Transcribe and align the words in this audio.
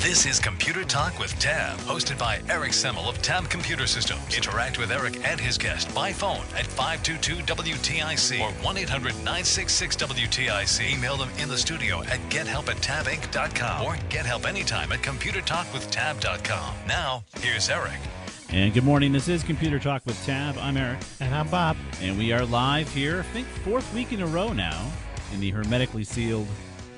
This 0.00 0.26
is 0.26 0.38
Computer 0.38 0.84
Talk 0.84 1.18
with 1.18 1.36
Tab, 1.40 1.76
hosted 1.80 2.20
by 2.20 2.40
Eric 2.48 2.70
Semmel 2.70 3.08
of 3.08 3.20
Tab 3.20 3.50
Computer 3.50 3.84
Systems. 3.84 4.22
Interact 4.34 4.78
with 4.78 4.92
Eric 4.92 5.26
and 5.26 5.40
his 5.40 5.58
guest 5.58 5.92
by 5.92 6.12
phone 6.12 6.44
at 6.54 6.66
522-WTIC 6.66 8.40
or 8.40 8.52
1-800-966-WTIC. 8.62 10.96
Email 10.96 11.16
them 11.16 11.30
in 11.40 11.48
the 11.48 11.58
studio 11.58 12.04
at 12.04 12.20
gethelp 12.30 12.68
at 12.68 12.76
tabinc.com 12.76 13.84
or 13.84 13.96
get 14.08 14.24
help 14.24 14.46
anytime 14.46 14.92
at 14.92 15.00
computertalkwithtab.com. 15.00 16.74
Now, 16.86 17.24
here's 17.40 17.68
Eric. 17.68 17.98
And 18.50 18.72
good 18.72 18.84
morning. 18.84 19.10
This 19.10 19.26
is 19.26 19.42
Computer 19.42 19.80
Talk 19.80 20.06
with 20.06 20.24
Tab. 20.24 20.56
I'm 20.58 20.76
Eric. 20.76 21.00
And 21.18 21.34
I'm 21.34 21.48
Bob. 21.48 21.76
And 22.00 22.16
we 22.16 22.30
are 22.32 22.46
live 22.46 22.88
here, 22.94 23.18
I 23.18 23.24
think, 23.24 23.48
fourth 23.48 23.92
week 23.92 24.12
in 24.12 24.22
a 24.22 24.26
row 24.26 24.52
now 24.52 24.92
in 25.32 25.40
the 25.40 25.50
hermetically 25.50 26.04
sealed 26.04 26.46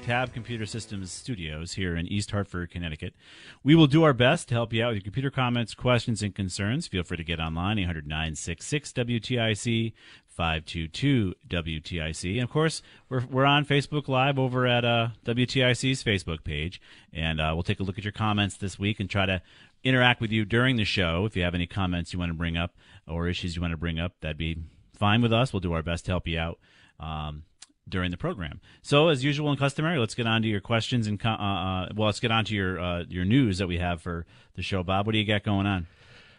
Tab 0.02 0.32
Computer 0.32 0.66
Systems 0.66 1.12
studios 1.12 1.74
here 1.74 1.94
in 1.94 2.06
East 2.06 2.30
Hartford, 2.30 2.70
Connecticut. 2.70 3.14
We 3.62 3.74
will 3.74 3.86
do 3.86 4.02
our 4.02 4.12
best 4.12 4.48
to 4.48 4.54
help 4.54 4.72
you 4.72 4.82
out 4.82 4.88
with 4.88 4.96
your 4.96 5.02
computer 5.02 5.30
comments, 5.30 5.74
questions, 5.74 6.22
and 6.22 6.34
concerns. 6.34 6.88
Feel 6.88 7.02
free 7.02 7.18
to 7.18 7.24
get 7.24 7.38
online, 7.38 7.78
800 7.78 8.08
WTIC, 8.08 9.92
522 10.26 11.34
WTIC. 11.48 12.34
And 12.34 12.42
of 12.42 12.50
course, 12.50 12.82
we're, 13.08 13.24
we're 13.26 13.44
on 13.44 13.64
Facebook 13.64 14.08
Live 14.08 14.38
over 14.38 14.66
at 14.66 14.84
uh, 14.84 15.08
WTIC's 15.24 16.02
Facebook 16.02 16.44
page. 16.44 16.80
And 17.12 17.40
uh, 17.40 17.52
we'll 17.52 17.62
take 17.62 17.80
a 17.80 17.82
look 17.82 17.98
at 17.98 18.04
your 18.04 18.12
comments 18.12 18.56
this 18.56 18.78
week 18.78 19.00
and 19.00 19.10
try 19.10 19.26
to 19.26 19.42
interact 19.84 20.20
with 20.20 20.32
you 20.32 20.44
during 20.44 20.76
the 20.76 20.84
show. 20.84 21.26
If 21.26 21.36
you 21.36 21.42
have 21.42 21.54
any 21.54 21.66
comments 21.66 22.12
you 22.12 22.18
want 22.18 22.30
to 22.30 22.38
bring 22.38 22.56
up 22.56 22.74
or 23.06 23.28
issues 23.28 23.54
you 23.54 23.62
want 23.62 23.72
to 23.72 23.78
bring 23.78 24.00
up, 24.00 24.14
that'd 24.20 24.38
be 24.38 24.56
fine 24.94 25.20
with 25.20 25.32
us. 25.32 25.52
We'll 25.52 25.60
do 25.60 25.72
our 25.72 25.82
best 25.82 26.06
to 26.06 26.12
help 26.12 26.26
you 26.26 26.38
out. 26.38 26.58
Um, 26.98 27.44
during 27.90 28.10
the 28.10 28.16
program. 28.16 28.60
So, 28.82 29.08
as 29.08 29.24
usual 29.24 29.50
and 29.50 29.58
customary, 29.58 29.98
let's 29.98 30.14
get 30.14 30.26
on 30.26 30.42
to 30.42 30.48
your 30.48 30.60
questions 30.60 31.06
and 31.06 31.20
uh, 31.24 31.28
uh, 31.28 31.88
well, 31.94 32.06
let's 32.06 32.20
get 32.20 32.30
on 32.30 32.44
to 32.46 32.54
your 32.54 32.80
uh, 32.80 33.04
your 33.08 33.24
news 33.24 33.58
that 33.58 33.66
we 33.66 33.78
have 33.78 34.00
for 34.00 34.26
the 34.54 34.62
show. 34.62 34.82
Bob, 34.82 35.06
what 35.06 35.12
do 35.12 35.18
you 35.18 35.26
got 35.26 35.42
going 35.42 35.66
on? 35.66 35.86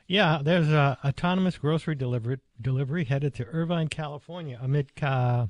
Yeah, 0.07 0.41
there's 0.43 0.69
a 0.69 0.97
autonomous 1.05 1.57
grocery 1.57 1.95
delivery 1.95 2.39
delivery 2.59 3.05
headed 3.05 3.33
to 3.35 3.45
Irvine, 3.45 3.87
California, 3.87 4.59
amid 4.61 4.91
uh, 5.01 5.47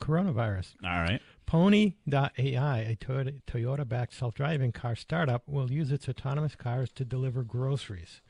coronavirus. 0.00 0.74
All 0.84 1.00
right. 1.02 1.20
Pony.ai, 1.46 2.78
a 2.78 2.96
Toyota, 2.96 3.42
Toyota-backed 3.46 4.14
self-driving 4.14 4.72
car 4.72 4.96
startup, 4.96 5.42
will 5.46 5.70
use 5.70 5.92
its 5.92 6.08
autonomous 6.08 6.56
cars 6.56 6.90
to 6.94 7.04
deliver 7.04 7.42
groceries. 7.42 8.22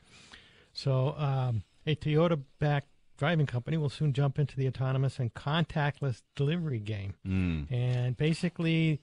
So, 0.73 1.15
um, 1.17 1.63
a 1.87 1.95
Toyota-backed 1.95 2.89
driving 3.17 3.45
company 3.45 3.77
will 3.77 3.89
soon 3.89 4.13
jump 4.13 4.39
into 4.39 4.55
the 4.55 4.67
autonomous 4.67 5.19
and 5.19 5.33
contactless 5.33 6.21
delivery 6.35 6.79
game. 6.79 7.13
Mm. 7.25 7.71
And 7.71 8.17
basically, 8.17 9.01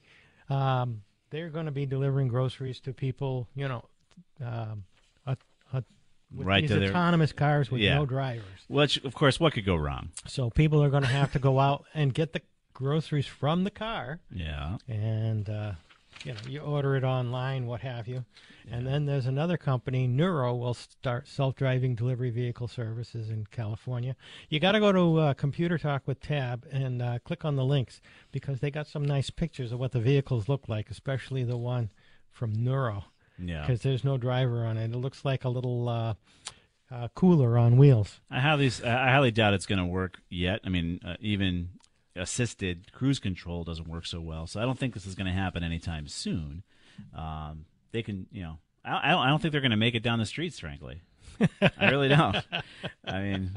um, 0.49 1.01
they're 1.29 1.49
going 1.49 1.65
to 1.65 1.71
be 1.71 1.85
delivering 1.85 2.27
groceries 2.27 2.79
to 2.81 2.93
people, 2.93 3.47
you 3.55 3.67
know, 3.67 3.85
um, 4.43 4.83
a, 5.25 5.37
a, 5.73 5.83
with 6.33 6.47
right 6.47 6.61
these 6.61 6.71
to 6.71 6.89
autonomous 6.89 7.31
cars 7.31 7.71
with 7.71 7.81
yeah. 7.81 7.95
no 7.95 8.05
drivers. 8.05 8.43
Which, 8.67 9.03
of 9.03 9.13
course, 9.13 9.39
what 9.39 9.53
could 9.53 9.65
go 9.65 9.75
wrong? 9.75 10.09
So 10.27 10.49
people 10.49 10.83
are 10.83 10.89
going 10.89 11.03
to 11.03 11.09
have 11.09 11.31
to 11.33 11.39
go 11.39 11.59
out 11.59 11.85
and 11.93 12.13
get 12.13 12.33
the 12.33 12.41
groceries 12.73 13.27
from 13.27 13.63
the 13.63 13.71
car. 13.71 14.19
Yeah. 14.31 14.77
And, 14.87 15.49
uh, 15.49 15.71
you 16.23 16.33
know, 16.33 16.39
you 16.47 16.59
order 16.61 16.95
it 16.95 17.03
online, 17.03 17.65
what 17.65 17.81
have 17.81 18.07
you. 18.07 18.23
And 18.71 18.87
then 18.87 19.05
there's 19.05 19.25
another 19.25 19.57
company, 19.57 20.07
Nuro, 20.07 20.55
will 20.55 20.73
start 20.73 21.27
self-driving 21.27 21.95
delivery 21.95 22.29
vehicle 22.29 22.67
services 22.67 23.29
in 23.29 23.45
California. 23.51 24.15
You 24.49 24.59
got 24.59 24.71
to 24.71 24.79
go 24.79 24.91
to 24.91 25.19
uh, 25.19 25.33
Computer 25.33 25.77
Talk 25.77 26.03
with 26.07 26.21
Tab 26.21 26.65
and 26.71 27.01
uh, 27.01 27.19
click 27.25 27.43
on 27.43 27.55
the 27.57 27.65
links 27.65 27.99
because 28.31 28.61
they 28.61 28.71
got 28.71 28.87
some 28.87 29.03
nice 29.03 29.29
pictures 29.29 29.71
of 29.71 29.79
what 29.79 29.91
the 29.91 29.99
vehicles 29.99 30.47
look 30.47 30.69
like, 30.69 30.89
especially 30.89 31.43
the 31.43 31.57
one 31.57 31.89
from 32.31 32.53
Nuro. 32.53 33.05
Yeah. 33.37 33.61
Because 33.61 33.81
there's 33.81 34.03
no 34.03 34.17
driver 34.17 34.65
on 34.65 34.77
it. 34.77 34.91
It 34.91 34.97
looks 34.97 35.25
like 35.25 35.43
a 35.43 35.49
little 35.49 35.89
uh, 35.89 36.13
uh 36.89 37.07
cooler 37.15 37.57
on 37.57 37.77
wheels. 37.77 38.21
I 38.31 38.39
highly, 38.39 38.71
I 38.85 39.11
highly 39.11 39.31
doubt 39.31 39.53
it's 39.53 39.65
going 39.65 39.79
to 39.79 39.85
work 39.85 40.19
yet. 40.29 40.61
I 40.63 40.69
mean, 40.69 41.01
uh, 41.05 41.15
even 41.19 41.69
assisted 42.15 42.91
cruise 42.91 43.19
control 43.19 43.63
doesn't 43.63 43.87
work 43.87 44.05
so 44.05 44.21
well, 44.21 44.47
so 44.47 44.61
I 44.61 44.65
don't 44.65 44.77
think 44.77 44.93
this 44.93 45.05
is 45.05 45.15
going 45.15 45.27
to 45.27 45.33
happen 45.33 45.63
anytime 45.63 46.07
soon. 46.07 46.63
Um, 47.15 47.65
they 47.91 48.03
can, 48.03 48.27
you 48.31 48.43
know, 48.43 48.57
I, 48.85 49.09
I 49.09 49.11
don't, 49.11 49.21
I 49.21 49.29
don't 49.29 49.41
think 49.41 49.51
they're 49.51 49.61
going 49.61 49.71
to 49.71 49.77
make 49.77 49.95
it 49.95 50.03
down 50.03 50.19
the 50.19 50.25
streets. 50.25 50.59
Frankly, 50.59 51.01
I 51.61 51.89
really 51.89 52.09
don't. 52.09 52.37
I 53.05 53.19
mean, 53.19 53.51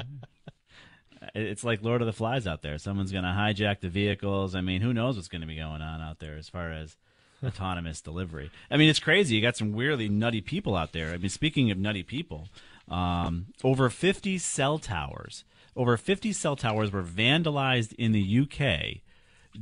it's 1.35 1.65
like 1.65 1.83
Lord 1.83 2.03
of 2.03 2.07
the 2.07 2.13
Flies 2.13 2.47
out 2.47 2.63
there. 2.63 2.79
Someone's 2.79 3.13
going 3.13 3.25
to 3.25 3.31
hijack 3.31 3.81
the 3.81 3.89
vehicles. 3.89 4.55
I 4.55 4.61
mean, 4.61 4.81
who 4.81 4.93
knows 4.95 5.17
what's 5.17 5.29
going 5.29 5.43
to 5.43 5.47
be 5.47 5.57
going 5.57 5.83
on 5.83 6.01
out 6.01 6.19
there 6.19 6.37
as 6.37 6.49
far 6.49 6.73
as 6.73 6.97
autonomous 7.45 8.01
delivery. 8.01 8.51
I 8.71 8.77
mean, 8.77 8.89
it's 8.89 8.99
crazy. 8.99 9.37
You 9.37 9.43
got 9.43 9.57
some 9.57 9.73
weirdly 9.73 10.09
nutty 10.09 10.41
people 10.41 10.77
out 10.77 10.93
there. 10.93 11.13
I 11.13 11.19
mean, 11.19 11.29
speaking 11.29 11.71
of 11.71 11.79
nutty 11.79 12.03
people, 12.03 12.49
um, 12.89 13.47
over 13.65 13.91
50 13.91 14.39
cell 14.39 14.79
towers, 14.79 15.45
over 15.77 15.97
50 15.97 16.33
cell 16.33 16.57
towers 16.57 16.91
were 16.91 17.03
vandalized 17.03 17.93
in 17.95 18.13
the 18.13 18.41
UK 18.41 19.03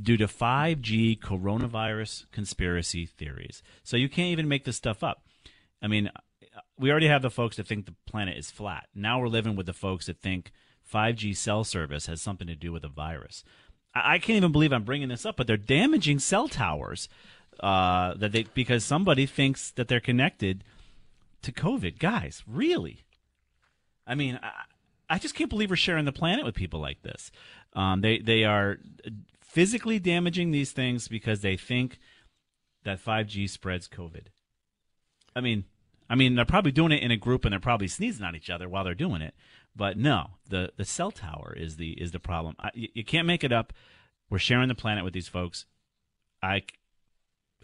due 0.01 0.17
to 0.17 0.27
5G 0.27 1.19
coronavirus 1.19 2.25
conspiracy 2.31 3.05
theories. 3.05 3.61
So 3.83 3.97
you 3.97 4.09
can't 4.09 4.29
even 4.29 4.47
make 4.47 4.65
this 4.65 4.77
stuff 4.77 5.03
up. 5.03 5.23
I 5.81 5.87
mean, 5.87 6.09
we 6.77 6.91
already 6.91 7.07
have 7.07 7.21
the 7.21 7.29
folks 7.29 7.57
that 7.57 7.67
think 7.67 7.85
the 7.85 7.95
planet 8.05 8.37
is 8.37 8.51
flat. 8.51 8.87
Now 8.93 9.19
we're 9.19 9.27
living 9.27 9.55
with 9.55 9.65
the 9.65 9.73
folks 9.73 10.07
that 10.07 10.19
think 10.19 10.51
5G 10.91 11.35
cell 11.35 11.63
service 11.63 12.05
has 12.07 12.21
something 12.21 12.47
to 12.47 12.55
do 12.55 12.71
with 12.71 12.83
a 12.83 12.89
virus. 12.89 13.43
I, 13.93 14.17
can't 14.17 14.37
even 14.37 14.51
believe 14.51 14.73
I'm 14.73 14.83
bringing 14.83 15.07
this 15.07 15.25
up, 15.25 15.37
but 15.37 15.47
they're 15.47 15.55
damaging 15.55 16.19
cell 16.19 16.49
towers 16.49 17.07
uh, 17.61 18.13
that 18.15 18.33
they 18.33 18.43
because 18.53 18.83
somebody 18.83 19.25
thinks 19.25 19.71
that 19.71 19.87
they're 19.87 20.01
connected 20.01 20.65
to 21.43 21.53
COVID. 21.53 21.97
Guys, 21.97 22.43
really? 22.45 23.05
I 24.05 24.15
mean, 24.15 24.37
I, 24.43 24.51
I 25.09 25.19
just 25.19 25.35
can't 25.35 25.49
believe 25.49 25.69
we're 25.69 25.75
sharing 25.75 26.05
the 26.05 26.11
planet 26.11 26.45
with 26.45 26.55
people 26.55 26.79
like 26.79 27.01
this. 27.01 27.31
Um, 27.73 28.01
they 28.01 28.19
they 28.19 28.43
are 28.43 28.77
physically 29.41 29.99
damaging 29.99 30.51
these 30.51 30.71
things 30.71 31.07
because 31.07 31.41
they 31.41 31.57
think 31.57 31.99
that 32.83 33.03
5G 33.03 33.49
spreads 33.49 33.87
COVID. 33.87 34.27
I 35.35 35.41
mean, 35.41 35.65
I 36.09 36.15
mean, 36.15 36.35
they're 36.35 36.45
probably 36.45 36.71
doing 36.71 36.91
it 36.91 37.01
in 37.01 37.11
a 37.11 37.17
group 37.17 37.45
and 37.45 37.51
they're 37.51 37.59
probably 37.59 37.87
sneezing 37.87 38.25
on 38.25 38.35
each 38.35 38.49
other 38.49 38.69
while 38.69 38.83
they're 38.83 38.93
doing 38.93 39.21
it. 39.21 39.33
But 39.75 39.97
no, 39.97 40.31
the 40.49 40.71
the 40.77 40.85
cell 40.85 41.11
tower 41.11 41.53
is 41.57 41.77
the 41.77 41.91
is 41.91 42.11
the 42.11 42.19
problem. 42.19 42.55
I, 42.59 42.69
you, 42.73 42.87
you 42.93 43.03
can't 43.03 43.27
make 43.27 43.43
it 43.43 43.51
up. 43.51 43.73
We're 44.29 44.39
sharing 44.39 44.69
the 44.69 44.75
planet 44.75 45.03
with 45.03 45.13
these 45.13 45.27
folks. 45.27 45.65
I 46.41 46.63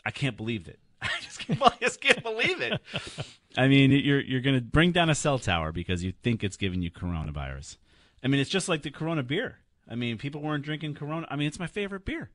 I 0.05 0.11
can't 0.11 0.35
believe 0.35 0.67
it. 0.67 0.79
I 1.09 1.19
just 1.21 1.39
can't, 1.39 1.61
I 1.61 1.73
just 1.81 2.01
can't 2.01 2.23
believe 2.23 2.61
it. 2.61 2.79
I 3.57 3.67
mean, 3.67 3.91
you're 3.91 4.21
you're 4.21 4.41
going 4.41 4.55
to 4.55 4.61
bring 4.61 4.91
down 4.91 5.09
a 5.09 5.15
cell 5.15 5.39
tower 5.39 5.71
because 5.71 6.03
you 6.03 6.13
think 6.23 6.43
it's 6.43 6.57
giving 6.57 6.81
you 6.81 6.91
coronavirus. 6.91 7.77
I 8.23 8.27
mean, 8.27 8.39
it's 8.39 8.49
just 8.49 8.69
like 8.69 8.83
the 8.83 8.91
Corona 8.91 9.23
beer. 9.23 9.57
I 9.89 9.95
mean, 9.95 10.17
people 10.17 10.41
weren't 10.41 10.63
drinking 10.63 10.93
Corona. 10.95 11.27
I 11.29 11.35
mean, 11.35 11.47
it's 11.47 11.59
my 11.59 11.67
favorite 11.67 12.05
beer, 12.05 12.29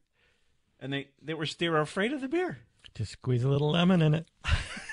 and 0.80 0.92
they 0.92 1.08
they 1.22 1.34
were 1.34 1.46
they 1.58 1.68
were 1.68 1.80
afraid 1.80 2.12
of 2.12 2.20
the 2.20 2.28
beer. 2.28 2.58
Just 2.94 3.12
squeeze 3.12 3.44
a 3.44 3.48
little 3.48 3.70
lemon 3.70 4.00
in 4.02 4.14
it. 4.14 4.26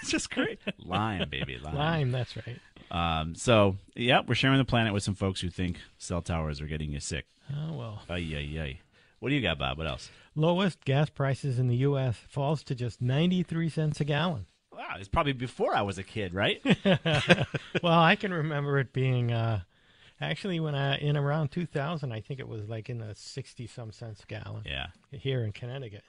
it's 0.02 0.12
just 0.12 0.30
great. 0.30 0.60
Lime, 0.78 1.30
baby, 1.30 1.58
lime. 1.58 1.76
Lime, 1.76 2.12
that's 2.12 2.36
right. 2.36 2.60
Um, 2.92 3.34
so, 3.34 3.78
yeah, 3.96 4.22
we're 4.28 4.36
sharing 4.36 4.58
the 4.58 4.66
planet 4.66 4.94
with 4.94 5.04
some 5.04 5.16
folks 5.16 5.42
who 5.42 5.50
think 5.50 5.78
cell 5.98 6.22
towers 6.22 6.62
are 6.62 6.68
getting 6.68 6.92
you 6.92 7.00
sick. 7.00 7.26
Oh 7.52 7.74
well. 7.74 8.02
Ay, 8.10 8.34
ay, 8.36 8.60
ay. 8.62 8.80
What 9.20 9.30
do 9.30 9.36
you 9.36 9.42
got, 9.42 9.58
Bob? 9.58 9.78
What 9.78 9.88
else? 9.88 10.10
Lowest 10.36 10.84
gas 10.84 11.10
prices 11.10 11.60
in 11.60 11.68
the 11.68 11.76
U.S. 11.78 12.18
falls 12.28 12.64
to 12.64 12.76
just 12.76 13.02
93 13.02 13.70
cents 13.70 14.02
a 14.02 14.04
gallon. 14.04 14.48
Wow, 14.72 14.96
it's 14.98 15.08
probably 15.08 15.34
before 15.34 15.76
I 15.76 15.84
was 15.84 16.00
a 16.00 16.04
kid, 16.04 16.34
right? 16.34 16.60
well, 17.84 18.00
I 18.00 18.16
can 18.16 18.34
remember 18.34 18.80
it 18.80 18.92
being 18.92 19.32
uh, 19.32 19.62
actually 20.20 20.60
when 20.60 20.74
I 20.74 20.98
in 20.98 21.16
around 21.16 21.52
2000. 21.52 22.12
I 22.12 22.22
think 22.22 22.40
it 22.40 22.48
was 22.48 22.68
like 22.68 22.90
in 22.90 22.98
the 22.98 23.14
60 23.14 23.68
some 23.68 23.92
cents 23.92 24.24
a 24.24 24.26
gallon 24.26 24.64
yeah. 24.66 24.88
here 25.12 25.44
in 25.44 25.52
Connecticut. 25.52 26.04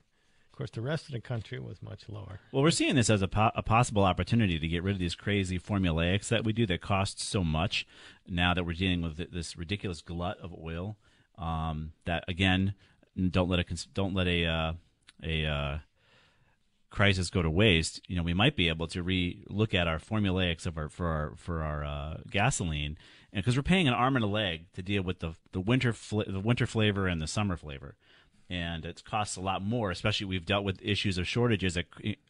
Of 0.50 0.58
course, 0.58 0.70
the 0.70 0.80
rest 0.80 1.06
of 1.06 1.12
the 1.12 1.20
country 1.20 1.58
was 1.58 1.82
much 1.82 2.08
lower. 2.08 2.38
Well, 2.52 2.62
we're 2.62 2.70
seeing 2.70 2.94
this 2.94 3.10
as 3.10 3.22
a, 3.22 3.28
po- 3.28 3.50
a 3.56 3.62
possible 3.62 4.04
opportunity 4.04 4.58
to 4.58 4.68
get 4.68 4.84
rid 4.84 4.92
of 4.92 5.00
these 5.00 5.16
crazy 5.16 5.58
formulaics 5.58 6.28
that 6.28 6.44
we 6.44 6.52
do 6.52 6.64
that 6.66 6.80
cost 6.80 7.20
so 7.20 7.42
much. 7.42 7.86
Now 8.26 8.54
that 8.54 8.64
we're 8.64 8.74
dealing 8.74 9.02
with 9.02 9.32
this 9.32 9.56
ridiculous 9.56 10.00
glut 10.00 10.38
of 10.38 10.54
oil, 10.54 10.96
um, 11.36 11.92
that 12.04 12.24
again, 12.28 12.74
don't 13.30 13.48
let 13.48 13.60
a 13.60 13.86
don't 13.94 14.14
let 14.14 14.26
a 14.26 14.46
uh, 14.46 14.72
a 15.22 15.46
uh, 15.46 15.78
crisis 16.90 17.30
go 17.30 17.42
to 17.42 17.50
waste. 17.50 18.00
You 18.08 18.16
know, 18.16 18.22
we 18.22 18.34
might 18.34 18.56
be 18.56 18.68
able 18.68 18.86
to 18.88 19.02
re 19.02 19.44
look 19.48 19.74
at 19.74 19.88
our 19.88 19.98
formulaics 19.98 20.66
of 20.66 20.76
our 20.76 20.88
for 20.88 21.08
our 21.08 21.32
for 21.36 21.62
our 21.62 21.84
uh, 21.84 22.16
gasoline, 22.30 22.98
and 23.32 23.42
because 23.42 23.56
we're 23.56 23.62
paying 23.62 23.88
an 23.88 23.94
arm 23.94 24.16
and 24.16 24.24
a 24.24 24.28
leg 24.28 24.72
to 24.74 24.82
deal 24.82 25.02
with 25.02 25.20
the 25.20 25.34
the 25.52 25.60
winter 25.60 25.92
fl- 25.92 26.22
the 26.26 26.40
winter 26.40 26.66
flavor 26.66 27.06
and 27.06 27.20
the 27.22 27.26
summer 27.26 27.56
flavor 27.56 27.96
and 28.50 28.84
it 28.84 29.02
costs 29.04 29.36
a 29.36 29.40
lot 29.40 29.62
more. 29.62 29.90
Especially 29.90 30.26
we've 30.26 30.46
dealt 30.46 30.64
with 30.64 30.78
issues 30.82 31.18
of 31.18 31.26
shortages 31.26 31.74
that 31.74 31.86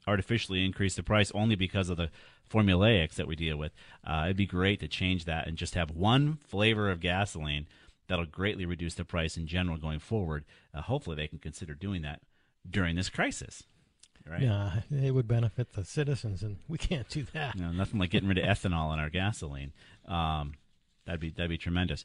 artificially 0.07 0.65
increase 0.65 0.95
the 0.95 1.03
price 1.03 1.31
only 1.33 1.57
because 1.57 1.89
of 1.89 1.97
the 1.97 2.11
formulaics 2.51 3.15
that 3.15 3.27
we 3.27 3.37
deal 3.37 3.57
with. 3.57 3.73
Uh, 4.07 4.23
it'd 4.27 4.37
be 4.37 4.47
great 4.47 4.81
to 4.81 4.89
change 4.89 5.25
that 5.25 5.47
and 5.47 5.57
just 5.57 5.75
have 5.75 5.91
one 5.91 6.39
flavor 6.47 6.91
of 6.91 7.01
gasoline 7.01 7.67
that'll 8.09 8.27
greatly 8.27 8.67
reduce 8.67 8.95
the 8.95 9.05
price 9.05 9.37
in 9.37 9.47
general 9.47 9.77
going 9.77 9.99
forward. 9.99 10.45
Uh, 10.73 10.83
hopefully, 10.83 11.17
they 11.17 11.29
can 11.29 11.39
consider 11.39 11.75
doing 11.75 12.03
that 12.03 12.21
during 12.69 12.97
this 12.97 13.09
crisis. 13.09 13.65
Right? 14.29 14.43
Yeah, 14.43 14.81
it 14.91 15.11
would 15.13 15.29
benefit 15.29 15.75
the 15.75 15.85
citizens, 15.85 16.43
and 16.43 16.57
we 16.67 16.79
can't 16.79 17.09
do 17.09 17.25
that. 17.35 17.57
Nothing 17.59 18.01
like 18.01 18.11
getting 18.11 18.29
rid 18.29 18.39
of 18.39 18.45
ethanol 18.45 18.93
in 18.95 18.99
our 18.99 19.11
gasoline. 19.11 19.73
Um, 20.09 20.55
that'd 21.05 21.21
be 21.21 21.31
that'd 21.31 21.51
be 21.51 21.59
tremendous. 21.59 22.05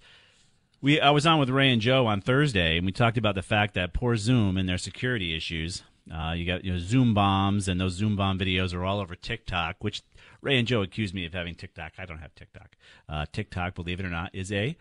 We 0.82 1.00
I 1.00 1.12
was 1.12 1.26
on 1.26 1.40
with 1.40 1.50
Ray 1.50 1.72
and 1.72 1.82
Joe 1.82 2.08
on 2.08 2.22
Thursday, 2.22 2.78
and 2.78 2.86
we 2.86 2.92
talked 2.92 3.18
about 3.18 3.36
the 3.36 3.42
fact 3.42 3.74
that 3.76 3.94
poor 3.94 4.18
Zoom 4.18 4.58
and 4.58 4.68
their 4.68 4.78
security 4.78 5.36
issues. 5.36 5.84
Uh, 6.14 6.34
you 6.34 6.46
got 6.46 6.66
you 6.66 6.74
know 6.74 6.80
Zoom 6.80 7.14
bombs, 7.14 7.68
and 7.68 7.80
those 7.80 7.94
Zoom 7.94 8.16
bomb 8.16 8.38
videos 8.38 8.74
are 8.74 8.84
all 8.84 9.00
over 9.00 9.16
TikTok. 9.16 9.78
Which 9.80 10.02
Ray 10.42 10.58
and 10.58 10.68
Joe 10.68 10.82
accused 10.82 11.14
me 11.14 11.26
of 11.26 11.34
having 11.34 11.56
TikTok. 11.56 11.94
I 11.98 12.06
don't 12.06 12.20
have 12.20 12.36
TikTok. 12.36 12.76
Uh, 13.08 13.26
TikTok, 13.32 13.76
believe 13.76 14.00
it 14.00 14.06
or 14.06 14.10
not, 14.10 14.32
is 14.34 14.52
a 14.52 14.76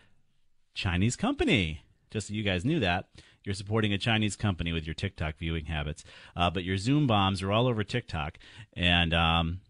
Chinese 0.73 1.15
company. 1.15 1.83
Just 2.11 2.27
so 2.27 2.33
you 2.33 2.43
guys 2.43 2.65
knew 2.65 2.79
that. 2.79 3.09
You're 3.43 3.55
supporting 3.55 3.93
a 3.93 3.97
Chinese 3.97 4.35
company 4.35 4.71
with 4.71 4.85
your 4.85 4.93
TikTok 4.93 5.37
viewing 5.37 5.65
habits. 5.65 6.03
Uh, 6.35 6.49
but 6.49 6.63
your 6.63 6.77
Zoom 6.77 7.07
bombs 7.07 7.41
are 7.41 7.51
all 7.51 7.67
over 7.67 7.83
TikTok. 7.83 8.37
And 8.73 9.13
um, 9.13 9.61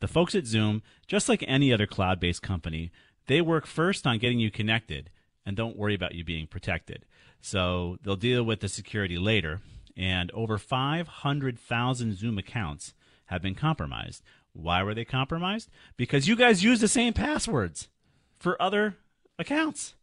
the 0.00 0.08
folks 0.08 0.34
at 0.34 0.46
Zoom, 0.46 0.82
just 1.06 1.28
like 1.28 1.44
any 1.46 1.72
other 1.72 1.86
cloud 1.86 2.18
based 2.18 2.42
company, 2.42 2.90
they 3.26 3.40
work 3.40 3.66
first 3.66 4.06
on 4.06 4.18
getting 4.18 4.40
you 4.40 4.50
connected 4.50 5.10
and 5.46 5.56
don't 5.56 5.76
worry 5.76 5.94
about 5.94 6.14
you 6.14 6.24
being 6.24 6.46
protected. 6.46 7.04
So 7.40 7.98
they'll 8.02 8.16
deal 8.16 8.42
with 8.42 8.60
the 8.60 8.68
security 8.68 9.18
later. 9.18 9.60
And 9.96 10.30
over 10.32 10.58
500,000 10.58 12.16
Zoom 12.16 12.38
accounts 12.38 12.94
have 13.26 13.42
been 13.42 13.54
compromised. 13.54 14.22
Why 14.52 14.82
were 14.82 14.94
they 14.94 15.04
compromised? 15.04 15.70
Because 15.96 16.28
you 16.28 16.36
guys 16.36 16.64
use 16.64 16.80
the 16.80 16.88
same 16.88 17.12
passwords 17.12 17.88
for 18.38 18.60
other 18.60 18.96
accounts. 19.38 19.94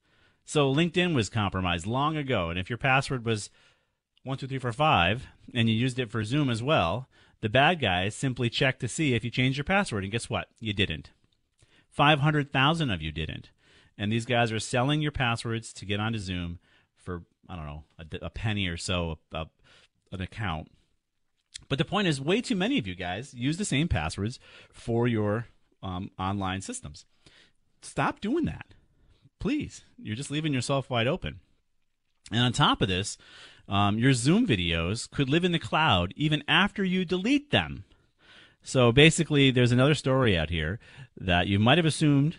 So 0.50 0.74
LinkedIn 0.74 1.14
was 1.14 1.30
compromised 1.30 1.86
long 1.86 2.18
ago, 2.18 2.50
and 2.50 2.58
if 2.58 2.72
your 2.72 2.78
password 2.80 3.24
was 3.24 3.52
one 4.24 4.36
two 4.40 4.48
three 4.48 4.58
four 4.58 4.74
five, 4.74 5.28
and 5.54 5.70
you 5.70 5.76
used 5.76 6.00
it 6.00 6.10
for 6.10 6.24
Zoom 6.24 6.50
as 6.50 6.64
well, 6.64 7.08
the 7.42 7.50
bad 7.50 7.80
guys 7.80 8.16
simply 8.16 8.50
checked 8.50 8.80
to 8.80 8.88
see 8.88 9.14
if 9.14 9.24
you 9.24 9.30
changed 9.30 9.60
your 9.60 9.64
password, 9.64 10.04
and 10.04 10.12
guess 10.12 10.28
what? 10.28 10.48
You 10.60 10.74
didn't. 10.74 11.12
Five 11.92 12.22
hundred 12.22 12.52
thousand 12.52 12.90
of 12.90 13.00
you 13.00 13.12
didn't, 13.12 13.52
and 13.96 14.12
these 14.12 14.26
guys 14.26 14.52
are 14.52 14.60
selling 14.60 15.04
your 15.04 15.12
passwords 15.12 15.72
to 15.74 15.86
get 15.86 16.00
onto 16.00 16.18
Zoom 16.18 16.58
for 16.96 17.22
I 17.48 17.56
don't 17.56 17.68
know 17.68 17.84
a, 18.00 18.26
a 18.26 18.30
penny 18.32 18.66
or 18.66 18.78
so 18.78 19.20
a, 19.32 19.38
a, 19.38 19.50
an 20.14 20.22
account. 20.22 20.72
But 21.68 21.78
the 21.78 21.86
point 21.86 22.08
is, 22.08 22.20
way 22.20 22.42
too 22.42 22.56
many 22.56 22.80
of 22.80 22.88
you 22.88 22.96
guys 22.96 23.36
use 23.36 23.58
the 23.58 23.66
same 23.66 23.88
passwords 23.88 24.40
for 24.72 25.08
your 25.08 25.46
um, 25.84 26.10
online 26.18 26.62
systems. 26.62 27.06
Stop 27.84 28.20
doing 28.20 28.46
that 28.46 28.74
please. 29.40 29.84
You're 29.98 30.16
just 30.16 30.32
leaving 30.32 30.54
yourself 30.54 30.90
wide 30.90 31.08
open. 31.08 31.40
And 32.32 32.42
on 32.42 32.54
top 32.54 32.82
of 32.82 32.88
this, 32.88 33.18
um, 33.68 33.98
your 33.98 34.14
Zoom 34.14 34.46
videos 34.46 35.10
could 35.10 35.30
live 35.30 35.44
in 35.44 35.52
the 35.52 35.60
cloud 35.60 36.14
even 36.16 36.44
after 36.48 36.84
you 36.84 37.06
delete 37.06 37.52
them. 37.52 37.86
So 38.62 38.92
basically, 38.92 39.52
there's 39.52 39.72
another 39.72 39.96
story 39.96 40.38
out 40.38 40.50
here 40.50 40.80
that 41.18 41.48
you 41.48 41.60
might 41.60 41.78
have 41.78 41.86
assumed 41.86 42.38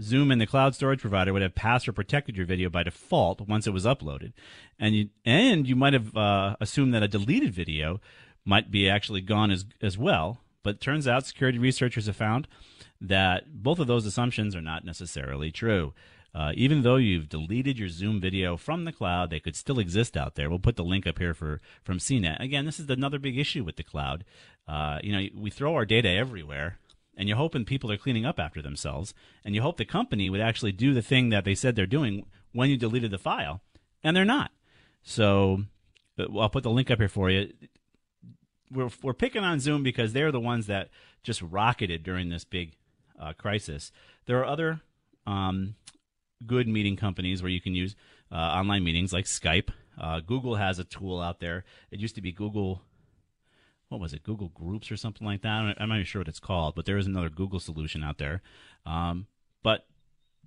Zoom 0.00 0.30
and 0.30 0.40
the 0.40 0.46
cloud 0.46 0.74
storage 0.74 1.00
provider 1.00 1.32
would 1.32 1.42
have 1.42 1.54
passed 1.54 1.88
or 1.88 1.92
protected 1.92 2.36
your 2.36 2.46
video 2.46 2.70
by 2.70 2.82
default 2.82 3.42
once 3.42 3.66
it 3.66 3.72
was 3.72 3.84
uploaded, 3.84 4.32
and 4.78 4.94
you 4.94 5.08
and 5.24 5.66
you 5.66 5.76
might 5.76 5.92
have 5.92 6.16
uh, 6.16 6.56
assumed 6.60 6.94
that 6.94 7.02
a 7.02 7.08
deleted 7.08 7.52
video 7.52 8.00
might 8.44 8.70
be 8.70 8.88
actually 8.88 9.20
gone 9.20 9.50
as 9.50 9.66
as 9.82 9.98
well. 9.98 10.40
But 10.62 10.80
turns 10.80 11.06
out, 11.06 11.26
security 11.26 11.58
researchers 11.58 12.06
have 12.06 12.16
found 12.16 12.46
that 13.00 13.62
both 13.62 13.78
of 13.78 13.86
those 13.86 14.06
assumptions 14.06 14.54
are 14.54 14.62
not 14.62 14.84
necessarily 14.84 15.50
true. 15.50 15.94
Uh, 16.34 16.52
even 16.54 16.82
though 16.82 16.96
you've 16.96 17.28
deleted 17.28 17.78
your 17.78 17.88
Zoom 17.88 18.20
video 18.20 18.56
from 18.56 18.84
the 18.84 18.92
cloud, 18.92 19.30
they 19.30 19.40
could 19.40 19.56
still 19.56 19.78
exist 19.78 20.16
out 20.16 20.36
there. 20.36 20.48
We'll 20.48 20.60
put 20.60 20.76
the 20.76 20.84
link 20.84 21.06
up 21.06 21.18
here 21.18 21.34
for 21.34 21.60
from 21.82 21.98
CNET. 21.98 22.40
Again, 22.40 22.66
this 22.66 22.78
is 22.78 22.88
another 22.88 23.18
big 23.18 23.36
issue 23.36 23.64
with 23.64 23.76
the 23.76 23.82
cloud. 23.82 24.24
Uh, 24.68 24.98
you 25.02 25.12
know, 25.12 25.26
we 25.34 25.50
throw 25.50 25.74
our 25.74 25.84
data 25.84 26.08
everywhere, 26.08 26.78
and 27.16 27.28
you're 27.28 27.36
hoping 27.36 27.64
people 27.64 27.90
are 27.90 27.96
cleaning 27.96 28.24
up 28.24 28.38
after 28.38 28.62
themselves, 28.62 29.12
and 29.44 29.54
you 29.54 29.62
hope 29.62 29.76
the 29.76 29.84
company 29.84 30.30
would 30.30 30.40
actually 30.40 30.72
do 30.72 30.94
the 30.94 31.02
thing 31.02 31.30
that 31.30 31.44
they 31.44 31.54
said 31.54 31.74
they're 31.74 31.86
doing 31.86 32.26
when 32.52 32.70
you 32.70 32.76
deleted 32.76 33.10
the 33.10 33.18
file, 33.18 33.60
and 34.04 34.16
they're 34.16 34.24
not. 34.24 34.52
So, 35.02 35.64
I'll 36.18 36.48
put 36.48 36.62
the 36.62 36.70
link 36.70 36.90
up 36.90 36.98
here 36.98 37.08
for 37.08 37.30
you. 37.30 37.52
We're 38.70 38.90
we're 39.02 39.14
picking 39.14 39.42
on 39.42 39.58
Zoom 39.58 39.82
because 39.82 40.12
they're 40.12 40.30
the 40.30 40.38
ones 40.38 40.68
that 40.68 40.90
just 41.24 41.42
rocketed 41.42 42.04
during 42.04 42.28
this 42.28 42.44
big 42.44 42.76
uh, 43.18 43.32
crisis. 43.32 43.90
There 44.26 44.38
are 44.38 44.46
other 44.46 44.80
um, 45.26 45.74
good 46.46 46.68
meeting 46.68 46.96
companies 46.96 47.42
where 47.42 47.50
you 47.50 47.60
can 47.60 47.74
use 47.74 47.94
uh, 48.32 48.36
online 48.36 48.84
meetings 48.84 49.12
like 49.12 49.24
Skype. 49.26 49.70
Uh, 50.00 50.20
Google 50.20 50.54
has 50.56 50.78
a 50.78 50.84
tool 50.84 51.20
out 51.20 51.40
there. 51.40 51.64
It 51.90 52.00
used 52.00 52.14
to 52.14 52.22
be 52.22 52.32
Google, 52.32 52.82
what 53.88 54.00
was 54.00 54.12
it, 54.12 54.22
Google 54.22 54.48
Groups 54.48 54.90
or 54.90 54.96
something 54.96 55.26
like 55.26 55.42
that. 55.42 55.76
I'm 55.78 55.88
not 55.88 55.96
even 55.96 56.04
sure 56.04 56.20
what 56.20 56.28
it's 56.28 56.40
called, 56.40 56.74
but 56.74 56.86
there 56.86 56.96
is 56.96 57.06
another 57.06 57.28
Google 57.28 57.60
solution 57.60 58.02
out 58.02 58.18
there. 58.18 58.40
Um, 58.86 59.26
but 59.62 59.86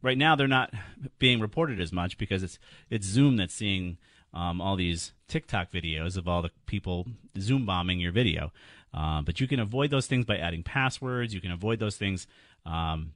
right 0.01 0.17
now 0.17 0.35
they're 0.35 0.47
not 0.47 0.73
being 1.19 1.39
reported 1.39 1.79
as 1.79 1.91
much 1.91 2.17
because 2.17 2.43
it's 2.43 2.59
it's 2.89 3.05
Zoom 3.05 3.38
that's 3.38 3.53
seeing 3.53 3.97
um, 4.33 4.62
all 4.62 4.75
these 4.75 5.13
TikTok 5.27 5.71
videos 5.71 6.17
of 6.17 6.27
all 6.27 6.41
the 6.41 6.51
people 6.65 7.07
Zoom 7.39 7.65
bombing 7.65 8.00
your 8.00 8.12
video. 8.12 8.51
Uh, 8.93 9.21
but 9.21 9.39
you 9.39 9.47
can 9.47 9.59
avoid 9.59 9.89
those 9.89 10.07
things 10.07 10.25
by 10.25 10.38
adding 10.38 10.63
passwords. 10.63 11.33
You 11.33 11.41
can 11.41 11.51
avoid 11.51 11.79
those 11.79 11.97
things. 11.97 12.27
Um, 12.65 13.13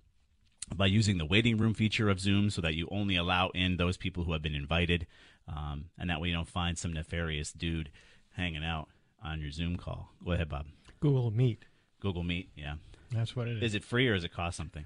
by 0.76 0.86
using 0.86 1.18
the 1.18 1.26
waiting 1.26 1.58
room 1.58 1.74
feature 1.74 2.10
of 2.10 2.20
Zoom 2.20 2.50
so 2.50 2.62
that 2.62 2.76
you 2.76 2.88
only 2.92 3.16
allow 3.16 3.50
in 3.50 3.78
those 3.78 3.98
people 3.98 4.24
who 4.24 4.34
have 4.34 4.42
been 4.42 4.56
invited. 4.56 5.08
Um, 5.48 5.86
and 5.98 6.10
that 6.10 6.20
way 6.20 6.28
you 6.30 6.34
don't 6.34 6.48
find 6.48 6.78
some 6.78 6.94
nefarious 6.94 7.52
dude 7.54 7.90
hanging 8.36 8.64
out 8.64 8.90
on 9.24 9.40
your 9.42 9.52
Zoom 9.52 9.78
call. 9.78 10.10
Go 10.26 10.34
ahead, 10.34 10.50
Bob. 10.50 10.66
Google 11.00 11.32
Meet. 11.32 11.66
Google 12.00 12.24
Meet, 12.24 12.50
yeah. 12.56 12.76
That's 13.12 13.36
what 13.36 13.48
it 13.48 13.58
is. 13.58 13.64
Is 13.64 13.76
it 13.76 13.84
free 13.84 14.08
or 14.08 14.16
does 14.16 14.24
it 14.24 14.34
cost 14.34 14.58
something? 14.58 14.86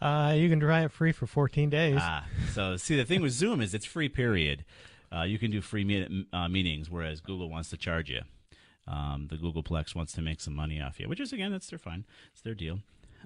Uh, 0.00 0.34
you 0.36 0.48
can 0.48 0.58
try 0.58 0.82
it 0.82 0.90
free 0.90 1.12
for 1.12 1.26
14 1.28 1.70
days. 1.70 1.98
Ah, 2.00 2.26
so 2.52 2.76
see, 2.76 2.96
the 2.96 3.04
thing 3.04 3.22
with 3.22 3.32
Zoom 3.32 3.60
is 3.60 3.72
it's 3.72 3.86
free, 3.86 4.08
period. 4.08 4.64
Uh, 5.14 5.22
you 5.22 5.38
can 5.38 5.50
do 5.50 5.60
free 5.60 5.84
meet, 5.84 6.26
uh, 6.32 6.48
meetings, 6.48 6.90
whereas 6.90 7.20
Google 7.20 7.48
wants 7.48 7.70
to 7.70 7.76
charge 7.76 8.10
you. 8.10 8.22
Um, 8.88 9.28
the 9.30 9.36
Googleplex 9.36 9.94
wants 9.94 10.12
to 10.14 10.22
make 10.22 10.40
some 10.40 10.56
money 10.56 10.80
off 10.80 10.98
you, 10.98 11.08
which 11.08 11.20
is, 11.20 11.32
again, 11.32 11.52
that's 11.52 11.68
their 11.68 11.78
fine. 11.78 12.04
It's 12.32 12.40
their 12.40 12.54
deal. 12.54 12.80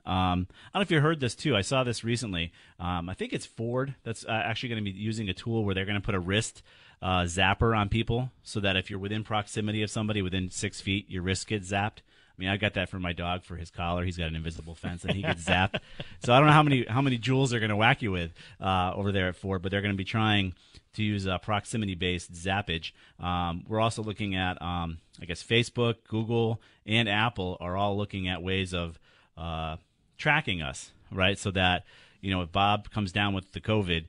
Um, 0.05 0.47
I 0.73 0.79
don't 0.79 0.81
know 0.81 0.81
if 0.83 0.91
you 0.91 1.01
heard 1.01 1.21
this 1.21 1.35
too. 1.35 1.57
I 1.57 1.63
saw 1.63 1.85
this 1.85 2.05
recently. 2.05 2.53
Um, 2.79 3.09
I 3.09 3.15
think 3.15 3.33
it's 3.33 3.47
Ford 3.47 3.95
that's 4.05 4.25
uh, 4.25 4.31
actually 4.31 4.71
going 4.71 4.85
to 4.85 4.91
be 4.93 4.99
using 4.99 5.29
a 5.29 5.35
tool 5.35 5.65
where 5.65 5.75
they're 5.75 5.85
going 5.85 6.01
to 6.01 6.05
put 6.05 6.15
a 6.15 6.21
wrist 6.21 6.63
uh, 7.03 7.23
zapper 7.23 7.77
on 7.77 7.89
people 7.89 8.31
so 8.43 8.61
that 8.61 8.77
if 8.77 8.91
you're 8.91 8.99
within 8.99 9.25
proximity 9.25 9.83
of 9.83 9.91
somebody 9.91 10.23
within 10.23 10.51
six 10.51 10.81
feet, 10.81 11.11
your 11.11 11.23
wrist 11.23 11.47
gets 11.47 11.71
zapped. 11.71 11.99
I 12.37 12.43
mean, 12.43 12.49
I 12.51 12.59
got 12.59 12.75
that 12.75 12.91
for 12.91 12.99
my 12.99 13.15
dog 13.15 13.45
for 13.45 13.57
his 13.57 13.71
collar. 13.71 14.05
He's 14.05 14.19
got 14.19 14.29
an 14.29 14.37
invisible 14.37 14.75
fence 14.75 15.05
and 15.05 15.15
he 15.15 15.23
gets 15.23 15.45
zapped. 15.45 15.81
so 16.25 16.35
I 16.35 16.39
don't 16.39 16.49
know 16.49 16.53
how 16.53 16.63
many 16.63 16.85
how 16.87 17.01
many 17.01 17.19
joules 17.19 17.51
they're 17.51 17.61
going 17.61 17.71
to 17.71 17.77
whack 17.77 18.03
you 18.03 18.13
with 18.13 18.33
uh, 18.61 18.93
over 18.95 19.11
there 19.11 19.29
at 19.29 19.37
Ford, 19.37 19.63
but 19.63 19.71
they're 19.71 19.81
going 19.81 19.95
to 19.95 19.97
be 19.97 20.05
trying 20.05 20.55
to 20.97 21.03
use 21.03 21.27
uh, 21.27 21.39
proximity 21.39 21.95
based 21.95 22.33
zappage. 22.33 22.93
Um, 23.21 23.65
we're 23.69 23.81
also 23.81 24.03
looking 24.03 24.35
at, 24.35 24.61
um, 24.61 24.99
I 25.21 25.25
guess, 25.25 25.43
Facebook, 25.43 25.97
Google, 26.09 26.61
and 26.85 27.09
Apple 27.09 27.57
are 27.61 27.77
all 27.77 27.97
looking 27.97 28.29
at 28.29 28.43
ways 28.43 28.75
of 28.75 28.99
uh, 29.37 29.77
tracking 30.17 30.63
us, 30.63 30.93
right? 31.11 31.39
So 31.39 31.51
that 31.53 31.85
you 32.21 32.31
know, 32.31 32.43
if 32.43 32.53
Bob 32.53 32.91
comes 32.91 33.13
down 33.13 33.35
with 33.35 33.53
the 33.53 33.61
COVID, 33.61 34.07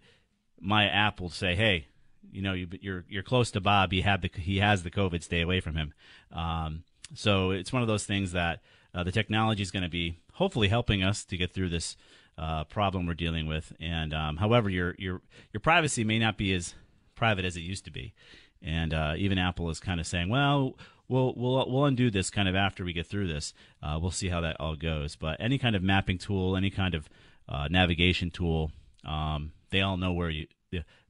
my 0.60 0.86
app 0.88 1.20
will 1.20 1.30
say, 1.30 1.56
"Hey, 1.56 1.88
you 2.32 2.42
know, 2.42 2.54
you, 2.54 2.68
you're 2.82 3.06
you're 3.08 3.24
close 3.24 3.52
to 3.52 3.62
Bob. 3.62 3.92
He 3.92 4.02
had 4.02 4.22
the 4.22 4.30
he 4.34 4.58
has 4.58 4.84
the 4.84 4.92
COVID. 4.92 5.24
Stay 5.24 5.42
away 5.42 5.60
from 5.60 5.76
him." 5.76 5.94
Um, 6.32 6.84
so 7.14 7.52
it's 7.52 7.72
one 7.72 7.82
of 7.82 7.88
those 7.88 8.06
things 8.06 8.32
that 8.32 8.62
uh, 8.94 9.04
the 9.04 9.12
technology 9.12 9.62
is 9.62 9.72
going 9.72 9.84
to 9.84 9.90
be 9.90 10.20
hopefully 10.34 10.68
helping 10.68 11.04
us 11.04 11.24
to 11.26 11.38
get 11.38 11.54
through 11.54 11.70
this 11.70 11.96
uh, 12.38 12.64
problem 12.66 13.06
we're 13.06 13.14
dealing 13.14 13.48
with. 13.48 13.74
And 13.80 14.14
um, 14.14 14.38
however, 14.38 14.70
your 14.70 14.96
your 14.98 15.22
your 15.54 15.62
privacy 15.62 16.04
may 16.04 16.20
not 16.20 16.38
be 16.38 16.54
as 16.54 16.74
private 17.16 17.46
as 17.46 17.58
it 17.58 17.62
used 17.62 17.86
to 17.86 17.92
be. 17.92 18.14
And 18.62 18.94
uh, 18.94 19.14
even 19.18 19.38
Apple 19.38 19.70
is 19.70 19.80
kind 19.80 20.00
of 20.00 20.08
saying, 20.08 20.30
well, 20.30 20.76
we'll 21.10 21.34
we'll 21.36 21.70
we'll 21.70 21.86
undo 21.86 22.10
this 22.10 22.30
kind 22.30 22.48
of 22.48 22.56
after 22.56 22.84
we 22.84 22.94
get 22.94 23.08
through 23.08 23.28
this. 23.28 23.54
Uh, 23.82 23.98
we'll 24.02 24.12
see 24.12 24.30
how 24.30 24.42
that 24.42 24.58
all 24.60 24.76
goes. 24.76 25.16
But 25.16 25.38
any 25.40 25.58
kind 25.58 25.76
of 25.76 25.84
mapping 25.84 26.18
tool, 26.18 26.56
any 26.56 26.70
kind 26.70 26.94
of 26.94 27.10
uh, 27.48 27.68
navigation 27.70 28.30
tool, 28.30 28.72
um, 29.06 29.52
they 29.70 29.82
all 29.82 29.98
know 29.98 30.14
where 30.14 30.30
you 30.30 30.48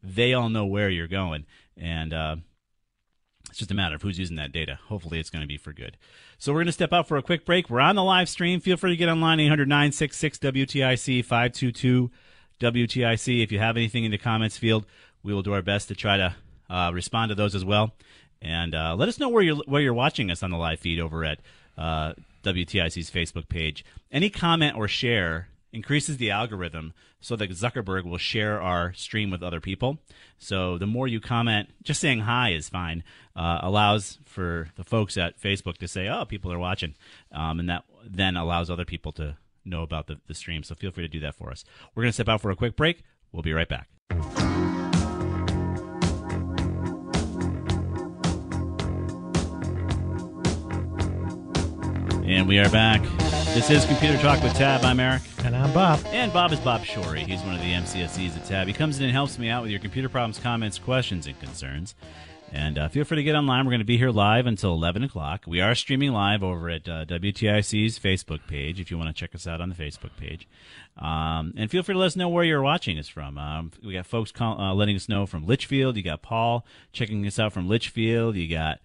they 0.04 0.34
all 0.34 0.50
know 0.50 0.66
where 0.66 0.90
you're 0.90 1.08
going, 1.08 1.46
and 1.76 2.14
uh, 2.14 2.36
it's 3.50 3.58
just 3.58 3.72
a 3.72 3.76
matter 3.76 3.96
of 3.96 4.02
who's 4.02 4.20
using 4.20 4.36
that 4.38 4.52
data. 4.52 4.80
Hopefully, 4.88 5.20
it's 5.20 5.30
going 5.30 5.42
to 5.42 5.48
be 5.48 5.58
for 5.58 5.74
good. 5.74 5.98
So 6.38 6.52
we're 6.52 6.60
going 6.60 6.68
to 6.68 6.74
step 6.74 6.94
out 6.94 7.08
for 7.08 7.18
a 7.18 7.24
quick 7.24 7.46
break. 7.46 7.70
We're 7.70 7.80
on 7.80 7.96
the 7.96 8.04
live 8.04 8.30
stream. 8.30 8.60
Feel 8.60 8.78
free 8.78 8.92
to 8.92 8.98
get 8.98 9.10
online 9.10 9.40
800 9.40 9.68
966 9.68 10.38
WTIC 10.40 11.26
522 11.26 12.12
WTIC. 12.60 13.44
If 13.44 13.52
you 13.52 13.60
have 13.60 13.78
anything 13.78 14.04
in 14.04 14.12
the 14.12 14.18
comments 14.18 14.58
field, 14.58 14.86
we 15.24 15.34
will 15.34 15.44
do 15.44 15.54
our 15.54 15.62
best 15.62 15.88
to 15.88 15.96
try 15.96 16.18
to 16.18 16.36
uh, 16.70 16.92
respond 16.94 17.30
to 17.30 17.36
those 17.36 17.56
as 17.56 17.66
well. 17.66 17.96
And 18.42 18.76
uh, 18.76 18.96
let 18.96 19.10
us 19.10 19.20
know 19.20 19.30
where 19.30 19.44
you're 19.44 19.58
where 19.66 19.82
you're 19.82 19.94
watching 19.94 20.30
us 20.30 20.44
on 20.44 20.52
the 20.52 20.58
live 20.58 20.80
feed 20.80 21.00
over 21.00 21.26
at 21.26 21.40
uh, 21.78 22.14
WTIC's 22.44 23.10
Facebook 23.10 23.50
page. 23.50 23.84
Any 24.12 24.30
comment 24.30 24.78
or 24.78 24.88
share 24.88 25.50
increases 25.74 26.18
the 26.18 26.32
algorithm 26.32 26.94
so 27.20 27.36
that 27.36 27.50
Zuckerberg 27.50 28.04
will 28.04 28.18
share 28.18 28.62
our 28.62 28.94
stream 28.94 29.32
with 29.32 29.44
other 29.44 29.60
people. 29.60 29.98
So 30.38 30.78
the 30.78 30.88
more 30.88 31.08
you 31.08 31.20
comment, 31.20 31.70
just 31.84 32.00
saying 32.00 32.22
hi 32.22 32.52
is 32.52 32.70
fine. 32.70 33.04
Uh, 33.36 33.60
allows 33.62 34.20
for 34.26 34.70
the 34.76 34.84
folks 34.84 35.18
at 35.18 35.40
Facebook 35.40 35.78
to 35.78 35.88
say, 35.88 36.08
"Oh, 36.08 36.26
people 36.26 36.52
are 36.52 36.60
watching," 36.60 36.96
um, 37.32 37.60
and 37.60 37.70
that 37.70 37.84
then 38.06 38.38
allows 38.38 38.70
other 38.70 38.86
people 38.86 39.12
to 39.14 39.38
know 39.66 39.84
about 39.84 40.08
the, 40.08 40.20
the 40.28 40.34
stream. 40.34 40.64
So 40.64 40.76
feel 40.76 40.92
free 40.92 41.04
to 41.04 41.10
do 41.10 41.20
that 41.22 41.36
for 41.36 41.52
us. 41.52 41.66
We're 41.94 42.04
going 42.04 42.10
to 42.10 42.14
step 42.14 42.30
out 42.30 42.42
for 42.42 42.52
a 42.52 42.56
quick 42.56 42.76
break. 42.76 43.04
We'll 43.32 43.44
be 43.44 43.54
right 43.54 43.68
back. 43.68 43.90
And 52.38 52.48
we 52.48 52.60
are 52.60 52.70
back. 52.70 53.02
This 53.56 53.72
is 53.72 53.84
Computer 53.86 54.16
Talk 54.20 54.44
with 54.44 54.54
Tab. 54.54 54.84
I'm 54.84 55.00
Eric. 55.00 55.24
And 55.44 55.56
I'm 55.56 55.74
Bob. 55.74 56.00
And 56.06 56.32
Bob 56.32 56.52
is 56.52 56.60
Bob 56.60 56.82
Shorey. 56.82 57.26
He's 57.26 57.42
one 57.42 57.56
of 57.56 57.62
the 57.62 57.74
MCSEs 57.74 58.38
at 58.38 58.46
Tab. 58.46 58.68
He 58.68 58.74
comes 58.74 59.00
in 59.00 59.06
and 59.06 59.12
helps 59.12 59.40
me 59.40 59.50
out 59.50 59.64
with 59.64 59.72
your 59.72 59.80
computer 59.80 60.08
problems, 60.08 60.38
comments, 60.38 60.78
questions, 60.78 61.26
and 61.26 61.40
concerns. 61.40 61.96
And 62.54 62.78
uh, 62.78 62.90
feel 62.90 63.06
free 63.06 63.16
to 63.16 63.24
get 63.24 63.34
online. 63.34 63.66
We're 63.66 63.72
going 63.72 63.80
to 63.80 63.86
be 63.86 63.98
here 63.98 64.12
live 64.12 64.46
until 64.46 64.76
11 64.76 65.04
o'clock. 65.06 65.46
We 65.48 65.62
are 65.62 65.74
streaming 65.74 66.12
live 66.12 66.44
over 66.44 66.70
at 66.70 66.88
uh, 66.88 67.06
WTIC's 67.06 67.98
Facebook 67.98 68.46
page 68.46 68.80
if 68.80 68.92
you 68.92 69.00
want 69.00 69.10
to 69.10 69.20
check 69.20 69.34
us 69.34 69.48
out 69.48 69.60
on 69.60 69.70
the 69.70 69.76
Facebook 69.76 70.16
page. 70.16 70.48
Um, 70.96 71.56
and 71.58 71.72
feel 71.72 71.82
free 71.82 71.94
to 71.94 72.00
let 72.00 72.06
us 72.06 72.16
know 72.16 72.30
where 72.30 72.44
you're 72.44 72.62
watching 72.62 73.00
us 73.00 73.08
from. 73.08 73.40
Um, 73.40 73.72
we 73.84 73.94
got 73.94 74.06
folks 74.06 74.32
call, 74.32 74.62
uh, 74.62 74.76
letting 74.76 74.96
us 74.96 75.10
know 75.10 75.26
from 75.26 75.48
Litchfield. 75.48 75.98
You 75.98 76.04
got 76.04 76.22
Paul 76.22 76.68
checking 76.94 77.26
us 77.26 77.40
out 77.40 77.52
from 77.52 77.68
Litchfield. 77.68 78.36
You 78.36 78.48
got 78.48 78.78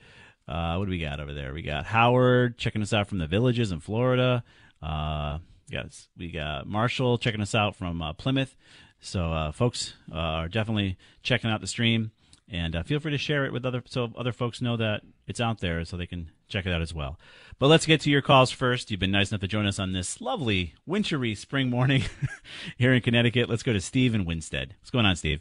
uh, 0.49 0.77
what 0.77 0.87
do 0.87 0.91
we 0.91 0.99
got 0.99 1.21
over 1.21 1.33
there? 1.33 1.53
We 1.55 1.63
got 1.63 1.87
Howard 1.87 2.59
checking 2.59 2.83
us 2.83 2.93
out 2.93 3.09
from 3.09 3.19
the 3.19 3.27
villages 3.27 3.73
in 3.73 3.81
Florida. 3.81 4.43
Uh, 4.83 5.39
yes, 5.69 6.09
we 6.17 6.31
got 6.31 6.67
Marshall 6.67 7.19
checking 7.19 7.41
us 7.41 7.55
out 7.55 7.77
from 7.77 8.03
uh, 8.03 8.13
Plymouth. 8.13 8.57
So, 9.01 9.33
uh, 9.33 9.53
folks 9.53 9.95
uh, 10.13 10.17
are 10.17 10.49
definitely 10.49 10.97
checking 11.23 11.51
out 11.51 11.61
the 11.61 11.67
stream, 11.67 12.13
and 12.49 12.77
uh, 12.77 12.83
feel 12.85 13.01
free 13.01 13.11
to 13.11 13.19
share 13.19 13.45
it 13.45 13.53
with 13.53 13.67
other 13.67 13.83
so 13.87 14.13
other 14.17 14.33
folks 14.33 14.61
know 14.61 14.77
that 14.77 15.03
it's 15.27 15.41
out 15.41 15.59
there, 15.59 15.85
so 15.85 15.97
they 15.97 16.07
can 16.07 16.31
check 16.49 16.67
it 16.67 16.73
out 16.73 16.83
as 16.83 16.95
well. 16.95 17.19
But 17.59 17.67
let's 17.67 17.87
get 17.87 18.01
to 18.03 18.11
your 18.11 18.23
calls 18.23 18.53
first. 18.53 18.91
You've 18.91 19.01
been 19.01 19.11
nice 19.11 19.31
enough 19.31 19.41
to 19.41 19.49
join 19.49 19.67
us 19.67 19.81
on 19.81 19.93
this 19.93 20.21
lovely 20.21 20.75
wintry 20.87 21.35
spring 21.35 21.69
morning 21.69 22.05
here 22.79 22.93
in 22.93 23.03
Connecticut. 23.03 23.49
Let's 23.49 23.65
go 23.65 23.73
to 23.73 23.81
Steve 23.81 24.15
in 24.15 24.25
Winsted. 24.25 24.71
What's 24.81 24.91
going 24.91 25.07
on, 25.07 25.17
Steve? 25.17 25.41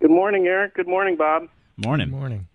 Good 0.00 0.10
morning, 0.10 0.46
Eric. 0.46 0.74
Good 0.74 0.88
morning, 0.88 1.16
Bob. 1.16 1.48
Morning. 1.76 2.08
Good 2.08 2.16
morning. 2.16 2.48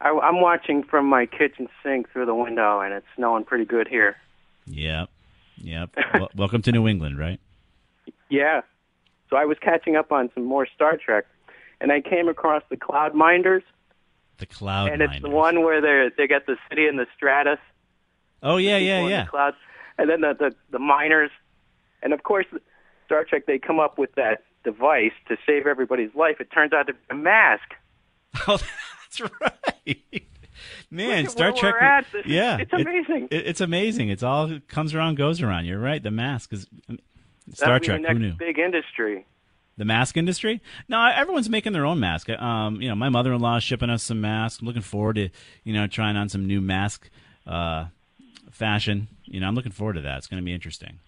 I, 0.00 0.10
I'm 0.10 0.40
watching 0.40 0.82
from 0.82 1.06
my 1.06 1.26
kitchen 1.26 1.68
sink 1.82 2.10
through 2.12 2.26
the 2.26 2.34
window, 2.34 2.80
and 2.80 2.92
it's 2.92 3.06
snowing 3.16 3.44
pretty 3.44 3.64
good 3.64 3.88
here. 3.88 4.16
Yep. 4.66 5.08
Yep. 5.58 5.90
well, 6.14 6.30
welcome 6.36 6.62
to 6.62 6.72
New 6.72 6.86
England, 6.86 7.18
right? 7.18 7.40
Yeah. 8.28 8.62
So 9.30 9.36
I 9.36 9.44
was 9.44 9.56
catching 9.60 9.96
up 9.96 10.12
on 10.12 10.30
some 10.34 10.44
more 10.44 10.66
Star 10.74 10.96
Trek, 10.96 11.24
and 11.80 11.90
I 11.92 12.00
came 12.00 12.28
across 12.28 12.62
the 12.68 12.76
Cloud 12.76 13.14
Minders, 13.14 13.62
The 14.38 14.46
cloud 14.46 14.90
and 14.90 15.02
it's 15.02 15.20
the 15.20 15.30
one 15.30 15.62
where 15.62 15.80
they 15.80 16.14
they 16.16 16.26
got 16.26 16.46
the 16.46 16.56
city 16.68 16.86
in 16.86 16.96
the 16.96 17.06
stratus. 17.16 17.58
Oh 18.42 18.58
yeah, 18.58 18.76
yeah, 18.76 19.06
yeah. 19.06 19.24
The 19.24 19.30
clouds, 19.30 19.56
and 19.98 20.10
then 20.10 20.20
the, 20.20 20.34
the 20.38 20.54
the 20.70 20.78
miners, 20.78 21.30
and 22.02 22.12
of 22.12 22.22
course, 22.22 22.46
Star 23.06 23.24
Trek. 23.24 23.46
They 23.46 23.58
come 23.58 23.80
up 23.80 23.98
with 23.98 24.14
that 24.14 24.44
device 24.62 25.12
to 25.28 25.36
save 25.46 25.66
everybody's 25.66 26.14
life. 26.14 26.36
It 26.40 26.50
turns 26.52 26.72
out 26.72 26.86
to 26.88 26.92
be 26.92 26.98
a 27.10 27.14
mask. 27.14 27.74
Oh, 28.46 28.58
That's 29.10 29.20
right. 29.86 30.22
Man, 30.90 31.28
Star 31.28 31.52
Trek. 31.52 31.74
we're 31.74 31.86
at. 31.86 32.06
This 32.12 32.26
yeah, 32.26 32.58
it's 32.58 32.72
amazing. 32.72 33.28
it- 33.30 33.46
it's 33.46 33.60
amazing. 33.60 34.08
It's 34.08 34.22
all 34.22 34.50
it 34.50 34.68
comes 34.68 34.94
around, 34.94 35.16
goes 35.16 35.42
around. 35.42 35.66
You're 35.66 35.78
right. 35.80 36.02
The 36.02 36.10
mask 36.10 36.52
is 36.52 36.66
Star 37.52 37.78
Trek. 37.78 38.02
Who 38.06 38.18
knew? 38.18 38.32
Big 38.34 38.58
industry. 38.58 39.26
The 39.78 39.84
mask 39.84 40.16
industry? 40.16 40.62
No, 40.88 41.04
everyone's 41.04 41.50
making 41.50 41.72
their 41.74 41.84
own 41.84 42.00
mask. 42.00 42.30
Um, 42.30 42.80
you 42.80 42.88
know, 42.88 42.94
my 42.94 43.10
mother-in-law 43.10 43.56
is 43.58 43.62
shipping 43.62 43.90
us 43.90 44.02
some 44.02 44.20
masks. 44.22 44.60
I'm 44.60 44.66
looking 44.66 44.80
forward 44.82 45.16
to 45.16 45.28
you 45.64 45.72
know 45.74 45.86
trying 45.86 46.16
on 46.16 46.28
some 46.28 46.46
new 46.46 46.60
mask 46.60 47.10
uh, 47.46 47.86
fashion. 48.50 49.08
You 49.24 49.40
know, 49.40 49.48
I'm 49.48 49.54
looking 49.54 49.72
forward 49.72 49.94
to 49.94 50.00
that. 50.02 50.18
It's 50.18 50.26
going 50.28 50.40
to 50.40 50.44
be 50.44 50.54
interesting. 50.54 50.98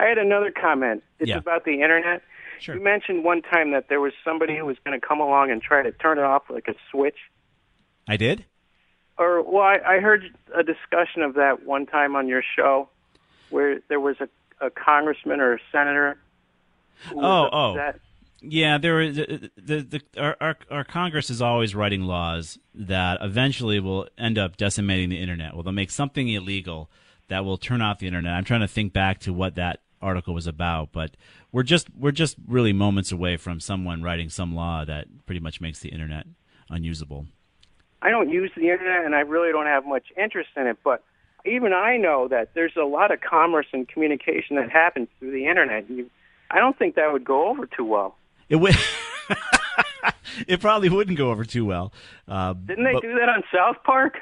I 0.00 0.04
had 0.04 0.18
another 0.18 0.50
comment. 0.52 1.02
It's 1.18 1.28
Yeah. 1.30 1.38
about 1.38 1.64
the 1.64 1.80
internet. 1.82 2.22
Sure. 2.60 2.76
You 2.76 2.82
mentioned 2.82 3.24
one 3.24 3.42
time 3.42 3.70
that 3.72 3.88
there 3.88 4.00
was 4.00 4.12
somebody 4.24 4.56
who 4.56 4.64
was 4.64 4.76
going 4.84 4.98
to 4.98 5.06
come 5.06 5.20
along 5.20 5.50
and 5.50 5.62
try 5.62 5.82
to 5.82 5.92
turn 5.92 6.18
it 6.18 6.24
off 6.24 6.44
like 6.50 6.68
a 6.68 6.74
switch. 6.90 7.16
I 8.06 8.16
did. 8.16 8.44
Or 9.18 9.42
well, 9.42 9.62
I, 9.62 9.78
I 9.84 10.00
heard 10.00 10.24
a 10.54 10.62
discussion 10.62 11.22
of 11.22 11.34
that 11.34 11.64
one 11.66 11.86
time 11.86 12.16
on 12.16 12.28
your 12.28 12.42
show, 12.56 12.88
where 13.50 13.80
there 13.88 14.00
was 14.00 14.16
a, 14.20 14.28
a 14.64 14.70
congressman 14.70 15.40
or 15.40 15.54
a 15.54 15.58
senator. 15.72 16.18
Oh, 17.14 17.48
oh. 17.52 17.92
Yeah, 18.40 18.78
there 18.78 19.00
is 19.00 19.16
the, 19.16 19.50
the, 19.56 19.80
the 19.82 20.02
our, 20.16 20.36
our 20.40 20.56
our 20.70 20.84
Congress 20.84 21.28
is 21.28 21.42
always 21.42 21.74
writing 21.74 22.02
laws 22.02 22.58
that 22.72 23.18
eventually 23.20 23.80
will 23.80 24.08
end 24.16 24.38
up 24.38 24.56
decimating 24.56 25.08
the 25.08 25.20
internet. 25.20 25.54
Well, 25.54 25.64
they'll 25.64 25.72
make 25.72 25.90
something 25.90 26.28
illegal 26.28 26.88
that 27.26 27.44
will 27.44 27.58
turn 27.58 27.82
off 27.82 27.98
the 27.98 28.06
internet. 28.06 28.34
I'm 28.34 28.44
trying 28.44 28.60
to 28.60 28.68
think 28.68 28.92
back 28.92 29.18
to 29.20 29.32
what 29.32 29.56
that 29.56 29.80
article 30.00 30.34
was 30.34 30.46
about, 30.46 30.90
but 30.92 31.16
we're 31.52 31.62
just 31.62 31.88
we're 31.98 32.12
just 32.12 32.36
really 32.46 32.72
moments 32.72 33.12
away 33.12 33.36
from 33.36 33.60
someone 33.60 34.02
writing 34.02 34.28
some 34.28 34.54
law 34.54 34.84
that 34.84 35.06
pretty 35.26 35.40
much 35.40 35.60
makes 35.60 35.80
the 35.80 35.88
internet 35.88 36.26
unusable. 36.70 37.26
I 38.00 38.10
don't 38.10 38.28
use 38.30 38.50
the 38.56 38.70
internet, 38.70 39.04
and 39.04 39.14
I 39.14 39.20
really 39.20 39.50
don't 39.50 39.66
have 39.66 39.84
much 39.86 40.06
interest 40.16 40.50
in 40.56 40.66
it. 40.66 40.78
But 40.84 41.02
even 41.44 41.72
I 41.72 41.96
know 41.96 42.28
that 42.28 42.54
there's 42.54 42.76
a 42.76 42.84
lot 42.84 43.10
of 43.12 43.20
commerce 43.20 43.66
and 43.72 43.88
communication 43.88 44.56
that 44.56 44.70
happens 44.70 45.08
through 45.18 45.32
the 45.32 45.46
internet. 45.46 45.90
You, 45.90 46.08
I 46.50 46.58
don't 46.58 46.78
think 46.78 46.94
that 46.94 47.12
would 47.12 47.24
go 47.24 47.48
over 47.48 47.66
too 47.66 47.84
well. 47.84 48.16
It 48.48 48.56
would. 48.56 48.76
it 50.46 50.60
probably 50.60 50.88
wouldn't 50.88 51.18
go 51.18 51.30
over 51.30 51.44
too 51.44 51.64
well. 51.64 51.92
Uh, 52.26 52.52
Didn't 52.54 52.84
they 52.84 52.92
but- 52.92 53.02
do 53.02 53.14
that 53.14 53.28
on 53.28 53.42
South 53.54 53.82
Park? 53.84 54.18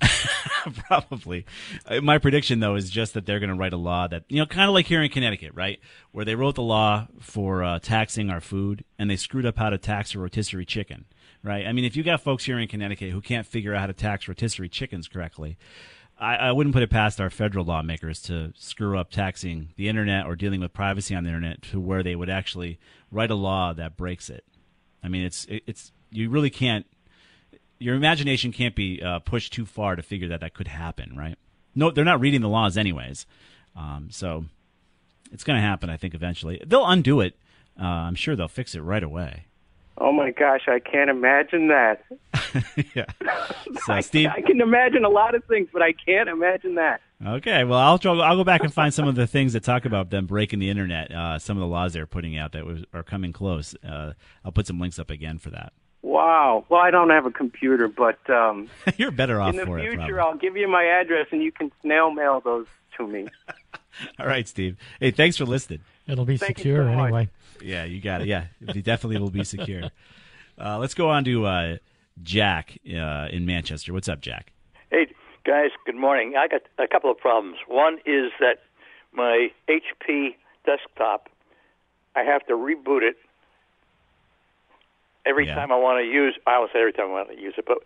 Probably. 0.86 1.46
Uh, 1.86 2.00
My 2.00 2.18
prediction, 2.18 2.60
though, 2.60 2.74
is 2.74 2.90
just 2.90 3.14
that 3.14 3.26
they're 3.26 3.40
going 3.40 3.50
to 3.50 3.56
write 3.56 3.72
a 3.72 3.78
law 3.78 4.06
that, 4.08 4.24
you 4.28 4.38
know, 4.38 4.46
kind 4.46 4.68
of 4.68 4.74
like 4.74 4.86
here 4.86 5.02
in 5.02 5.10
Connecticut, 5.10 5.52
right? 5.54 5.80
Where 6.12 6.24
they 6.24 6.34
wrote 6.34 6.54
the 6.56 6.62
law 6.62 7.08
for 7.20 7.62
uh, 7.62 7.78
taxing 7.78 8.30
our 8.30 8.40
food 8.40 8.84
and 8.98 9.10
they 9.10 9.16
screwed 9.16 9.46
up 9.46 9.56
how 9.56 9.70
to 9.70 9.78
tax 9.78 10.14
a 10.14 10.18
rotisserie 10.18 10.66
chicken, 10.66 11.06
right? 11.42 11.66
I 11.66 11.72
mean, 11.72 11.84
if 11.84 11.96
you 11.96 12.02
got 12.02 12.20
folks 12.20 12.44
here 12.44 12.58
in 12.58 12.68
Connecticut 12.68 13.10
who 13.10 13.20
can't 13.20 13.46
figure 13.46 13.74
out 13.74 13.80
how 13.80 13.86
to 13.86 13.92
tax 13.92 14.28
rotisserie 14.28 14.68
chickens 14.68 15.08
correctly, 15.08 15.56
I, 16.18 16.36
I 16.36 16.52
wouldn't 16.52 16.74
put 16.74 16.82
it 16.82 16.90
past 16.90 17.20
our 17.20 17.30
federal 17.30 17.64
lawmakers 17.64 18.20
to 18.22 18.52
screw 18.56 18.98
up 18.98 19.10
taxing 19.10 19.68
the 19.76 19.88
internet 19.88 20.26
or 20.26 20.36
dealing 20.36 20.60
with 20.60 20.72
privacy 20.72 21.14
on 21.14 21.24
the 21.24 21.30
internet 21.30 21.62
to 21.62 21.80
where 21.80 22.02
they 22.02 22.16
would 22.16 22.30
actually 22.30 22.78
write 23.10 23.30
a 23.30 23.36
law 23.36 23.72
that 23.72 23.96
breaks 23.96 24.28
it. 24.28 24.44
I 25.02 25.08
mean, 25.08 25.24
it's 25.24 25.44
it, 25.44 25.62
it's 25.66 25.92
you 26.10 26.28
really 26.28 26.50
can't 26.50 26.86
your 27.78 27.94
imagination 27.94 28.52
can't 28.52 28.74
be 28.74 29.02
uh, 29.02 29.20
pushed 29.20 29.52
too 29.52 29.66
far 29.66 29.96
to 29.96 30.02
figure 30.02 30.28
that 30.28 30.40
that 30.40 30.54
could 30.54 30.68
happen, 30.68 31.16
right? 31.16 31.36
No, 31.74 31.90
they're 31.90 32.04
not 32.04 32.20
reading 32.20 32.40
the 32.40 32.48
laws 32.48 32.76
anyways, 32.76 33.26
um, 33.76 34.08
so 34.10 34.44
it's 35.32 35.44
going 35.44 35.56
to 35.56 35.62
happen. 35.66 35.90
I 35.90 35.96
think 35.96 36.14
eventually 36.14 36.62
they'll 36.66 36.86
undo 36.86 37.20
it. 37.20 37.36
Uh, 37.80 37.84
I'm 37.84 38.14
sure 38.14 38.34
they'll 38.34 38.48
fix 38.48 38.74
it 38.74 38.80
right 38.80 39.02
away. 39.02 39.44
Oh 40.00 40.12
my 40.12 40.30
gosh, 40.30 40.62
I 40.68 40.78
can't 40.78 41.10
imagine 41.10 41.68
that. 41.68 42.04
yeah. 42.94 43.06
So 43.84 44.00
Steve, 44.00 44.30
I 44.34 44.40
can 44.40 44.60
imagine 44.60 45.04
a 45.04 45.08
lot 45.08 45.34
of 45.34 45.44
things, 45.44 45.68
but 45.72 45.82
I 45.82 45.92
can't 45.92 46.28
imagine 46.28 46.76
that. 46.76 47.00
Okay, 47.24 47.64
well, 47.64 47.78
I'll 47.78 47.98
try, 47.98 48.12
I'll 48.12 48.36
go 48.36 48.44
back 48.44 48.62
and 48.62 48.72
find 48.72 48.94
some 48.94 49.08
of 49.08 49.16
the 49.16 49.26
things 49.26 49.54
that 49.54 49.64
talk 49.64 49.84
about 49.84 50.10
them 50.10 50.26
breaking 50.26 50.60
the 50.60 50.70
internet. 50.70 51.10
Uh, 51.10 51.38
some 51.38 51.56
of 51.56 51.60
the 51.60 51.66
laws 51.66 51.92
they're 51.92 52.06
putting 52.06 52.36
out 52.36 52.52
that 52.52 52.64
was, 52.64 52.84
are 52.94 53.02
coming 53.02 53.32
close. 53.32 53.74
Uh, 53.84 54.12
I'll 54.44 54.52
put 54.52 54.68
some 54.68 54.78
links 54.78 55.00
up 55.00 55.10
again 55.10 55.38
for 55.38 55.50
that. 55.50 55.72
Wow. 56.08 56.64
Well, 56.70 56.80
I 56.80 56.90
don't 56.90 57.10
have 57.10 57.26
a 57.26 57.30
computer, 57.30 57.86
but 57.86 58.18
um, 58.30 58.70
You're 58.96 59.10
better 59.10 59.42
off 59.42 59.50
in 59.50 59.56
the 59.56 59.66
for 59.66 59.78
it. 59.78 59.82
future, 59.82 59.96
probably. 59.96 60.20
I'll 60.20 60.36
give 60.38 60.56
you 60.56 60.66
my 60.66 60.84
address 60.84 61.26
and 61.32 61.42
you 61.42 61.52
can 61.52 61.70
snail 61.82 62.10
mail 62.10 62.40
those 62.42 62.66
to 62.96 63.06
me. 63.06 63.28
All 64.18 64.26
right, 64.26 64.48
Steve. 64.48 64.78
Hey, 65.00 65.10
thanks 65.10 65.36
for 65.36 65.44
listening. 65.44 65.80
It'll 66.06 66.24
be 66.24 66.38
Thank 66.38 66.56
secure 66.56 66.84
so 66.84 66.98
anyway. 66.98 67.28
Yeah, 67.62 67.84
you 67.84 68.00
got 68.00 68.22
it. 68.22 68.26
Yeah, 68.26 68.46
it 68.62 68.84
definitely 68.84 69.20
will 69.20 69.30
be 69.30 69.44
secure. 69.44 69.90
Uh, 70.60 70.76
let's 70.76 70.92
go 70.94 71.08
on 71.08 71.22
to 71.22 71.46
uh, 71.46 71.76
Jack 72.20 72.76
uh, 72.92 73.28
in 73.30 73.46
Manchester. 73.46 73.92
What's 73.92 74.08
up, 74.08 74.20
Jack? 74.20 74.50
Hey 74.90 75.06
guys, 75.44 75.70
good 75.86 75.94
morning. 75.94 76.34
I 76.36 76.48
got 76.48 76.62
a 76.80 76.88
couple 76.88 77.12
of 77.12 77.18
problems. 77.18 77.58
One 77.68 77.98
is 78.04 78.32
that 78.40 78.56
my 79.12 79.52
HP 79.68 80.34
desktop, 80.66 81.28
I 82.16 82.24
have 82.24 82.44
to 82.48 82.54
reboot 82.54 83.02
it 83.02 83.18
every 85.28 85.46
Yeah. 85.46 85.54
time 85.54 85.70
I 85.72 85.76
want 85.76 86.02
to 86.02 86.06
use. 86.10 86.34
I 86.46 86.54
always 86.54 86.72
say 86.72 86.80
every 86.80 86.92
time 86.92 87.08
I 87.08 87.12
want 87.12 87.28
to 87.30 87.38
use 87.40 87.54
it, 87.58 87.64
but 87.66 87.78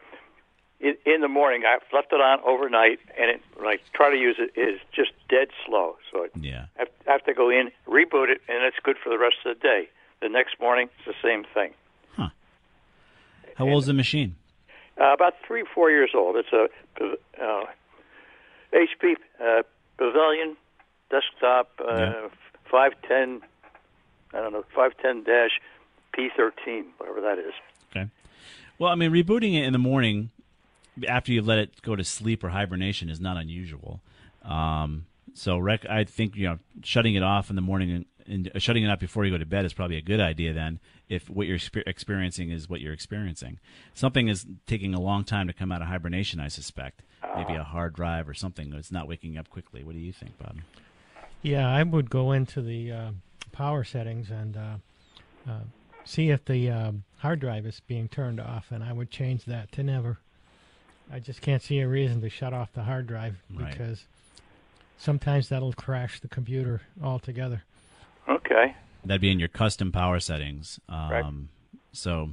in, 0.81 0.95
in 1.07 1.21
the 1.21 1.29
morning 1.29 1.63
I've 1.67 1.83
left 1.93 2.13
it 2.13 2.21
on 2.21 2.41
overnight, 2.47 2.99
and 3.19 3.31
it, 3.31 3.41
when 3.57 3.67
I 3.69 3.77
try 3.95 4.11
to 4.11 4.17
use 4.17 4.37
it, 4.39 4.51
it 4.57 4.69
is 4.77 4.81
just 4.95 5.13
dead 5.29 5.49
slow. 5.67 5.97
So 6.11 6.25
I 6.25 6.29
Yeah. 6.41 6.67
have, 6.77 6.89
I 7.09 7.13
have 7.13 7.25
to 7.25 7.35
go 7.35 7.51
in, 7.51 7.71
reboot 7.89 8.29
it, 8.31 8.41
and 8.49 8.65
it's 8.65 8.79
good 8.83 8.97
for 9.03 9.11
the 9.11 9.19
rest 9.19 9.37
of 9.45 9.57
the 9.57 9.61
day. 9.61 9.89
The 10.21 10.29
next 10.29 10.61
morning, 10.61 10.89
it's 10.99 11.07
the 11.17 11.29
same 11.29 11.45
thing. 11.53 11.73
Huh? 12.17 12.29
How 13.57 13.69
old's 13.69 13.87
the 13.87 13.93
machine? 13.95 14.37
Uh, 15.01 15.13
about 15.13 15.35
three, 15.47 15.65
four 15.75 15.91
years 15.91 16.11
old. 16.15 16.37
It's 16.37 16.53
a 16.53 16.69
uh, 17.43 17.65
HP 18.73 19.15
uh, 19.43 19.63
Pavilion 19.99 20.57
desktop, 21.11 21.71
uh, 21.81 21.99
Yeah. 21.99 22.29
510, 22.71 23.43
I 24.33 24.41
don't 24.41 24.53
know, 24.53 24.65
510 24.75 25.25
dash 25.25 25.61
P13, 26.17 26.85
whatever 26.99 27.21
that 27.21 27.39
is. 27.39 27.53
Okay. 27.91 28.09
Well, 28.79 28.91
I 28.91 28.95
mean, 28.95 29.11
rebooting 29.11 29.55
it 29.55 29.65
in 29.65 29.73
the 29.73 29.79
morning 29.79 30.31
after 31.09 31.33
you've 31.33 31.47
let 31.47 31.59
it 31.59 31.83
go 31.83 31.97
to 31.97 32.05
sleep 32.05 32.45
or 32.45 32.51
hibernation 32.51 33.09
is 33.09 33.21
not 33.21 33.37
unusual. 33.37 34.01
Um, 34.43 35.07
so, 35.35 35.59
rec- 35.59 35.89
I 35.89 36.05
think 36.05 36.37
you 36.37 36.47
know 36.49 36.59
shutting 36.83 37.15
it 37.15 37.23
off 37.23 37.49
in 37.49 37.57
the 37.57 37.63
morning 37.63 37.91
and, 37.91 38.05
and 38.27 38.51
uh, 38.55 38.59
shutting 38.59 38.83
it 38.83 38.89
off 38.89 38.99
before 38.99 39.25
you 39.25 39.31
go 39.31 39.39
to 39.39 39.47
bed 39.47 39.65
is 39.65 39.73
probably 39.73 39.97
a 39.97 40.03
good 40.03 40.21
idea. 40.21 40.53
Then, 40.53 40.81
if 41.09 41.31
what 41.31 41.47
you're 41.47 41.59
exper- 41.59 41.87
experiencing 41.87 42.51
is 42.51 42.69
what 42.69 42.81
you're 42.81 42.93
experiencing, 42.93 43.59
something 43.95 44.29
is 44.29 44.47
taking 44.67 44.95
a 44.95 45.01
long 45.01 45.25
time 45.25 45.47
to 45.47 45.53
come 45.53 45.73
out 45.73 45.81
of 45.81 45.89
hibernation. 45.89 46.41
I 46.41 46.49
suspect 46.49 47.03
maybe 47.37 47.55
a 47.55 47.65
hard 47.65 47.95
drive 47.95 48.29
or 48.29 48.35
something 48.35 48.71
that's 48.71 48.93
not 48.93 49.09
waking 49.09 49.39
up 49.39 49.49
quickly. 49.49 49.83
What 49.83 49.95
do 49.95 50.01
you 50.01 50.13
think, 50.13 50.39
Bob? 50.39 50.59
Yeah, 51.41 51.69
I 51.69 51.83
would 51.83 52.11
go 52.11 52.33
into 52.33 52.61
the 52.61 52.93
uh, 52.93 53.11
power 53.53 53.85
settings 53.85 54.31
and 54.31 54.57
uh, 54.57 54.75
uh, 55.49 55.61
see 56.05 56.31
if 56.31 56.45
the 56.45 56.71
um, 56.71 57.05
hard 57.19 57.41
drive 57.41 57.67
is 57.67 57.81
being 57.87 58.09
turned 58.09 58.41
off, 58.41 58.67
and 58.71 58.83
I 58.83 58.93
would 58.93 59.11
change 59.11 59.45
that 59.47 59.71
to 59.73 59.83
never. 59.83 60.19
I 61.13 61.19
just 61.19 61.41
can't 61.41 61.63
see 61.63 61.81
a 61.81 61.89
reason 61.89 62.21
to 62.23 62.29
shut 62.31 62.53
off 62.53 62.73
the 62.73 62.83
hard 62.85 63.07
drive 63.07 63.37
Right. 63.53 63.71
because 63.71 64.05
sometimes 64.99 65.49
that'll 65.49 65.73
crash 65.73 66.21
the 66.21 66.29
computer 66.29 66.83
altogether. 67.03 67.63
Okay. 68.29 68.75
That'd 69.05 69.21
be 69.21 69.31
in 69.31 69.39
your 69.39 69.49
custom 69.49 69.93
power 69.93 70.21
settings. 70.21 70.81
Um, 70.89 71.11
Right. 71.11 71.25
So, 71.95 72.31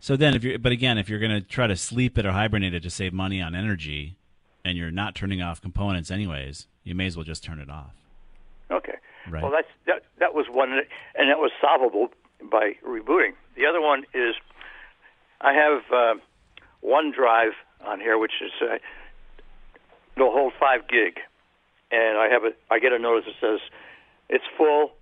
so 0.00 0.16
then 0.16 0.34
if 0.34 0.44
you're, 0.44 0.58
but 0.58 0.72
again, 0.72 0.98
if 0.98 1.08
you're 1.08 1.18
going 1.20 1.30
to 1.30 1.40
try 1.40 1.66
to 1.66 1.76
sleep 1.76 2.18
it 2.18 2.26
or 2.26 2.32
hibernate 2.32 2.74
it 2.74 2.82
to 2.82 2.90
save 2.90 3.14
money 3.14 3.40
on 3.40 3.54
energy, 3.54 4.16
and 4.64 4.76
you're 4.76 4.90
not 4.90 5.14
turning 5.14 5.40
off 5.40 5.62
components 5.62 6.10
anyways, 6.10 6.66
you 6.84 6.94
may 6.94 7.06
as 7.06 7.16
well 7.16 7.24
just 7.24 7.42
turn 7.42 7.60
it 7.60 7.70
off. 7.70 7.94
Okay. 8.70 8.96
Right. 9.28 9.42
Well, 9.42 9.52
that's 9.52 9.68
that. 9.86 10.02
That 10.18 10.34
was 10.34 10.46
one, 10.50 10.70
and 11.14 11.30
that 11.30 11.38
was 11.38 11.50
solvable 11.60 12.10
by 12.50 12.74
rebooting. 12.86 13.32
The 13.56 13.66
other 13.66 13.80
one 13.80 14.04
is 14.14 14.34
I 15.40 15.52
have 15.52 15.82
uh, 15.92 16.14
OneDrive 16.84 17.52
on 17.84 18.00
here, 18.00 18.18
which 18.18 18.32
is 18.42 18.52
uh, 18.62 18.76
it'll 20.16 20.32
hold 20.32 20.52
five 20.58 20.88
gig, 20.88 21.18
and 21.90 22.18
I 22.18 22.28
have 22.30 22.44
a 22.44 22.52
I 22.70 22.78
get 22.78 22.92
a 22.92 22.98
notice 22.98 23.24
that 23.26 23.34
says 23.40 23.60
it's 24.28 24.44
full, 24.56 24.92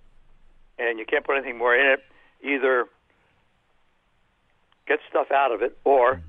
and 0.77 0.99
you 0.99 1.05
can't 1.05 1.25
put 1.25 1.35
anything 1.37 1.57
more 1.57 1.75
in 1.75 1.87
it. 1.87 1.99
Either 2.41 2.85
get 4.87 4.99
stuff 5.09 5.31
out 5.31 5.51
of 5.51 5.61
it, 5.61 5.77
or 5.83 6.21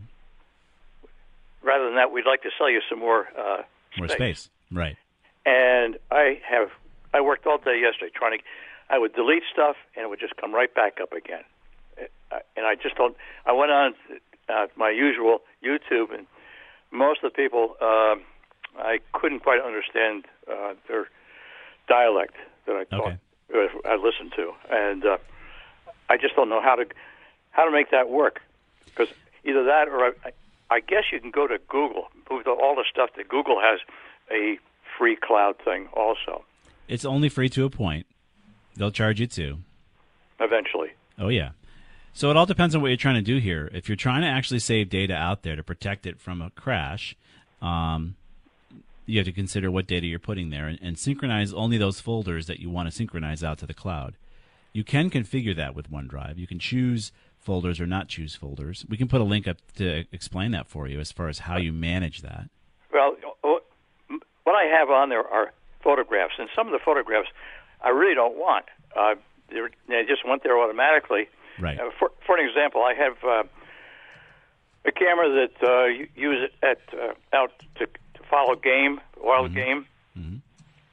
rather 1.62 1.85
than 1.85 1.96
that, 1.96 2.11
we'd 2.12 2.26
like 2.26 2.42
to 2.42 2.50
sell 2.58 2.70
you 2.70 2.80
some 2.88 2.98
more 2.98 3.28
uh, 3.38 3.62
More 3.96 4.08
space. 4.08 4.50
Right. 4.72 4.96
and 5.46 5.96
I 6.11 6.40
have 6.48 6.70
I 7.14 7.20
worked 7.20 7.46
all 7.46 7.58
day 7.58 7.80
yesterday 7.80 8.12
trying 8.14 8.38
to. 8.38 8.44
I 8.90 8.98
would 8.98 9.14
delete 9.14 9.44
stuff 9.53 9.76
and 9.94 10.05
it 10.05 10.09
would 10.11 10.20
just 10.20 10.37
come 10.37 10.53
right 10.55 10.72
back 10.74 10.98
up 11.00 11.12
again, 11.12 11.44
Uh, 12.31 12.38
and 12.57 12.66
I 12.66 12.74
just 12.74 12.96
don't. 12.96 13.16
I 13.46 13.53
went 13.53 13.70
on 13.70 13.94
uh, 14.48 14.66
my 14.76 14.90
usual 14.90 15.40
YouTube, 15.64 16.12
and 16.12 16.26
most 16.90 17.22
of 17.22 17.33
the 17.33 17.37
people 17.42 17.76
um 17.81 18.22
I 18.79 19.00
couldn't 19.12 19.40
quite 19.40 19.61
understand 19.61 20.26
uh, 20.50 20.74
their 20.88 21.09
dialect 21.88 22.35
that 22.66 22.76
I 22.76 22.85
thought 22.85 23.14
uh, 23.55 23.88
I 23.88 23.96
listened 23.96 24.33
to, 24.37 24.53
and 24.70 25.05
uh, 25.05 25.18
I 26.09 26.16
just 26.16 26.37
don't 26.37 26.48
know 26.48 26.62
how 26.62 26.76
to 26.76 26.85
how 27.50 27.64
to 27.64 27.72
make 27.72 27.90
that 27.90 28.09
work 28.09 28.40
because 28.85 29.09
either 29.44 29.64
that 29.64 29.88
or 29.88 30.14
I, 30.24 30.33
I 30.70 30.81
guess 30.81 31.05
you 31.12 31.20
can 31.20 31.33
go 31.33 31.46
to 31.48 31.59
Google, 31.68 32.09
move 32.31 32.44
the, 32.44 32.50
all 32.50 32.76
the 32.76 32.85
stuff 32.88 33.11
that 33.16 33.29
Google 33.29 33.61
has 33.61 33.81
a 34.31 34.59
free 34.96 35.16
cloud 35.16 35.57
thing 35.64 35.88
also 35.94 36.44
It's 36.88 37.05
only 37.05 37.29
free 37.29 37.48
to 37.50 37.64
a 37.64 37.70
point. 37.70 38.07
They'll 38.80 38.90
charge 38.90 39.20
you 39.20 39.26
too. 39.26 39.58
eventually. 40.40 40.92
Oh 41.18 41.28
yeah. 41.28 41.50
So 42.14 42.30
it 42.30 42.36
all 42.38 42.46
depends 42.46 42.74
on 42.74 42.80
what 42.80 42.88
you're 42.88 42.96
trying 42.96 43.16
to 43.16 43.20
do 43.20 43.36
here. 43.36 43.70
If 43.74 43.90
you're 43.90 43.96
trying 43.96 44.22
to 44.22 44.26
actually 44.26 44.60
save 44.60 44.88
data 44.88 45.12
out 45.12 45.42
there 45.42 45.54
to 45.54 45.62
protect 45.62 46.06
it 46.06 46.18
from 46.18 46.40
a 46.40 46.48
crash, 46.48 47.14
um, 47.60 48.16
you 49.04 49.18
have 49.18 49.26
to 49.26 49.32
consider 49.32 49.70
what 49.70 49.86
data 49.86 50.06
you're 50.06 50.18
putting 50.18 50.48
there 50.48 50.66
and, 50.66 50.78
and 50.80 50.98
synchronize 50.98 51.52
only 51.52 51.76
those 51.76 52.00
folders 52.00 52.46
that 52.46 52.58
you 52.58 52.70
want 52.70 52.88
to 52.88 52.90
synchronize 52.90 53.44
out 53.44 53.58
to 53.58 53.66
the 53.66 53.74
cloud. 53.74 54.14
You 54.72 54.82
can 54.82 55.10
configure 55.10 55.54
that 55.54 55.74
with 55.74 55.90
OneDrive. 55.90 56.38
You 56.38 56.46
can 56.46 56.58
choose 56.58 57.12
folders 57.38 57.82
or 57.82 57.86
not 57.86 58.08
choose 58.08 58.34
folders. 58.34 58.86
We 58.88 58.96
can 58.96 59.08
put 59.08 59.20
a 59.20 59.24
link 59.24 59.46
up 59.46 59.58
to 59.76 60.04
explain 60.10 60.52
that 60.52 60.68
for 60.68 60.88
you 60.88 61.00
as 61.00 61.12
far 61.12 61.28
as 61.28 61.40
how 61.40 61.58
you 61.58 61.70
manage 61.74 62.22
that. 62.22 62.48
Well, 62.90 63.14
what 63.42 63.62
what 64.44 64.54
I 64.54 64.64
have 64.64 64.88
on 64.88 65.10
there 65.10 65.26
are 65.26 65.52
photographs, 65.82 66.34
and 66.38 66.48
some 66.56 66.66
of 66.66 66.72
the 66.72 66.80
photographs 66.82 67.28
I 67.82 67.88
really 67.90 68.14
don't 68.14 68.36
want. 68.36 68.66
Uh, 68.96 69.14
they're- 69.48 69.70
just 70.08 70.26
went 70.26 70.42
there 70.42 70.58
automatically. 70.58 71.28
Right. 71.58 71.78
Uh, 71.78 71.90
for, 71.98 72.10
for 72.26 72.36
an 72.38 72.46
example, 72.48 72.82
I 72.82 72.94
have 72.94 73.16
uh, 73.24 73.42
a 74.84 74.92
camera 74.92 75.28
that 75.46 75.62
uh, 75.68 75.84
you 75.86 76.08
use 76.16 76.48
it 76.50 76.54
at 76.64 76.78
uh, 76.98 77.14
out 77.36 77.52
to, 77.76 77.86
to 77.86 78.22
follow 78.30 78.54
game, 78.56 79.00
wild 79.22 79.54
game, 79.54 79.86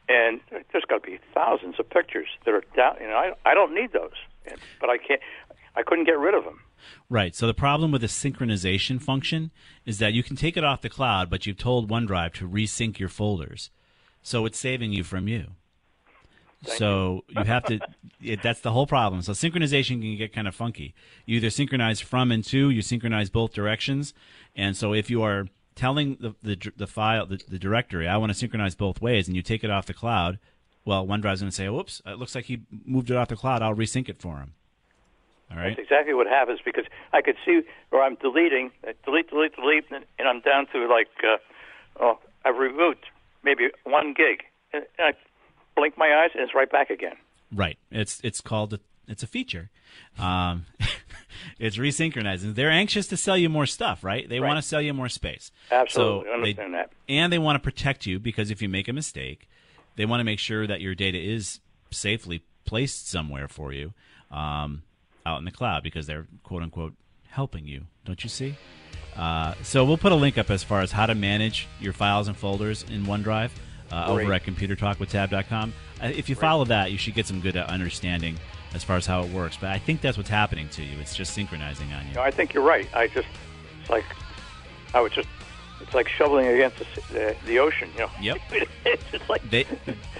and 0.09 0.39
there's 0.71 0.85
got 0.87 1.03
to 1.03 1.09
be 1.11 1.19
thousands 1.33 1.79
of 1.79 1.89
pictures 1.89 2.27
that 2.45 2.53
are 2.53 2.63
down. 2.75 2.95
You 3.01 3.07
know, 3.07 3.15
I 3.15 3.33
I 3.45 3.53
don't 3.53 3.73
need 3.73 3.91
those, 3.93 4.13
and, 4.45 4.57
but 4.79 4.89
I 4.89 4.97
can't. 4.97 5.21
I 5.75 5.83
couldn't 5.83 6.05
get 6.05 6.17
rid 6.17 6.33
of 6.33 6.43
them. 6.43 6.59
Right. 7.09 7.35
So 7.35 7.45
the 7.47 7.53
problem 7.53 7.91
with 7.91 8.01
the 8.01 8.07
synchronization 8.07 9.01
function 9.01 9.51
is 9.85 9.99
that 9.99 10.13
you 10.13 10.23
can 10.23 10.35
take 10.35 10.57
it 10.57 10.63
off 10.63 10.81
the 10.81 10.89
cloud, 10.89 11.29
but 11.29 11.45
you've 11.45 11.57
told 11.57 11.89
OneDrive 11.89 12.33
to 12.35 12.47
resync 12.49 12.97
your 12.99 13.09
folders. 13.09 13.69
So 14.21 14.45
it's 14.45 14.57
saving 14.59 14.91
you 14.93 15.03
from 15.03 15.27
you. 15.27 15.51
So 16.65 17.23
you. 17.29 17.43
have 17.43 17.63
to 17.65 17.79
it, 18.21 18.41
that's 18.41 18.61
the 18.61 18.71
whole 18.71 18.87
problem. 18.87 19.21
So 19.21 19.33
synchronization 19.33 20.01
can 20.01 20.17
get 20.17 20.33
kind 20.33 20.47
of 20.47 20.55
funky. 20.55 20.93
You 21.25 21.37
either 21.37 21.49
synchronize 21.49 22.01
from 22.01 22.31
and 22.31 22.43
to, 22.45 22.69
you 22.69 22.81
synchronize 22.81 23.29
both 23.29 23.53
directions. 23.53 24.13
And 24.55 24.75
so 24.75 24.93
if 24.93 25.09
you 25.09 25.21
are 25.23 25.47
telling 25.75 26.17
the 26.19 26.33
the, 26.41 26.71
the 26.75 26.87
file 26.87 27.25
the, 27.25 27.39
the 27.47 27.59
directory, 27.59 28.07
I 28.07 28.17
want 28.17 28.31
to 28.31 28.37
synchronize 28.37 28.75
both 28.75 29.01
ways 29.01 29.27
and 29.27 29.35
you 29.35 29.41
take 29.41 29.63
it 29.63 29.69
off 29.69 29.85
the 29.85 29.93
cloud, 29.93 30.39
well, 30.85 31.05
OneDrive's 31.05 31.41
going 31.41 31.49
to 31.49 31.51
say, 31.51 31.69
"Whoops, 31.69 32.01
it 32.05 32.17
looks 32.17 32.33
like 32.33 32.45
he 32.45 32.61
moved 32.85 33.11
it 33.11 33.17
off 33.17 33.27
the 33.27 33.35
cloud. 33.35 33.61
I'll 33.61 33.75
resync 33.75 34.09
it 34.09 34.19
for 34.19 34.37
him." 34.37 34.53
All 35.51 35.57
right? 35.57 35.75
That's 35.77 35.79
exactly 35.79 36.13
what 36.13 36.27
happens 36.27 36.59
because 36.63 36.85
I 37.13 37.21
could 37.21 37.37
see 37.45 37.61
where 37.89 38.03
I'm 38.03 38.15
deleting, 38.15 38.71
uh, 38.85 38.91
delete, 39.05 39.29
delete, 39.29 39.55
delete, 39.55 39.85
and 39.91 40.05
and 40.17 40.27
I'm 40.27 40.41
down 40.41 40.67
to 40.73 40.87
like, 40.87 41.07
uh, 41.23 41.37
oh, 42.01 42.19
I've 42.43 42.57
removed 42.57 43.05
maybe 43.43 43.69
one 43.83 44.13
gig, 44.13 44.43
and 44.73 44.85
I 44.99 45.13
blink 45.77 45.97
my 45.97 46.13
eyes 46.13 46.31
and 46.33 46.43
it's 46.43 46.53
right 46.53 46.69
back 46.69 46.89
again. 46.89 47.15
Right. 47.53 47.77
It's 47.91 48.19
it's 48.23 48.41
called 48.41 48.73
a, 48.73 48.79
it's 49.07 49.23
a 49.23 49.27
feature. 49.27 49.69
Um, 50.19 50.65
it's 51.59 51.77
resynchronizing. 51.77 52.55
They're 52.55 52.69
anxious 52.69 53.07
to 53.07 53.17
sell 53.17 53.37
you 53.37 53.47
more 53.47 53.65
stuff, 53.65 54.03
right? 54.03 54.27
They 54.27 54.39
Right. 54.41 54.47
want 54.49 54.57
to 54.61 54.67
sell 54.67 54.81
you 54.81 54.93
more 54.93 55.07
space. 55.07 55.51
Absolutely, 55.71 56.25
So 56.27 56.33
understand 56.33 56.73
they, 56.73 56.77
that. 56.77 56.91
And 57.07 57.31
they 57.31 57.37
want 57.39 57.55
to 57.55 57.59
protect 57.63 58.05
you 58.05 58.19
because 58.19 58.51
if 58.51 58.61
you 58.61 58.67
make 58.67 58.87
a 58.89 58.93
mistake, 58.93 59.47
they 59.95 60.05
want 60.05 60.19
to 60.19 60.25
make 60.25 60.39
sure 60.39 60.67
that 60.67 60.81
your 60.81 60.93
data 60.93 61.17
is 61.17 61.61
safely 61.89 62.43
placed 62.65 63.09
somewhere 63.09 63.47
for 63.47 63.71
you 63.71 63.93
um, 64.29 64.83
out 65.25 65.39
in 65.39 65.45
the 65.45 65.51
cloud 65.51 65.83
because 65.83 66.05
they're 66.05 66.27
quote 66.43 66.63
unquote 66.63 66.93
helping 67.29 67.65
you. 67.65 67.85
Don't 68.03 68.21
you 68.23 68.29
see? 68.29 68.55
Uh, 69.15 69.53
so 69.63 69.85
we'll 69.85 69.97
put 69.97 70.11
a 70.11 70.15
link 70.15 70.37
up 70.37 70.51
as 70.51 70.63
far 70.63 70.81
as 70.81 70.91
how 70.91 71.05
to 71.05 71.15
manage 71.15 71.67
your 71.79 71.93
files 71.93 72.27
and 72.27 72.35
folders 72.37 72.83
in 72.91 73.05
OneDrive. 73.05 73.51
Uh, 73.91 74.05
over 74.07 74.33
at 74.33 74.43
computertalkwithtab.com. 74.45 75.73
Uh, 76.01 76.07
if 76.07 76.29
you 76.29 76.35
follow 76.35 76.65
that, 76.65 76.91
you 76.91 76.97
should 76.97 77.13
get 77.15 77.25
some 77.25 77.39
good 77.41 77.57
uh, 77.57 77.65
understanding 77.69 78.37
as 78.73 78.83
far 78.83 78.97
as 78.97 79.05
how 79.05 79.23
it 79.23 79.31
works. 79.31 79.57
But 79.59 79.69
I 79.71 79.79
think 79.79 80.01
that's 80.01 80.17
what's 80.17 80.29
happening 80.29 80.69
to 80.69 80.83
you. 80.83 80.97
It's 80.99 81.15
just 81.15 81.33
synchronizing 81.33 81.91
on 81.93 82.07
you. 82.07 82.13
No, 82.15 82.21
I 82.21 82.31
think 82.31 82.53
you're 82.53 82.63
right. 82.63 82.87
I 82.95 83.07
just, 83.07 83.27
it's 83.81 83.89
like, 83.89 84.05
I 84.93 84.99
was 85.01 85.11
just, 85.11 85.27
it's 85.81 85.93
like 85.93 86.07
shoveling 86.09 86.47
against 86.47 86.77
the, 87.11 87.35
the 87.45 87.59
ocean, 87.59 87.89
you 87.93 87.99
know. 88.01 88.09
Yep. 88.21 88.37
it's 88.85 89.29
like 89.29 89.47
They 89.49 89.65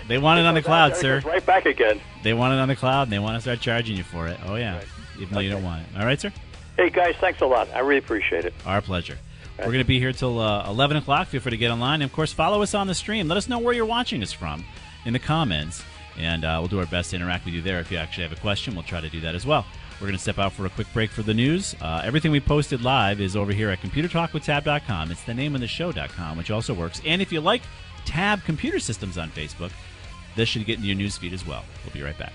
they 0.07 0.17
want 0.17 0.39
it 0.39 0.45
on 0.45 0.53
the 0.53 0.61
cloud, 0.71 0.95
sir. 0.95 1.21
Right 1.25 1.45
back 1.45 1.65
again. 1.65 1.99
They 2.23 2.33
want 2.33 2.53
it 2.53 2.57
on 2.59 2.67
the 2.67 2.75
cloud, 2.75 3.03
and 3.03 3.11
they 3.11 3.19
want 3.19 3.35
to 3.35 3.41
start 3.41 3.59
charging 3.59 3.97
you 3.97 4.03
for 4.03 4.27
it. 4.27 4.37
Oh 4.45 4.55
yeah, 4.55 4.75
Right. 4.77 4.85
even 5.19 5.33
though 5.33 5.39
you 5.39 5.49
don't 5.49 5.63
want 5.63 5.81
it. 5.81 5.99
All 5.99 6.05
right, 6.05 6.19
sir. 6.21 6.31
Hey 6.77 6.89
guys, 6.91 7.15
thanks 7.19 7.41
a 7.41 7.45
lot. 7.47 7.67
I 7.73 7.79
really 7.79 7.97
appreciate 7.97 8.45
it. 8.45 8.53
Our 8.65 8.81
pleasure. 8.81 9.17
We're 9.59 9.65
going 9.65 9.79
to 9.79 9.85
be 9.85 9.99
here 9.99 10.13
till 10.13 10.39
uh, 10.39 10.69
11 10.69 10.97
o'clock. 10.97 11.27
Feel 11.27 11.41
free 11.41 11.49
to 11.51 11.57
get 11.57 11.71
online. 11.71 12.01
And 12.01 12.09
of 12.09 12.13
course, 12.13 12.31
follow 12.31 12.61
us 12.61 12.73
on 12.73 12.87
the 12.87 12.95
stream. 12.95 13.27
Let 13.27 13.37
us 13.37 13.49
know 13.49 13.59
where 13.59 13.73
you're 13.73 13.85
watching 13.85 14.21
us 14.21 14.31
from 14.31 14.63
in 15.05 15.13
the 15.13 15.19
comments. 15.19 15.83
And 16.17 16.45
uh, 16.45 16.57
we'll 16.59 16.67
do 16.67 16.79
our 16.79 16.85
best 16.85 17.11
to 17.11 17.15
interact 17.15 17.45
with 17.45 17.53
you 17.53 17.61
there. 17.61 17.79
If 17.79 17.91
you 17.91 17.97
actually 17.97 18.23
have 18.23 18.31
a 18.31 18.41
question, 18.41 18.73
we'll 18.75 18.83
try 18.83 19.01
to 19.01 19.09
do 19.09 19.19
that 19.21 19.35
as 19.35 19.45
well. 19.45 19.65
We're 19.99 20.07
going 20.07 20.15
to 20.15 20.21
step 20.21 20.37
out 20.37 20.53
for 20.53 20.65
a 20.65 20.69
quick 20.69 20.87
break 20.93 21.09
for 21.09 21.23
the 21.23 21.33
news. 21.33 21.75
Uh, 21.81 22.01
everything 22.03 22.31
we 22.31 22.39
posted 22.39 22.83
live 22.83 23.19
is 23.19 23.35
over 23.35 23.51
here 23.51 23.69
at 23.69 23.81
computertalkwithtab.com. 23.81 25.11
It's 25.11 25.23
the 25.23 25.33
name 25.33 25.55
of 25.55 25.61
the 25.61 25.67
show.com, 25.67 26.37
which 26.37 26.51
also 26.51 26.73
works. 26.73 27.01
And 27.05 27.21
if 27.21 27.31
you 27.31 27.41
like 27.41 27.63
Tab 28.05 28.43
Computer 28.43 28.79
Systems 28.79 29.17
on 29.17 29.29
Facebook, 29.31 29.71
this 30.35 30.49
should 30.49 30.65
get 30.65 30.77
in 30.77 30.85
your 30.85 30.95
news 30.95 31.17
feed 31.17 31.33
as 31.33 31.47
well. 31.47 31.63
We'll 31.83 31.93
be 31.93 32.03
right 32.03 32.17
back. 32.17 32.33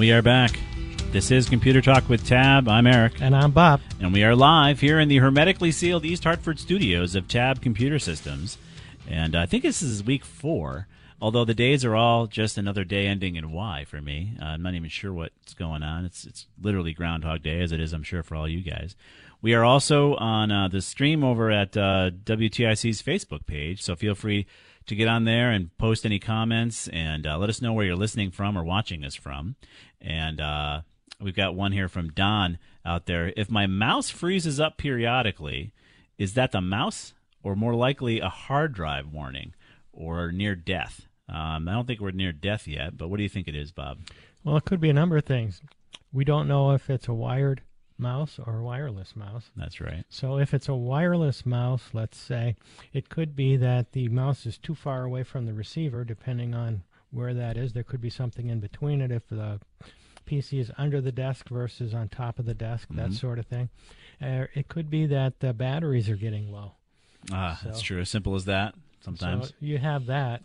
We 0.00 0.12
are 0.12 0.22
back. 0.22 0.58
This 1.12 1.30
is 1.30 1.46
Computer 1.46 1.82
Talk 1.82 2.08
with 2.08 2.26
Tab. 2.26 2.68
I'm 2.68 2.86
Eric. 2.86 3.20
And 3.20 3.36
I'm 3.36 3.50
Bob. 3.50 3.82
And 4.00 4.14
we 4.14 4.24
are 4.24 4.34
live 4.34 4.80
here 4.80 4.98
in 4.98 5.08
the 5.08 5.18
hermetically 5.18 5.70
sealed 5.70 6.06
East 6.06 6.24
Hartford 6.24 6.58
studios 6.58 7.14
of 7.14 7.28
Tab 7.28 7.60
Computer 7.60 7.98
Systems. 7.98 8.56
And 9.06 9.36
I 9.36 9.44
think 9.44 9.62
this 9.62 9.82
is 9.82 10.02
week 10.02 10.24
four, 10.24 10.88
although 11.20 11.44
the 11.44 11.52
days 11.52 11.84
are 11.84 11.94
all 11.94 12.26
just 12.26 12.56
another 12.56 12.82
day 12.82 13.06
ending 13.06 13.36
in 13.36 13.52
Y 13.52 13.84
for 13.86 14.00
me. 14.00 14.38
Uh, 14.40 14.46
I'm 14.46 14.62
not 14.62 14.72
even 14.72 14.88
sure 14.88 15.12
what's 15.12 15.52
going 15.52 15.82
on. 15.82 16.06
It's, 16.06 16.24
it's 16.24 16.46
literally 16.58 16.94
Groundhog 16.94 17.42
Day, 17.42 17.60
as 17.60 17.70
it 17.70 17.78
is, 17.78 17.92
I'm 17.92 18.02
sure, 18.02 18.22
for 18.22 18.36
all 18.36 18.48
you 18.48 18.62
guys. 18.62 18.96
We 19.42 19.52
are 19.52 19.64
also 19.64 20.14
on 20.14 20.50
uh, 20.50 20.68
the 20.68 20.80
stream 20.80 21.22
over 21.22 21.50
at 21.50 21.76
uh, 21.76 22.12
WTIC's 22.24 23.02
Facebook 23.02 23.44
page, 23.44 23.82
so 23.82 23.94
feel 23.96 24.14
free 24.14 24.46
to 24.86 24.94
get 24.94 25.08
on 25.08 25.24
there 25.24 25.50
and 25.50 25.76
post 25.78 26.04
any 26.04 26.18
comments 26.18 26.88
and 26.88 27.26
uh, 27.26 27.38
let 27.38 27.48
us 27.48 27.62
know 27.62 27.72
where 27.72 27.84
you're 27.84 27.96
listening 27.96 28.30
from 28.30 28.56
or 28.56 28.64
watching 28.64 29.04
us 29.04 29.14
from. 29.14 29.56
And 30.00 30.40
uh, 30.40 30.82
we've 31.20 31.36
got 31.36 31.54
one 31.54 31.72
here 31.72 31.88
from 31.88 32.10
Don 32.10 32.58
out 32.84 33.06
there. 33.06 33.32
If 33.36 33.50
my 33.50 33.66
mouse 33.66 34.10
freezes 34.10 34.58
up 34.58 34.78
periodically, 34.78 35.72
is 36.18 36.34
that 36.34 36.52
the 36.52 36.60
mouse 36.60 37.14
or 37.42 37.54
more 37.56 37.74
likely 37.74 38.20
a 38.20 38.28
hard 38.28 38.72
drive 38.72 39.08
warning 39.08 39.54
or 39.92 40.32
near 40.32 40.54
death? 40.54 41.06
Um, 41.28 41.68
I 41.68 41.72
don't 41.72 41.86
think 41.86 42.00
we're 42.00 42.10
near 42.10 42.32
death 42.32 42.66
yet, 42.66 42.96
but 42.96 43.08
what 43.08 43.18
do 43.18 43.22
you 43.22 43.28
think 43.28 43.46
it 43.46 43.54
is, 43.54 43.70
Bob? 43.70 43.98
Well, 44.42 44.56
it 44.56 44.64
could 44.64 44.80
be 44.80 44.90
a 44.90 44.94
number 44.94 45.16
of 45.16 45.24
things. 45.24 45.60
We 46.12 46.24
don't 46.24 46.48
know 46.48 46.72
if 46.72 46.90
it's 46.90 47.06
a 47.06 47.14
wired 47.14 47.62
mouse 48.00 48.38
or 48.44 48.62
wireless 48.62 49.14
mouse. 49.14 49.50
That's 49.56 49.80
right. 49.80 50.04
So 50.08 50.38
if 50.38 50.52
it's 50.54 50.68
a 50.68 50.74
wireless 50.74 51.44
mouse, 51.46 51.90
let's 51.92 52.18
say, 52.18 52.56
it 52.92 53.08
could 53.08 53.36
be 53.36 53.56
that 53.56 53.92
the 53.92 54.08
mouse 54.08 54.46
is 54.46 54.58
too 54.58 54.74
far 54.74 55.04
away 55.04 55.22
from 55.22 55.46
the 55.46 55.52
receiver, 55.52 56.04
depending 56.04 56.54
on 56.54 56.82
where 57.10 57.34
that 57.34 57.56
is. 57.56 57.72
There 57.72 57.82
could 57.84 58.00
be 58.00 58.10
something 58.10 58.48
in 58.48 58.60
between 58.60 59.00
it 59.00 59.10
if 59.10 59.28
the 59.28 59.60
PC 60.26 60.58
is 60.60 60.70
under 60.78 61.00
the 61.00 61.12
desk 61.12 61.48
versus 61.48 61.92
on 61.94 62.08
top 62.08 62.38
of 62.38 62.46
the 62.46 62.54
desk, 62.54 62.88
that 62.90 63.10
Mhm. 63.10 63.14
sort 63.14 63.38
of 63.38 63.46
thing. 63.46 63.68
Uh, 64.20 64.46
it 64.54 64.68
could 64.68 64.88
be 64.90 65.06
that 65.06 65.40
the 65.40 65.52
batteries 65.52 66.08
are 66.08 66.16
getting 66.16 66.52
low. 66.52 66.72
Ah, 67.32 67.58
So- 67.62 67.68
that's 67.68 67.80
true. 67.82 68.00
As 68.00 68.08
simple 68.08 68.34
as 68.34 68.44
that. 68.46 68.74
Sometimes. 69.00 69.48
So 69.48 69.54
you 69.60 69.78
have 69.78 70.06
that. 70.06 70.42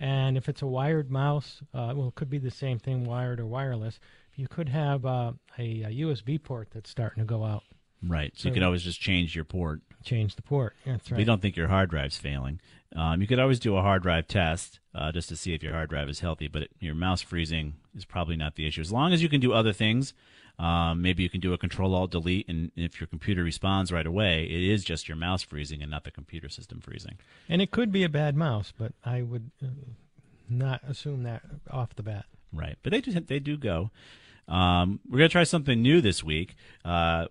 And 0.00 0.36
if 0.36 0.48
it's 0.48 0.62
a 0.62 0.66
wired 0.66 1.10
mouse, 1.10 1.60
uh, 1.74 1.92
well, 1.96 2.08
it 2.08 2.14
could 2.14 2.30
be 2.30 2.38
the 2.38 2.50
same 2.50 2.78
thing, 2.78 3.04
wired 3.04 3.40
or 3.40 3.46
wireless. 3.46 3.98
You 4.38 4.46
could 4.46 4.68
have 4.68 5.04
uh, 5.04 5.32
a, 5.58 5.82
a 5.82 5.90
USB 5.90 6.40
port 6.40 6.68
that's 6.72 6.88
starting 6.88 7.20
to 7.20 7.26
go 7.26 7.44
out. 7.44 7.64
right. 8.02 8.32
So 8.36 8.48
you 8.48 8.52
so- 8.52 8.54
could 8.54 8.62
always 8.62 8.84
just 8.84 9.00
change 9.00 9.34
your 9.34 9.44
port. 9.44 9.80
Change 10.04 10.36
the 10.36 10.42
port. 10.42 10.76
That's 10.86 11.10
right. 11.10 11.18
We 11.18 11.24
don't 11.24 11.42
think 11.42 11.56
your 11.56 11.66
hard 11.66 11.90
drive's 11.90 12.16
failing. 12.16 12.60
Um, 12.94 13.20
you 13.20 13.26
could 13.26 13.40
always 13.40 13.58
do 13.58 13.76
a 13.76 13.82
hard 13.82 14.02
drive 14.02 14.28
test 14.28 14.78
uh, 14.94 15.10
just 15.10 15.28
to 15.30 15.36
see 15.36 15.54
if 15.54 15.62
your 15.62 15.72
hard 15.72 15.90
drive 15.90 16.08
is 16.08 16.20
healthy, 16.20 16.46
but 16.46 16.62
it, 16.62 16.70
your 16.78 16.94
mouse 16.94 17.20
freezing 17.20 17.74
is 17.96 18.04
probably 18.04 18.36
not 18.36 18.54
the 18.54 18.64
issue. 18.64 18.80
As 18.80 18.92
long 18.92 19.12
as 19.12 19.24
you 19.24 19.28
can 19.28 19.40
do 19.40 19.52
other 19.52 19.72
things, 19.72 20.14
um, 20.60 21.02
maybe 21.02 21.24
you 21.24 21.28
can 21.28 21.40
do 21.40 21.52
a 21.52 21.58
Control 21.58 21.92
Alt 21.94 22.12
Delete, 22.12 22.48
and 22.48 22.70
if 22.76 23.00
your 23.00 23.08
computer 23.08 23.42
responds 23.42 23.90
right 23.90 24.06
away, 24.06 24.44
it 24.44 24.62
is 24.62 24.84
just 24.84 25.08
your 25.08 25.16
mouse 25.16 25.42
freezing 25.42 25.82
and 25.82 25.90
not 25.90 26.04
the 26.04 26.12
computer 26.12 26.48
system 26.48 26.80
freezing. 26.80 27.18
And 27.48 27.60
it 27.60 27.72
could 27.72 27.90
be 27.90 28.04
a 28.04 28.08
bad 28.08 28.36
mouse, 28.36 28.72
but 28.76 28.92
I 29.04 29.22
would 29.22 29.50
uh, 29.60 29.66
not 30.48 30.80
assume 30.88 31.24
that 31.24 31.42
off 31.70 31.96
the 31.96 32.04
bat. 32.04 32.26
Right, 32.52 32.76
but 32.82 32.92
they 32.92 33.00
do 33.00 33.12
they 33.12 33.40
do 33.40 33.56
go. 33.56 33.90
Um, 34.48 35.00
we're 35.08 35.18
gonna 35.18 35.28
try 35.28 35.44
something 35.44 35.80
new 35.80 36.00
this 36.00 36.24
week. 36.24 36.54
Uh, 36.84 37.26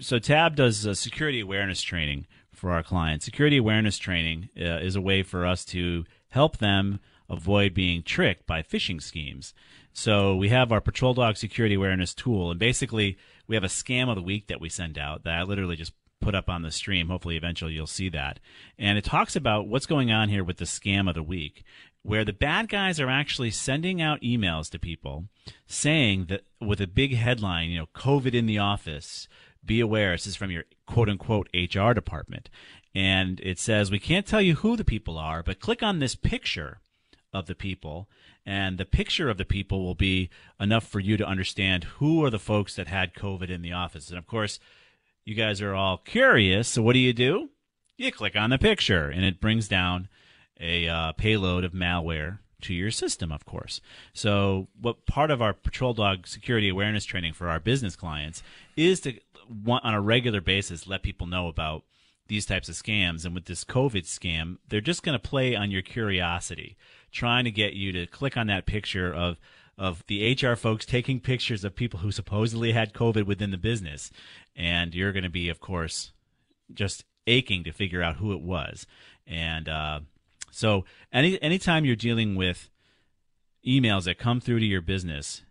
so 0.00 0.18
Tab 0.18 0.54
does 0.54 0.86
uh, 0.86 0.94
security 0.94 1.40
awareness 1.40 1.82
training 1.82 2.26
for 2.52 2.72
our 2.72 2.82
clients. 2.82 3.24
Security 3.24 3.56
awareness 3.56 3.98
training 3.98 4.50
uh, 4.56 4.78
is 4.78 4.96
a 4.96 5.00
way 5.00 5.22
for 5.22 5.46
us 5.46 5.64
to 5.66 6.04
help 6.30 6.58
them 6.58 7.00
avoid 7.30 7.74
being 7.74 8.02
tricked 8.02 8.46
by 8.46 8.62
phishing 8.62 9.02
schemes. 9.02 9.54
So 9.92 10.36
we 10.36 10.48
have 10.50 10.70
our 10.70 10.80
Patrol 10.80 11.14
Dog 11.14 11.36
security 11.36 11.74
awareness 11.74 12.14
tool, 12.14 12.50
and 12.50 12.58
basically 12.60 13.18
we 13.46 13.56
have 13.56 13.64
a 13.64 13.68
scam 13.68 14.08
of 14.08 14.16
the 14.16 14.22
week 14.22 14.46
that 14.46 14.60
we 14.60 14.68
send 14.68 14.98
out 14.98 15.24
that 15.24 15.34
I 15.34 15.42
literally 15.42 15.76
just 15.76 15.92
put 16.20 16.34
up 16.34 16.48
on 16.48 16.62
the 16.62 16.70
stream. 16.70 17.08
Hopefully, 17.08 17.36
eventually 17.36 17.72
you'll 17.72 17.86
see 17.86 18.08
that. 18.10 18.40
And 18.78 18.98
it 18.98 19.04
talks 19.04 19.36
about 19.36 19.68
what's 19.68 19.86
going 19.86 20.10
on 20.10 20.28
here 20.28 20.44
with 20.44 20.58
the 20.58 20.64
scam 20.64 21.08
of 21.08 21.14
the 21.14 21.22
week, 21.22 21.64
where 22.02 22.24
the 22.24 22.32
bad 22.32 22.68
guys 22.68 23.00
are 23.00 23.10
actually 23.10 23.50
sending 23.50 24.00
out 24.00 24.22
emails 24.22 24.70
to 24.70 24.78
people 24.78 25.24
saying 25.66 26.26
that 26.26 26.42
with 26.60 26.80
a 26.80 26.86
big 26.86 27.14
headline, 27.14 27.70
you 27.70 27.78
know, 27.78 27.88
COVID 27.94 28.34
in 28.34 28.46
the 28.46 28.58
office, 28.58 29.28
be 29.64 29.80
aware. 29.80 30.12
This 30.12 30.26
is 30.26 30.36
from 30.36 30.50
your 30.50 30.64
quote 30.86 31.08
unquote 31.08 31.48
HR 31.52 31.92
department. 31.92 32.48
And 32.94 33.40
it 33.40 33.58
says, 33.58 33.90
we 33.90 33.98
can't 33.98 34.26
tell 34.26 34.40
you 34.40 34.56
who 34.56 34.76
the 34.76 34.84
people 34.84 35.18
are, 35.18 35.42
but 35.42 35.60
click 35.60 35.82
on 35.82 35.98
this 35.98 36.14
picture 36.14 36.80
of 37.32 37.46
the 37.46 37.54
people, 37.54 38.08
and 38.46 38.78
the 38.78 38.86
picture 38.86 39.28
of 39.28 39.36
the 39.36 39.44
people 39.44 39.84
will 39.84 39.94
be 39.94 40.30
enough 40.58 40.84
for 40.84 40.98
you 40.98 41.16
to 41.18 41.26
understand 41.26 41.84
who 41.84 42.24
are 42.24 42.30
the 42.30 42.38
folks 42.38 42.74
that 42.76 42.86
had 42.86 43.14
COVID 43.14 43.50
in 43.50 43.60
the 43.60 43.72
office. 43.72 44.08
And 44.08 44.18
of 44.18 44.26
course, 44.26 44.58
you 45.24 45.34
guys 45.34 45.60
are 45.60 45.74
all 45.74 45.98
curious. 45.98 46.68
So 46.68 46.82
what 46.82 46.94
do 46.94 46.98
you 47.00 47.12
do? 47.12 47.50
You 47.98 48.10
click 48.10 48.34
on 48.34 48.48
the 48.48 48.58
picture, 48.58 49.10
and 49.10 49.24
it 49.24 49.40
brings 49.40 49.68
down 49.68 50.08
a 50.60 50.88
uh, 50.88 51.12
payload 51.12 51.64
of 51.64 51.72
malware 51.72 52.38
to 52.62 52.74
your 52.74 52.90
system, 52.90 53.30
of 53.30 53.44
course. 53.44 53.80
So, 54.12 54.68
what 54.80 55.06
part 55.06 55.30
of 55.30 55.40
our 55.40 55.52
Patrol 55.52 55.94
Dog 55.94 56.26
security 56.26 56.68
awareness 56.68 57.04
training 57.04 57.32
for 57.32 57.48
our 57.48 57.60
business 57.60 57.96
clients 57.96 58.42
is 58.76 59.00
to 59.00 59.14
want, 59.48 59.84
on 59.84 59.94
a 59.94 60.00
regular 60.00 60.40
basis 60.40 60.86
let 60.86 61.02
people 61.02 61.26
know 61.26 61.48
about 61.48 61.84
these 62.26 62.46
types 62.46 62.68
of 62.68 62.74
scams. 62.74 63.24
And 63.24 63.34
with 63.34 63.46
this 63.46 63.64
COVID 63.64 64.04
scam, 64.04 64.58
they're 64.68 64.80
just 64.80 65.02
going 65.02 65.18
to 65.18 65.28
play 65.28 65.56
on 65.56 65.70
your 65.70 65.82
curiosity, 65.82 66.76
trying 67.10 67.44
to 67.44 67.50
get 67.50 67.72
you 67.72 67.92
to 67.92 68.06
click 68.06 68.36
on 68.36 68.46
that 68.48 68.66
picture 68.66 69.12
of 69.12 69.38
of 69.78 70.02
the 70.08 70.34
HR 70.34 70.56
folks 70.56 70.84
taking 70.84 71.20
pictures 71.20 71.62
of 71.62 71.76
people 71.76 72.00
who 72.00 72.10
supposedly 72.10 72.72
had 72.72 72.92
COVID 72.92 73.26
within 73.26 73.52
the 73.52 73.56
business, 73.56 74.10
and 74.56 74.92
you're 74.92 75.12
going 75.12 75.22
to 75.22 75.30
be, 75.30 75.48
of 75.48 75.60
course, 75.60 76.10
just 76.74 77.04
aching 77.28 77.62
to 77.62 77.70
figure 77.70 78.02
out 78.02 78.16
who 78.16 78.32
it 78.32 78.40
was. 78.40 78.86
And 79.24 79.68
uh, 79.68 80.00
so, 80.50 80.84
any 81.12 81.40
anytime 81.42 81.84
you're 81.84 81.96
dealing 81.96 82.34
with 82.34 82.70
emails 83.66 84.04
that 84.04 84.18
come 84.18 84.40
through 84.40 84.60
to 84.60 84.66
your 84.66 84.80
business, 84.80 85.42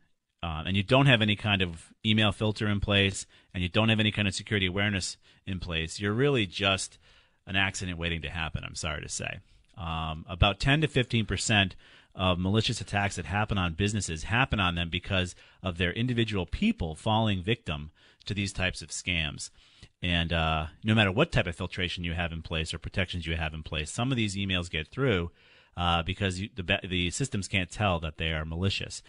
um, 0.43 0.67
and 0.67 0.77
you 0.77 0.83
don't 0.83 1.05
have 1.05 1.21
any 1.21 1.35
kind 1.35 1.61
of 1.61 1.93
email 2.05 2.31
filter 2.31 2.67
in 2.67 2.79
place, 2.79 3.25
and 3.53 3.63
you 3.63 3.69
don't 3.69 3.89
have 3.89 3.99
any 3.99 4.11
kind 4.11 4.27
of 4.27 4.35
security 4.35 4.65
awareness 4.65 5.17
in 5.45 5.59
place, 5.59 5.99
you're 5.99 6.13
really 6.13 6.45
just 6.45 6.97
an 7.45 7.55
accident 7.55 7.97
waiting 7.97 8.21
to 8.21 8.29
happen. 8.29 8.63
I'm 8.63 8.75
sorry 8.75 9.01
to 9.01 9.09
say. 9.09 9.39
Um, 9.77 10.25
about 10.27 10.59
10 10.59 10.81
to 10.81 10.87
15 10.87 11.25
percent 11.25 11.75
of 12.15 12.39
malicious 12.39 12.81
attacks 12.81 13.15
that 13.15 13.25
happen 13.25 13.59
on 13.59 13.73
businesses 13.73 14.23
happen 14.23 14.59
on 14.59 14.73
them 14.73 14.89
because 14.89 15.35
of 15.61 15.77
their 15.77 15.93
individual 15.93 16.47
people 16.47 16.95
falling 16.95 17.43
victim 17.43 17.91
to 18.25 18.33
these 18.33 18.51
types 18.51 18.81
of 18.81 18.89
scams. 18.89 19.51
And 20.01 20.31
uh, 20.31 20.67
no 20.83 20.93
matter 20.93 21.11
what 21.11 21.31
type 21.31 21.47
of 21.47 21.55
filtration 21.55 22.03
you 22.03 22.13
have 22.13 22.31
in 22.31 22.41
place 22.41 22.73
or 22.73 22.77
protections 22.77 23.25
you 23.25 23.35
have 23.35 23.53
in 23.53 23.63
place, 23.63 23.91
some 23.91 24.11
of 24.11 24.17
these 24.17 24.35
emails 24.35 24.69
get 24.69 24.87
through 24.87 25.31
uh, 25.75 26.03
because 26.03 26.39
you, 26.39 26.49
the, 26.55 26.79
the 26.87 27.09
systems 27.09 27.47
can't 27.47 27.71
tell 27.71 27.99
that 27.99 28.17
they 28.17 28.31
are 28.31 28.45
malicious. 28.45 29.01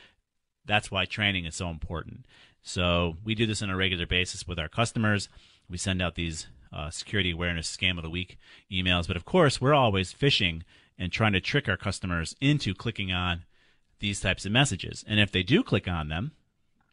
That's 0.65 0.91
why 0.91 1.05
training 1.05 1.45
is 1.45 1.57
so 1.57 1.69
important. 1.69 2.27
So 2.63 3.17
we 3.25 3.35
do 3.35 3.47
this 3.47 3.63
on 3.63 3.71
a 3.71 3.77
regular 3.77 4.07
basis 4.07 4.47
with 4.47 4.59
our 4.59 4.69
customers. 4.69 5.29
We 5.69 5.79
send 5.79 6.03
out 6.03 6.15
these 6.15 6.47
uh, 6.73 6.91
security 6.91 7.31
awareness 7.31 7.75
scam 7.75 7.97
of 7.97 8.03
the 8.03 8.11
week 8.11 8.39
emails, 8.71 9.07
but 9.07 9.17
of 9.17 9.25
course 9.25 9.61
we're 9.61 9.75
always 9.75 10.13
phishing 10.13 10.63
and 10.99 11.13
trying 11.13 11.33
to 11.33 11.41
trick 11.41 11.69
our 11.69 11.77
customers 11.77 12.35
into 12.41 12.75
clicking 12.75 13.13
on 13.13 13.45
these 14.01 14.21
types 14.21 14.45
of 14.45 14.53
messages. 14.53 15.05
And 15.07 15.21
if 15.21 15.33
they 15.33 15.43
do 15.43 15.63
click 15.63 15.89
on 15.89 16.09
them, 16.09 16.33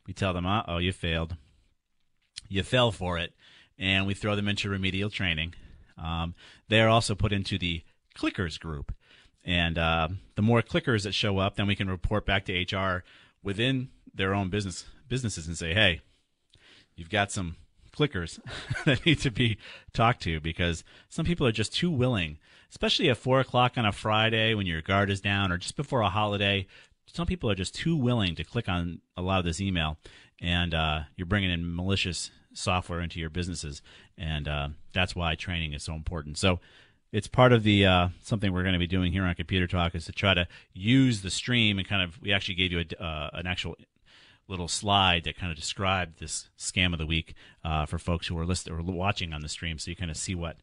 we 0.08 0.14
tell 0.14 0.34
them, 0.34 0.46
oh, 0.46 0.78
you 0.78 0.92
failed. 0.92 1.36
You 2.48 2.64
fell 2.64 2.92
for 2.92 3.18
it. 3.18 3.34
And 3.78 4.08
we 4.08 4.14
throw 4.14 4.36
them 4.36 4.48
into 4.48 4.70
remedial 4.70 5.10
training. 5.10 5.54
Um, 5.98 6.36
they 6.70 6.82
are 6.82 6.90
also 6.90 7.16
put 7.16 7.34
into 7.34 7.58
the 7.58 7.84
clickers 8.18 8.60
group. 8.60 8.94
And 9.44 9.78
uh, 9.78 10.10
the 10.36 10.42
more 10.42 10.62
clickers 10.62 11.04
that 11.04 11.14
show 11.14 11.38
up, 11.38 11.56
then 11.56 11.68
we 11.68 11.76
can 11.76 11.90
report 11.90 12.26
back 12.26 12.46
to 12.46 12.54
HR 12.54 13.04
within 13.44 13.90
their 14.14 14.34
own 14.34 14.50
business 14.50 14.86
businesses 15.08 15.48
and 15.48 15.58
say, 15.58 15.74
hey, 15.74 16.02
you've 16.96 17.12
got 17.12 17.32
some 17.32 17.56
clickers 17.96 18.40
that 18.86 19.06
need 19.06 19.20
to 19.20 19.32
be 19.32 19.58
talked 19.94 20.22
to 20.24 20.40
because 20.40 20.84
some 21.10 21.26
people 21.26 21.46
are 21.46 21.52
just 21.52 21.74
too 21.74 21.92
willing, 21.92 22.38
especially 22.70 23.10
at 23.10 23.18
four 23.18 23.40
o'clock 23.40 23.78
on 23.78 23.86
a 23.86 23.92
Friday 23.92 24.54
when 24.54 24.66
your 24.66 24.82
guard 24.82 25.10
is 25.10 25.22
down 25.22 25.52
or 25.52 25.58
just 25.58 25.76
before 25.76 26.02
a 26.02 26.10
holiday. 26.10 26.66
Some 27.06 27.28
people 27.28 27.50
are 27.52 27.56
just 27.56 27.76
too 27.76 27.96
willing 27.96 28.36
to 28.36 28.44
click 28.44 28.68
on 28.68 29.00
a 29.16 29.22
lot 29.22 29.40
of 29.40 29.46
this 29.46 29.62
email, 29.62 29.98
and 30.42 30.74
uh, 30.74 31.02
you're 31.16 31.28
bringing 31.28 31.52
in 31.52 31.76
malicious 31.76 32.32
software 32.56 33.02
into 33.02 33.20
your 33.20 33.30
businesses, 33.30 33.82
and 34.18 34.48
uh, 34.48 34.70
that's 34.94 35.16
why 35.16 35.36
training 35.36 35.74
is 35.74 35.84
so 35.84 35.94
important. 35.94 36.38
So 36.38 36.60
it's 37.12 37.28
part 37.28 37.54
of 37.54 37.64
the 37.64 37.86
uh, 37.86 38.10
something 38.24 38.52
we're 38.52 38.64
going 38.64 38.74
to 38.74 38.80
be 38.80 38.88
doing 38.88 39.12
here 39.12 39.24
on 39.24 39.36
Computer 39.36 39.68
Talk 39.68 39.96
is 39.96 40.06
to 40.06 40.12
try 40.12 40.34
to 40.34 40.48
use 40.74 41.22
the 41.22 41.32
stream 41.32 41.78
and 41.78 41.88
kind 41.88 42.02
of 42.02 42.22
we 42.22 42.34
actually 42.34 42.56
gave 42.56 42.72
you 42.72 42.80
a, 42.80 43.04
uh, 43.04 43.30
an 43.34 43.48
actual 43.48 43.76
little 44.48 44.68
slide 44.68 45.24
that 45.24 45.38
kind 45.38 45.52
of 45.52 45.58
described 45.58 46.20
this 46.20 46.50
scam 46.58 46.94
of 46.94 47.00
the 47.00 47.06
week 47.06 47.34
uh, 47.64 47.86
for 47.86 47.98
folks 47.98 48.28
who 48.28 48.38
are 48.38 48.46
listening 48.46 48.78
or 48.78 48.82
watching 48.82 49.34
on 49.34 49.42
the 49.42 49.50
stream, 49.50 49.80
so 49.80 49.90
you 49.90 49.96
kind 49.96 50.12
of 50.12 50.18
see 50.18 50.36
what 50.36 50.58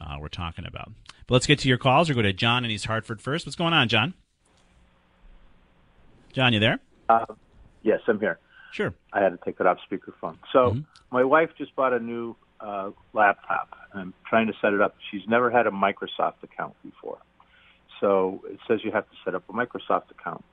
uh, 0.00 0.16
we're 0.20 0.28
talking 0.28 0.66
about. 0.66 0.90
But 1.26 1.34
let's 1.34 1.46
get 1.46 1.58
to 1.60 1.68
your 1.68 1.78
calls. 1.78 2.10
Or 2.10 2.14
go 2.14 2.22
to 2.22 2.32
John 2.32 2.64
in 2.64 2.70
East 2.70 2.86
Hartford 2.86 3.20
first. 3.20 3.46
What's 3.46 3.56
going 3.56 3.72
on, 3.72 3.88
John? 3.88 4.14
John, 6.32 6.52
you 6.52 6.60
there? 6.60 6.80
Uh, 7.08 7.26
yes, 7.82 8.00
I'm 8.08 8.18
here. 8.18 8.38
Sure. 8.72 8.92
I 9.12 9.22
had 9.22 9.30
to 9.30 9.38
take 9.44 9.60
it 9.60 9.66
off 9.66 9.78
speakerphone. 9.90 10.38
So 10.52 10.70
Mm-hmm. 10.70 10.80
my 11.10 11.24
wife 11.24 11.50
just 11.58 11.74
bought 11.76 11.92
a 11.92 12.00
new 12.00 12.34
uh, 12.60 12.90
laptop. 13.12 13.68
I'm 13.94 14.14
trying 14.28 14.46
to 14.46 14.54
set 14.60 14.72
it 14.72 14.80
up. 14.80 14.96
She's 15.10 15.22
never 15.28 15.50
had 15.50 15.66
a 15.66 15.70
Microsoft 15.70 16.42
account 16.42 16.74
before. 16.82 17.18
So 18.00 18.42
it 18.50 18.58
says 18.66 18.80
you 18.82 18.90
have 18.92 19.08
to 19.08 19.16
set 19.24 19.34
up 19.34 19.44
a 19.48 19.52
Microsoft 19.52 20.10
account. 20.10 20.44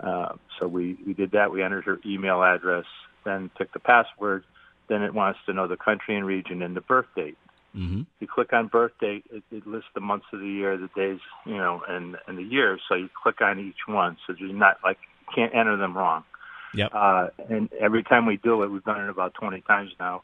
Uh, 0.00 0.34
so 0.58 0.68
we, 0.68 0.96
we 1.06 1.12
did 1.12 1.32
that. 1.32 1.50
We 1.50 1.62
entered 1.62 1.84
her 1.84 1.98
email 2.06 2.42
address, 2.42 2.84
then 3.24 3.50
took 3.58 3.72
the 3.72 3.80
password. 3.80 4.44
Then 4.88 5.02
it 5.02 5.12
wants 5.12 5.40
to 5.46 5.52
know 5.52 5.66
the 5.66 5.76
country 5.76 6.16
and 6.16 6.24
region 6.24 6.62
and 6.62 6.74
the 6.76 6.80
birth 6.80 7.06
date. 7.16 7.36
Mm-hmm. 7.76 8.02
You 8.20 8.26
click 8.26 8.52
on 8.52 8.68
birth 8.68 8.92
date, 9.00 9.24
it, 9.30 9.42
it 9.50 9.66
lists 9.66 9.90
the 9.94 10.00
months 10.00 10.26
of 10.32 10.40
the 10.40 10.48
year, 10.48 10.78
the 10.78 10.88
days, 10.96 11.20
you 11.44 11.56
know, 11.56 11.82
and, 11.86 12.16
and 12.26 12.38
the 12.38 12.42
years. 12.42 12.80
So 12.88 12.94
you 12.94 13.08
click 13.22 13.40
on 13.42 13.58
each 13.58 13.86
one. 13.86 14.16
So 14.26 14.34
you're 14.38 14.52
not 14.52 14.78
like, 14.82 14.98
you 15.20 15.34
can't 15.34 15.54
enter 15.54 15.76
them 15.76 15.96
wrong. 15.96 16.24
Yep. 16.74 16.90
Uh, 16.94 17.28
and 17.48 17.72
every 17.80 18.02
time 18.02 18.26
we 18.26 18.36
do 18.36 18.62
it, 18.62 18.70
we've 18.70 18.84
done 18.84 19.02
it 19.04 19.08
about 19.08 19.34
20 19.34 19.60
times 19.62 19.90
now, 19.98 20.22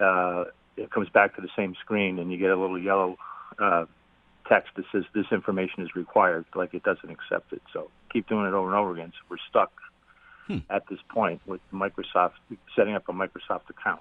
uh, 0.00 0.44
it 0.76 0.90
comes 0.90 1.08
back 1.10 1.36
to 1.36 1.42
the 1.42 1.50
same 1.56 1.74
screen 1.80 2.18
and 2.18 2.32
you 2.32 2.38
get 2.38 2.50
a 2.50 2.56
little 2.56 2.78
yellow 2.78 3.16
uh, 3.58 3.84
text 4.48 4.70
that 4.76 4.84
says 4.90 5.04
this 5.14 5.26
information 5.30 5.82
is 5.82 5.94
required, 5.94 6.44
like 6.54 6.72
it 6.74 6.82
doesn't 6.82 7.10
accept 7.10 7.52
it. 7.52 7.62
So 7.72 7.90
keep 8.12 8.28
doing 8.28 8.46
it 8.46 8.54
over 8.54 8.68
and 8.68 8.76
over 8.76 8.92
again. 8.92 9.12
So 9.12 9.24
we're 9.28 9.36
stuck 9.48 9.70
Hmm. 10.48 10.58
at 10.70 10.82
this 10.88 10.98
point 11.08 11.40
with 11.46 11.60
Microsoft, 11.72 12.32
setting 12.74 12.96
up 12.96 13.08
a 13.08 13.12
Microsoft 13.12 13.70
account. 13.70 14.00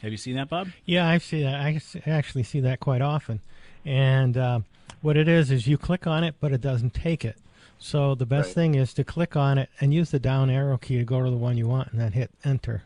Have 0.00 0.10
you 0.10 0.16
seen 0.16 0.36
that, 0.36 0.48
Bob? 0.48 0.68
Yeah, 0.86 1.06
I 1.06 1.18
see 1.18 1.42
that. 1.42 1.54
I 1.60 1.74
s- 1.74 1.96
actually 2.06 2.44
see 2.44 2.60
that 2.60 2.80
quite 2.80 3.02
often. 3.02 3.40
And 3.84 4.38
uh, 4.38 4.60
what 5.02 5.18
it 5.18 5.28
is 5.28 5.50
is 5.50 5.66
you 5.66 5.76
click 5.76 6.06
on 6.06 6.24
it, 6.24 6.36
but 6.40 6.50
it 6.50 6.62
doesn't 6.62 6.94
take 6.94 7.26
it. 7.26 7.36
So 7.82 8.14
the 8.14 8.26
best 8.26 8.50
Right. 8.50 8.54
thing 8.54 8.74
is 8.76 8.94
to 8.94 9.02
click 9.02 9.34
on 9.36 9.58
it 9.58 9.68
and 9.80 9.92
use 9.92 10.12
the 10.12 10.20
down 10.20 10.48
arrow 10.48 10.78
key 10.78 10.98
to 10.98 11.04
go 11.04 11.24
to 11.24 11.28
the 11.30 11.36
one 11.36 11.58
you 11.58 11.66
want, 11.66 11.90
and 11.90 12.00
then 12.00 12.12
hit 12.12 12.30
enter. 12.44 12.84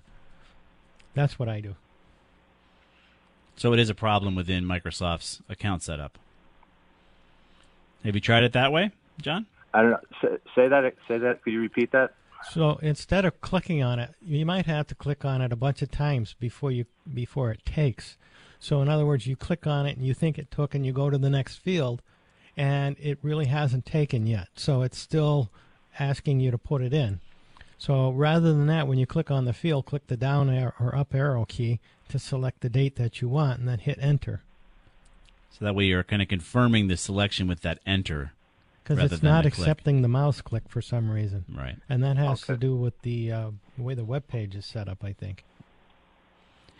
That's 1.12 1.38
what 1.38 1.50
I 1.50 1.61
do. 1.61 1.76
So 3.56 3.74
it 3.74 3.78
is 3.78 3.90
a 3.90 3.94
problem 3.94 4.35
within 4.35 4.64
Microsoft's 4.64 5.42
account 5.50 5.82
setup. 5.82 6.18
Have 8.04 8.14
you 8.14 8.20
tried 8.22 8.44
it 8.44 8.54
that 8.54 8.72
way, 8.72 8.90
John? 9.20 9.44
I 9.74 9.82
don't 9.82 9.90
know. 9.90 10.00
Say, 10.22 10.38
say 10.54 10.68
that. 10.68 10.94
Say 11.06 11.18
that. 11.18 11.42
Could 11.42 11.52
you 11.52 11.61
repeat 11.61 11.92
that? 11.92 12.14
So 12.50 12.76
instead 12.76 13.26
of 13.26 13.40
clicking 13.42 13.82
on 13.82 13.98
it, 13.98 14.14
you 14.22 14.46
might 14.46 14.64
have 14.64 14.87
to 14.87 14.94
click 14.94 15.26
on 15.26 15.42
it 15.42 15.52
a 15.52 15.56
bunch 15.56 15.82
of 15.82 15.90
times 15.90 16.35
before 16.40 16.70
you 16.70 16.87
before 17.12 17.50
it 17.50 17.66
takes. 17.66 18.16
So 18.59 18.80
in 18.80 18.88
other 18.88 19.04
words, 19.04 19.26
you 19.26 19.37
click 19.37 19.66
on 19.66 19.85
it 19.85 19.98
and 19.98 20.06
you 20.06 20.14
think 20.14 20.38
it 20.38 20.50
took, 20.50 20.74
and 20.74 20.87
you 20.87 20.92
go 20.92 21.11
to 21.11 21.18
the 21.18 21.28
next 21.30 21.56
field, 21.56 22.00
and 22.57 22.97
it 23.01 23.19
really 23.23 23.47
hasn't 23.47 23.87
taken 23.87 24.27
yet. 24.27 24.49
So 24.55 24.83
it's 24.83 24.99
still 24.99 25.51
asking 25.99 26.40
you 26.40 26.51
to 26.51 26.59
put 26.59 26.83
it 26.83 26.92
in. 26.92 27.21
So 27.79 28.11
rather 28.11 28.53
than 28.53 28.66
that, 28.69 28.88
when 28.88 28.99
you 28.99 29.07
click 29.07 29.31
on 29.31 29.45
the 29.45 29.53
field, 29.53 29.87
click 29.87 30.07
the 30.07 30.16
down 30.16 30.49
arrow 30.49 30.73
or 30.81 30.97
up 30.97 31.14
arrow 31.14 31.45
key 31.45 31.81
to 32.09 32.19
select 32.19 32.61
the 32.61 32.71
date 32.71 32.97
that 32.97 33.21
you 33.21 33.29
want, 33.29 33.59
and 33.59 33.69
then 33.69 33.81
hit 33.81 33.99
enter. 34.01 34.42
So 35.51 35.64
that 35.64 35.75
way 35.75 35.85
you're 35.85 36.05
kind 36.05 36.23
of 36.23 36.29
confirming 36.29 36.88
the 36.88 36.97
selection 36.97 37.49
with 37.49 37.61
that 37.62 37.81
enter. 37.87 38.33
Because 38.83 39.12
it's 39.12 39.23
not 39.23 39.45
the 39.45 39.51
click. 39.51 39.66
accepting 39.66 40.03
the 40.03 40.09
mouse 40.09 40.40
click 40.40 40.62
for 40.69 40.81
some 40.81 41.11
reason. 41.11 41.45
Right. 41.53 41.77
And 41.88 42.05
that 42.05 42.16
has 42.16 42.42
to 42.42 42.57
do 42.57 42.77
with 42.77 43.01
the 43.03 43.33
uh, 43.33 43.51
way 43.77 43.95
the 43.95 44.05
web 44.05 44.29
page 44.29 44.55
is 44.55 44.64
set 44.64 44.88
up, 44.88 45.03
I 45.03 45.12
think. 45.12 45.45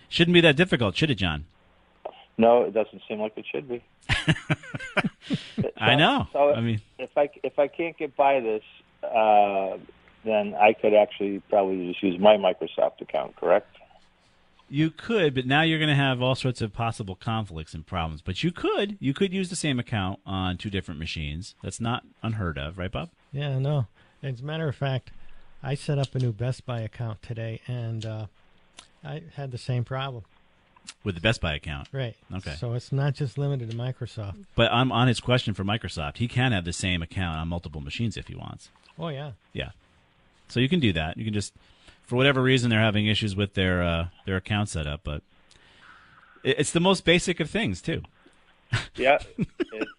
Shouldn't 0.09 0.35
be 0.35 0.41
that 0.43 0.57
difficult, 0.57 0.95
should 0.97 1.11
it, 1.11 1.17
John? 1.17 1.47
No, 2.39 2.65
it 2.65 2.75
doesn't 2.75 3.03
seem 3.09 3.21
like 3.21 3.33
it 3.37 3.47
should 3.51 3.69
be. 3.69 3.83
I 5.77 5.95
know. 5.95 6.29
So 6.33 6.53
I 6.53 6.61
mean, 6.61 6.81
if 6.99 7.17
I 7.17 7.31
if 7.43 7.59
I 7.59 7.69
can't 7.69 7.97
get 7.97 8.17
by 8.17 8.41
this, 8.41 8.63
uh, 9.03 9.79
then 10.25 10.55
I 10.55 10.75
could 10.75 10.95
actually 10.95 11.41
probably 11.49 11.89
just 11.89 12.03
use 12.03 12.21
my 12.21 12.37
Microsoft 12.37 13.01
account. 13.01 13.37
Correct? 13.37 13.67
you 14.69 14.91
could, 14.91 15.35
but 15.35 15.47
now 15.47 15.63
you're 15.63 15.79
going 15.79 15.89
to 15.89 15.95
have 15.95 16.21
all 16.21 16.35
sorts 16.35 16.61
of 16.61 16.73
possible 16.73 17.15
conflicts 17.15 17.75
and 17.75 17.87
problems. 17.87 18.21
But 18.23 18.43
you 18.43 18.51
could, 18.51 18.97
you 19.01 19.15
could 19.15 19.33
use 19.33 19.49
the 19.49 19.57
same 19.57 19.79
account 19.79 20.21
on 20.27 20.57
two 20.57 20.71
different 20.71 20.99
machines. 20.99 21.55
That's 21.63 21.81
not 21.81 22.05
unheard 22.23 22.59
of, 22.59 22.79
right, 22.79 22.91
Bob? 22.91 23.11
Yeah, 23.33 23.59
no. 23.59 23.87
As 24.23 24.41
a 24.41 24.45
matter 24.45 24.69
of 24.69 24.75
fact, 24.75 25.11
I 25.63 25.75
set 25.75 25.99
up 25.99 26.15
a 26.15 26.19
new 26.19 26.33
Best 26.33 26.67
Buy 26.67 26.81
account 26.81 27.23
today, 27.23 27.61
and 27.67 28.05
uh, 28.05 28.27
I 29.05 29.23
had 29.37 29.53
the 29.53 29.59
same 29.59 29.85
problem. 29.85 30.25
With 31.05 31.15
the 31.15 31.21
Best 31.21 31.41
Buy 31.41 31.55
account. 31.55 31.89
Right. 31.93 32.15
Okay. 32.35 32.55
So 32.59 32.75
it's 32.75 32.93
not 32.93 33.15
just 33.15 33.39
limited 33.39 33.71
to 33.71 33.77
Microsoft. 33.77 34.45
But 34.55 34.73
I'm 34.73 34.91
on 34.93 35.09
his 35.09 35.21
question 35.21 35.55
for 35.55 35.65
Microsoft. 35.65 36.17
He 36.19 36.29
can 36.29 36.53
have 36.53 36.65
the 36.65 36.73
same 36.73 37.03
account 37.03 37.39
on 37.39 37.49
multiple 37.49 37.81
machines 37.81 38.17
if 38.17 38.29
he 38.29 38.35
wants. 38.35 38.71
Oh 38.99 39.09
yeah. 39.09 39.33
Yeah. 39.53 39.71
So 40.49 40.61
you 40.61 40.69
can 40.69 40.81
do 40.81 40.93
that. 40.93 41.17
You 41.17 41.25
can 41.25 41.35
just, 41.35 41.53
for 42.05 42.17
whatever 42.17 42.43
reason, 42.43 42.71
they're 42.71 42.81
having 42.81 43.07
issues 43.07 43.35
with 43.37 43.55
their 43.55 43.83
uh, 43.83 44.09
their 44.27 44.37
account 44.37 44.69
setup, 44.69 45.01
but 45.05 45.23
it, 46.45 46.61
it's 46.61 46.71
the 46.73 46.81
most 46.81 47.05
basic 47.05 47.41
of 47.41 47.51
things 47.51 47.81
too. 47.81 48.03
Yeah. 48.97 49.19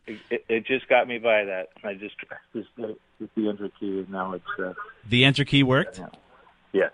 it, 0.08 0.19
it, 0.30 0.45
it 0.50 0.65
just 0.65 0.88
got 0.89 1.08
me 1.08 1.19
by 1.19 1.45
that. 1.45 1.67
I 1.84 1.93
just 1.93 2.15
just 2.54 2.67
the, 2.76 2.97
just 3.19 3.34
the 3.36 3.47
enter 3.50 3.69
key, 3.80 4.00
and 4.00 4.10
now 4.10 4.34
it's 4.34 4.43
uh, 4.60 4.73
The 5.08 5.23
enter 5.23 5.45
key 5.45 5.63
worked. 5.63 6.02
yes. 6.73 6.91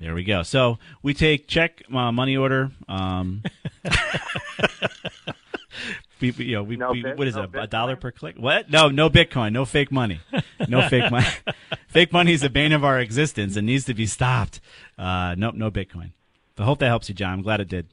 There 0.00 0.14
we 0.14 0.24
go. 0.24 0.42
So 0.42 0.78
we 1.02 1.12
take 1.14 1.46
check, 1.46 1.82
uh, 1.94 2.10
money 2.10 2.36
order. 2.36 2.70
Um, 2.88 3.42
we, 6.20 6.30
we- 6.30 6.44
you 6.46 6.54
know, 6.54 6.62
we, 6.62 6.76
No 6.76 6.92
we 6.92 7.02
bit- 7.02 7.18
what 7.18 7.26
is 7.28 7.36
no 7.36 7.42
it? 7.44 7.50
A 7.54 7.66
dollar 7.66 7.96
per 7.96 8.10
click? 8.10 8.36
What? 8.36 8.70
No, 8.70 8.88
no 8.88 9.10
Bitcoin, 9.10 9.52
no 9.52 9.64
fake 9.64 9.92
money, 9.92 10.20
no 10.68 10.88
fake 10.88 11.10
money. 11.10 11.26
fake 11.88 12.12
money 12.12 12.32
is 12.32 12.40
the 12.40 12.50
bane 12.50 12.72
of 12.72 12.84
our 12.84 12.98
existence 12.98 13.56
and 13.56 13.66
needs 13.66 13.84
to 13.86 13.94
be 13.94 14.06
stopped. 14.06 14.60
Uh, 14.98 15.34
nope, 15.36 15.54
no 15.54 15.70
Bitcoin. 15.70 16.12
But 16.56 16.64
I 16.64 16.66
hope 16.66 16.78
that 16.80 16.86
helps 16.88 17.08
you, 17.08 17.14
John. 17.14 17.32
I'm 17.34 17.42
glad 17.42 17.60
it 17.60 17.68
did. 17.68 17.86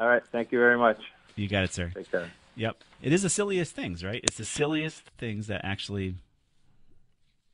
All 0.00 0.08
right. 0.08 0.22
Thank 0.32 0.50
you 0.52 0.58
very 0.58 0.76
much. 0.78 0.98
You 1.36 1.48
got 1.48 1.64
it, 1.64 1.72
sir. 1.72 1.90
Take 1.94 2.10
care. 2.10 2.30
Yep. 2.56 2.76
It 3.02 3.12
is 3.12 3.22
the 3.22 3.28
silliest 3.28 3.74
things, 3.74 4.04
right? 4.04 4.20
It's 4.24 4.36
the 4.36 4.44
silliest 4.44 5.02
things 5.18 5.46
that 5.48 5.60
actually 5.64 6.14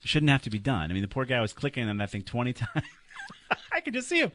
shouldn't 0.05 0.31
have 0.31 0.43
to 0.43 0.51
be 0.51 0.59
done. 0.59 0.91
I 0.91 0.95
mean, 0.95 1.03
the 1.03 1.09
poor 1.09 1.25
guy 1.25 1.41
was 1.41 1.53
clicking 1.53 1.89
on 1.89 1.97
that 1.99 2.11
thing 2.11 2.23
20 2.23 2.53
times. 2.55 2.85
I 3.73 3.81
can 3.81 3.93
just 3.93 4.09
see 4.09 4.19
him. 4.21 4.33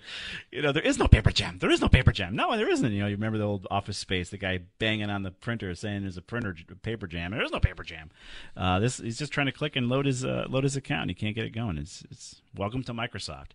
You 0.52 0.62
know, 0.62 0.72
there 0.72 0.84
is 0.84 0.98
no 0.98 1.08
paper 1.08 1.32
jam. 1.32 1.58
There 1.60 1.70
is 1.70 1.82
no 1.82 1.90
paper 1.90 2.12
jam. 2.12 2.36
No, 2.36 2.56
there 2.58 2.70
isn't. 2.70 2.92
You 2.92 3.00
know, 3.02 3.08
you 3.08 3.16
remember 3.16 3.38
the 3.38 3.44
old 3.44 3.68
office 3.72 3.98
space, 3.98 4.30
the 4.30 4.38
guy 4.38 4.60
banging 4.80 5.10
on 5.10 5.24
the 5.24 5.32
printer 5.32 5.74
saying 5.76 6.02
there's 6.02 6.18
a 6.18 6.22
printer 6.22 6.56
paper 6.82 7.08
jam. 7.08 7.32
There 7.32 7.44
is 7.44 7.52
no 7.52 7.60
paper 7.60 7.84
jam. 7.84 8.10
Uh, 8.58 8.80
this 8.80 8.98
he's 8.98 9.18
just 9.18 9.32
trying 9.32 9.48
to 9.48 9.52
click 9.52 9.76
and 9.76 9.90
load 9.90 10.06
his 10.06 10.24
uh, 10.26 10.46
load 10.50 10.64
his 10.64 10.76
account. 10.76 11.10
He 11.10 11.14
can't 11.16 11.36
get 11.36 11.46
it 11.46 11.52
going. 11.52 11.78
It's 11.78 12.04
it's 12.12 12.42
welcome 12.56 12.84
to 12.84 12.94
Microsoft. 12.94 13.52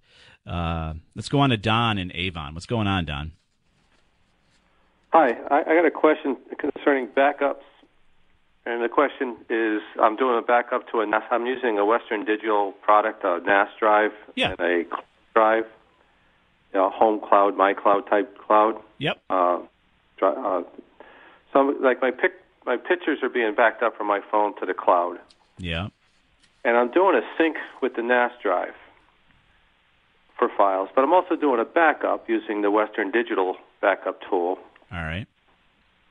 Uh, 0.46 0.94
let's 1.14 1.29
go 1.29 1.40
on 1.40 1.50
to 1.50 1.57
Don 1.57 1.98
in 1.98 2.11
Avon. 2.14 2.55
What's 2.55 2.66
going 2.66 2.87
on, 2.87 3.05
Don? 3.05 3.33
Hi, 5.12 5.31
I, 5.50 5.61
I 5.62 5.74
got 5.74 5.85
a 5.87 5.90
question 5.90 6.37
concerning 6.57 7.09
backups, 7.09 7.64
and 8.64 8.83
the 8.83 8.88
question 8.88 9.37
is: 9.48 9.81
I'm 10.00 10.14
doing 10.16 10.38
a 10.38 10.42
backup 10.42 10.88
to 10.92 11.00
a 11.00 11.07
NAS. 11.07 11.22
I'm 11.31 11.46
using 11.46 11.79
a 11.79 11.85
Western 11.85 12.24
Digital 12.24 12.72
product, 12.81 13.24
a 13.24 13.40
NAS 13.44 13.68
drive, 13.79 14.12
Yeah. 14.37 14.55
and 14.59 14.61
a 14.61 14.85
drive, 15.34 15.64
you 16.72 16.80
know, 16.80 16.90
home 16.90 17.20
cloud, 17.20 17.56
my 17.56 17.74
cloud 17.74 18.06
type 18.08 18.36
cloud. 18.38 18.80
Yep. 18.98 19.20
Uh, 19.30 19.58
uh, 20.22 20.62
some 21.52 21.82
like 21.82 22.00
my 22.02 22.10
pic, 22.10 22.32
my 22.66 22.76
pictures 22.76 23.18
are 23.22 23.28
being 23.28 23.54
backed 23.54 23.82
up 23.82 23.96
from 23.96 24.06
my 24.06 24.20
phone 24.30 24.58
to 24.60 24.66
the 24.66 24.74
cloud. 24.74 25.18
Yeah. 25.58 25.88
and 26.64 26.76
I'm 26.76 26.90
doing 26.90 27.14
a 27.16 27.22
sync 27.36 27.56
with 27.82 27.94
the 27.96 28.02
NAS 28.02 28.32
drive 28.42 28.74
for 30.38 30.48
files, 30.56 30.88
but 30.94 31.02
I'm 31.02 31.12
also 31.12 31.36
doing 31.36 31.60
a 31.60 31.64
backup 31.64 32.28
using 32.28 32.62
the 32.62 32.70
Western 32.70 33.10
Digital 33.10 33.56
backup 33.80 34.20
tool. 34.28 34.58
All 34.92 35.02
right. 35.02 35.26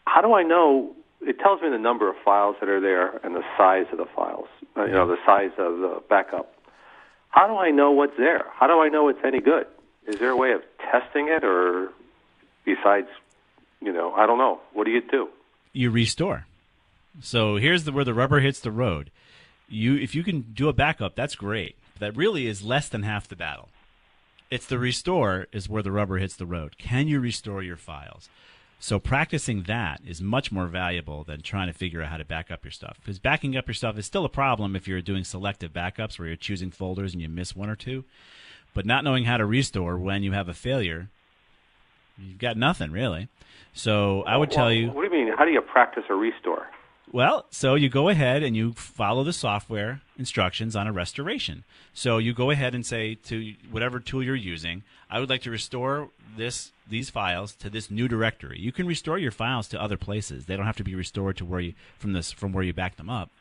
How 0.06 0.22
do 0.22 0.34
I 0.34 0.44
know? 0.44 0.92
It 1.22 1.40
tells 1.40 1.62
me 1.62 1.70
the 1.70 1.78
number 1.80 2.10
of 2.10 2.16
files 2.24 2.56
that 2.60 2.70
are 2.70 2.80
there 2.80 3.18
and 3.24 3.36
the 3.36 3.44
size 3.58 3.86
of 3.92 3.98
the 3.98 4.06
files. 4.16 4.48
Uh, 4.78 4.86
you 4.86 4.92
know, 4.94 5.08
the 5.08 5.18
size 5.26 5.52
of 5.58 5.80
the 5.80 6.02
backup. 6.10 6.54
How 7.30 7.48
do 7.48 7.56
I 7.56 7.72
know 7.72 7.92
what's 7.92 8.18
there? 8.18 8.46
How 8.54 8.68
do 8.68 8.80
I 8.80 8.90
know 8.90 9.08
it's 9.08 9.20
any 9.24 9.40
good? 9.40 9.68
Is 10.08 10.20
there 10.20 10.30
a 10.30 10.38
way 10.38 10.52
of 10.54 10.62
testing 10.92 11.28
it, 11.30 11.44
or 11.44 11.90
besides, 12.66 13.08
you 13.82 13.94
know, 13.94 14.12
I 14.14 14.26
don't 14.26 14.38
know. 14.38 14.60
What 14.74 14.86
do 14.86 14.92
you 14.92 15.02
do? 15.02 15.30
You 15.72 15.92
restore. 15.92 16.46
So 17.22 17.58
here's 17.58 17.84
the, 17.84 17.92
where 17.92 18.06
the 18.06 18.14
rubber 18.14 18.40
hits 18.40 18.60
the 18.60 18.72
road. 18.72 19.12
You, 19.68 19.96
if 19.96 20.16
you 20.16 20.24
can 20.24 20.42
do 20.54 20.68
a 20.68 20.74
backup, 20.74 21.16
that's 21.16 21.36
great. 21.36 21.76
That 22.00 22.18
really 22.18 22.48
is 22.48 22.64
less 22.64 22.90
than 22.90 23.04
half 23.04 23.28
the 23.28 23.36
battle. 23.36 23.70
It's 24.50 24.66
the 24.66 24.80
restore 24.80 25.48
is 25.52 25.70
where 25.70 25.84
the 25.84 25.92
rubber 25.92 26.18
hits 26.18 26.36
the 26.36 26.46
road. 26.48 26.78
Can 26.78 27.08
you 27.08 27.20
restore 27.20 27.62
your 27.62 27.76
files? 27.76 28.30
So 28.82 28.98
practicing 28.98 29.64
that 29.64 30.00
is 30.08 30.22
much 30.22 30.54
more 30.54 30.68
valuable 30.68 31.26
than 31.26 31.42
trying 31.42 31.68
to 31.68 31.74
figure 31.74 32.02
out 32.02 32.10
how 32.10 32.18
to 32.18 32.24
back 32.24 32.50
up 32.50 32.64
your 32.64 32.72
stuff. 32.72 32.98
Because 33.02 33.20
backing 33.20 33.58
up 33.58 33.68
your 33.68 33.74
stuff 33.74 33.98
is 33.98 34.06
still 34.06 34.24
a 34.24 34.30
problem 34.30 34.76
if 34.76 34.88
you're 34.88 35.02
doing 35.02 35.26
selective 35.26 35.74
backups 35.74 36.18
where 36.18 36.30
you're 36.30 36.38
choosing 36.38 36.72
folders 36.72 37.14
and 37.14 37.22
you 37.22 37.28
miss 37.28 37.56
one 37.56 37.70
or 37.70 37.76
two. 37.76 38.06
But 38.74 38.86
not 38.86 39.04
knowing 39.04 39.26
how 39.26 39.36
to 39.36 39.46
restore 39.46 39.98
when 39.98 40.24
you 40.24 40.32
have 40.32 40.48
a 40.48 40.54
failure, 40.54 41.10
you've 42.18 42.38
got 42.38 42.56
nothing 42.56 42.92
really. 42.92 43.28
So 43.74 44.24
I 44.24 44.38
would 44.38 44.50
tell 44.50 44.72
you. 44.72 44.92
What 44.92 45.10
do 45.10 45.16
you 45.16 45.26
mean? 45.26 45.34
How 45.38 45.44
do 45.44 45.52
you 45.52 45.62
practice 45.62 46.04
a 46.10 46.16
restore? 46.16 46.68
Well, 47.12 47.48
so 47.50 47.74
you 47.74 47.90
go 47.90 48.10
ahead 48.10 48.44
and 48.44 48.56
you 48.56 48.74
follow 48.74 49.24
the 49.24 49.34
software 49.34 50.02
instructions 50.20 50.76
on 50.76 50.86
a 50.86 50.92
restoration. 50.92 51.64
So 51.92 52.20
you 52.20 52.34
go 52.34 52.52
ahead 52.52 52.76
and 52.76 52.86
say 52.86 53.16
to 53.16 53.56
whatever 53.72 54.00
tool 54.00 54.22
you're 54.22 54.36
using, 54.36 54.84
I 55.10 55.20
would 55.20 55.30
like 55.30 55.42
to 55.44 55.52
restore 55.52 56.10
this 56.38 56.72
these 56.88 57.10
files 57.10 57.54
to 57.54 57.70
this 57.70 57.90
new 57.90 58.08
directory. 58.08 58.60
You 58.60 58.72
can 58.72 58.86
restore 58.86 59.18
your 59.18 59.32
files 59.32 59.68
to 59.70 59.82
other 59.82 59.98
places. 59.98 60.46
They 60.46 60.56
don't 60.56 60.68
have 60.68 60.78
to 60.78 60.84
be 60.84 60.94
restored 60.94 61.38
to 61.38 61.46
where 61.46 61.60
you 61.60 61.74
from 61.98 62.14
this 62.14 62.32
from 62.32 62.52
where 62.52 62.64
you 62.64 62.74
back 62.74 62.98
them 62.98 63.10
up. 63.10 63.32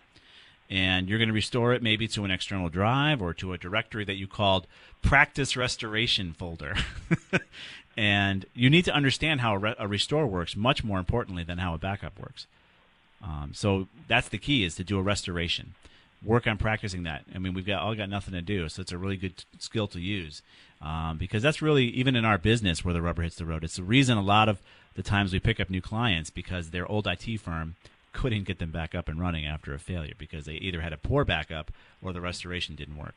And 0.70 1.08
you're 1.08 1.18
going 1.18 1.28
to 1.28 1.34
restore 1.34 1.74
it 1.74 1.82
maybe 1.82 2.08
to 2.08 2.24
an 2.24 2.30
external 2.30 2.70
drive 2.70 3.20
or 3.20 3.34
to 3.34 3.52
a 3.52 3.58
directory 3.58 4.04
that 4.04 4.16
you 4.16 4.26
called 4.26 4.66
practice 5.02 5.56
restoration 5.56 6.32
folder. 6.32 6.74
and 7.98 8.46
you 8.54 8.70
need 8.70 8.86
to 8.86 8.94
understand 8.94 9.40
how 9.40 9.54
a, 9.54 9.58
re- 9.58 9.74
a 9.78 9.88
restore 9.88 10.26
works 10.26 10.56
much 10.56 10.84
more 10.84 10.98
importantly 10.98 11.42
than 11.42 11.58
how 11.58 11.74
a 11.74 11.78
backup 11.78 12.18
works. 12.18 12.46
Um, 13.22 13.52
so 13.54 13.88
that's 14.06 14.28
the 14.28 14.38
key 14.38 14.64
is 14.64 14.76
to 14.76 14.84
do 14.84 14.98
a 14.98 15.02
restoration. 15.02 15.74
Work 16.24 16.46
on 16.46 16.58
practicing 16.58 17.04
that. 17.04 17.24
I 17.34 17.38
mean, 17.38 17.54
we've 17.54 17.66
got 17.66 17.82
all 17.82 17.94
got 17.94 18.08
nothing 18.08 18.34
to 18.34 18.42
do, 18.42 18.68
so 18.68 18.82
it's 18.82 18.92
a 18.92 18.98
really 18.98 19.16
good 19.16 19.36
t- 19.36 19.44
skill 19.58 19.86
to 19.88 20.00
use 20.00 20.42
um, 20.80 21.16
because 21.18 21.42
that's 21.42 21.62
really 21.62 21.86
even 21.86 22.16
in 22.16 22.24
our 22.24 22.38
business 22.38 22.84
where 22.84 22.94
the 22.94 23.02
rubber 23.02 23.22
hits 23.22 23.36
the 23.36 23.44
road. 23.44 23.64
It's 23.64 23.76
the 23.76 23.82
reason 23.82 24.18
a 24.18 24.22
lot 24.22 24.48
of 24.48 24.60
the 24.94 25.02
times 25.02 25.32
we 25.32 25.40
pick 25.40 25.60
up 25.60 25.70
new 25.70 25.80
clients 25.80 26.30
because 26.30 26.70
their 26.70 26.90
old 26.90 27.06
IT 27.06 27.40
firm 27.40 27.76
couldn't 28.12 28.44
get 28.44 28.58
them 28.58 28.70
back 28.70 28.94
up 28.94 29.08
and 29.08 29.20
running 29.20 29.46
after 29.46 29.74
a 29.74 29.78
failure 29.78 30.14
because 30.18 30.44
they 30.44 30.54
either 30.54 30.80
had 30.80 30.92
a 30.92 30.96
poor 30.96 31.24
backup 31.24 31.70
or 32.02 32.12
the 32.12 32.20
restoration 32.20 32.74
didn't 32.74 32.96
work. 32.96 33.16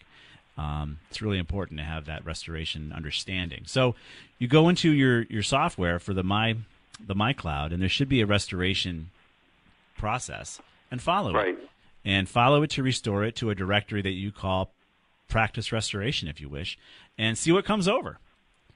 Um, 0.57 0.99
it's 1.09 1.21
really 1.21 1.39
important 1.39 1.79
to 1.79 1.85
have 1.85 2.05
that 2.05 2.25
restoration 2.25 2.91
understanding. 2.95 3.63
So 3.65 3.95
you 4.37 4.47
go 4.47 4.69
into 4.69 4.91
your, 4.91 5.23
your 5.23 5.43
software 5.43 5.97
for 5.97 6.13
the 6.13 6.23
my 6.23 6.57
the 7.03 7.15
my 7.15 7.33
cloud, 7.33 7.71
and 7.71 7.81
there 7.81 7.89
should 7.89 8.09
be 8.09 8.21
a 8.21 8.27
restoration 8.27 9.09
process 10.05 10.59
and 10.89 10.99
follow 11.01 11.31
Right. 11.33 11.49
it 11.57 11.69
and 12.03 12.27
follow 12.27 12.63
it 12.63 12.71
to 12.71 12.81
restore 12.83 13.23
it 13.23 13.35
to 13.37 13.51
a 13.51 13.55
directory 13.55 14.01
that 14.01 14.11
you 14.23 14.31
call 14.31 14.73
practice 15.29 15.71
restoration 15.71 16.27
if 16.27 16.41
you 16.41 16.49
wish 16.49 16.77
and 17.17 17.37
see 17.37 17.51
what 17.51 17.63
comes 17.65 17.87
over. 17.87 18.17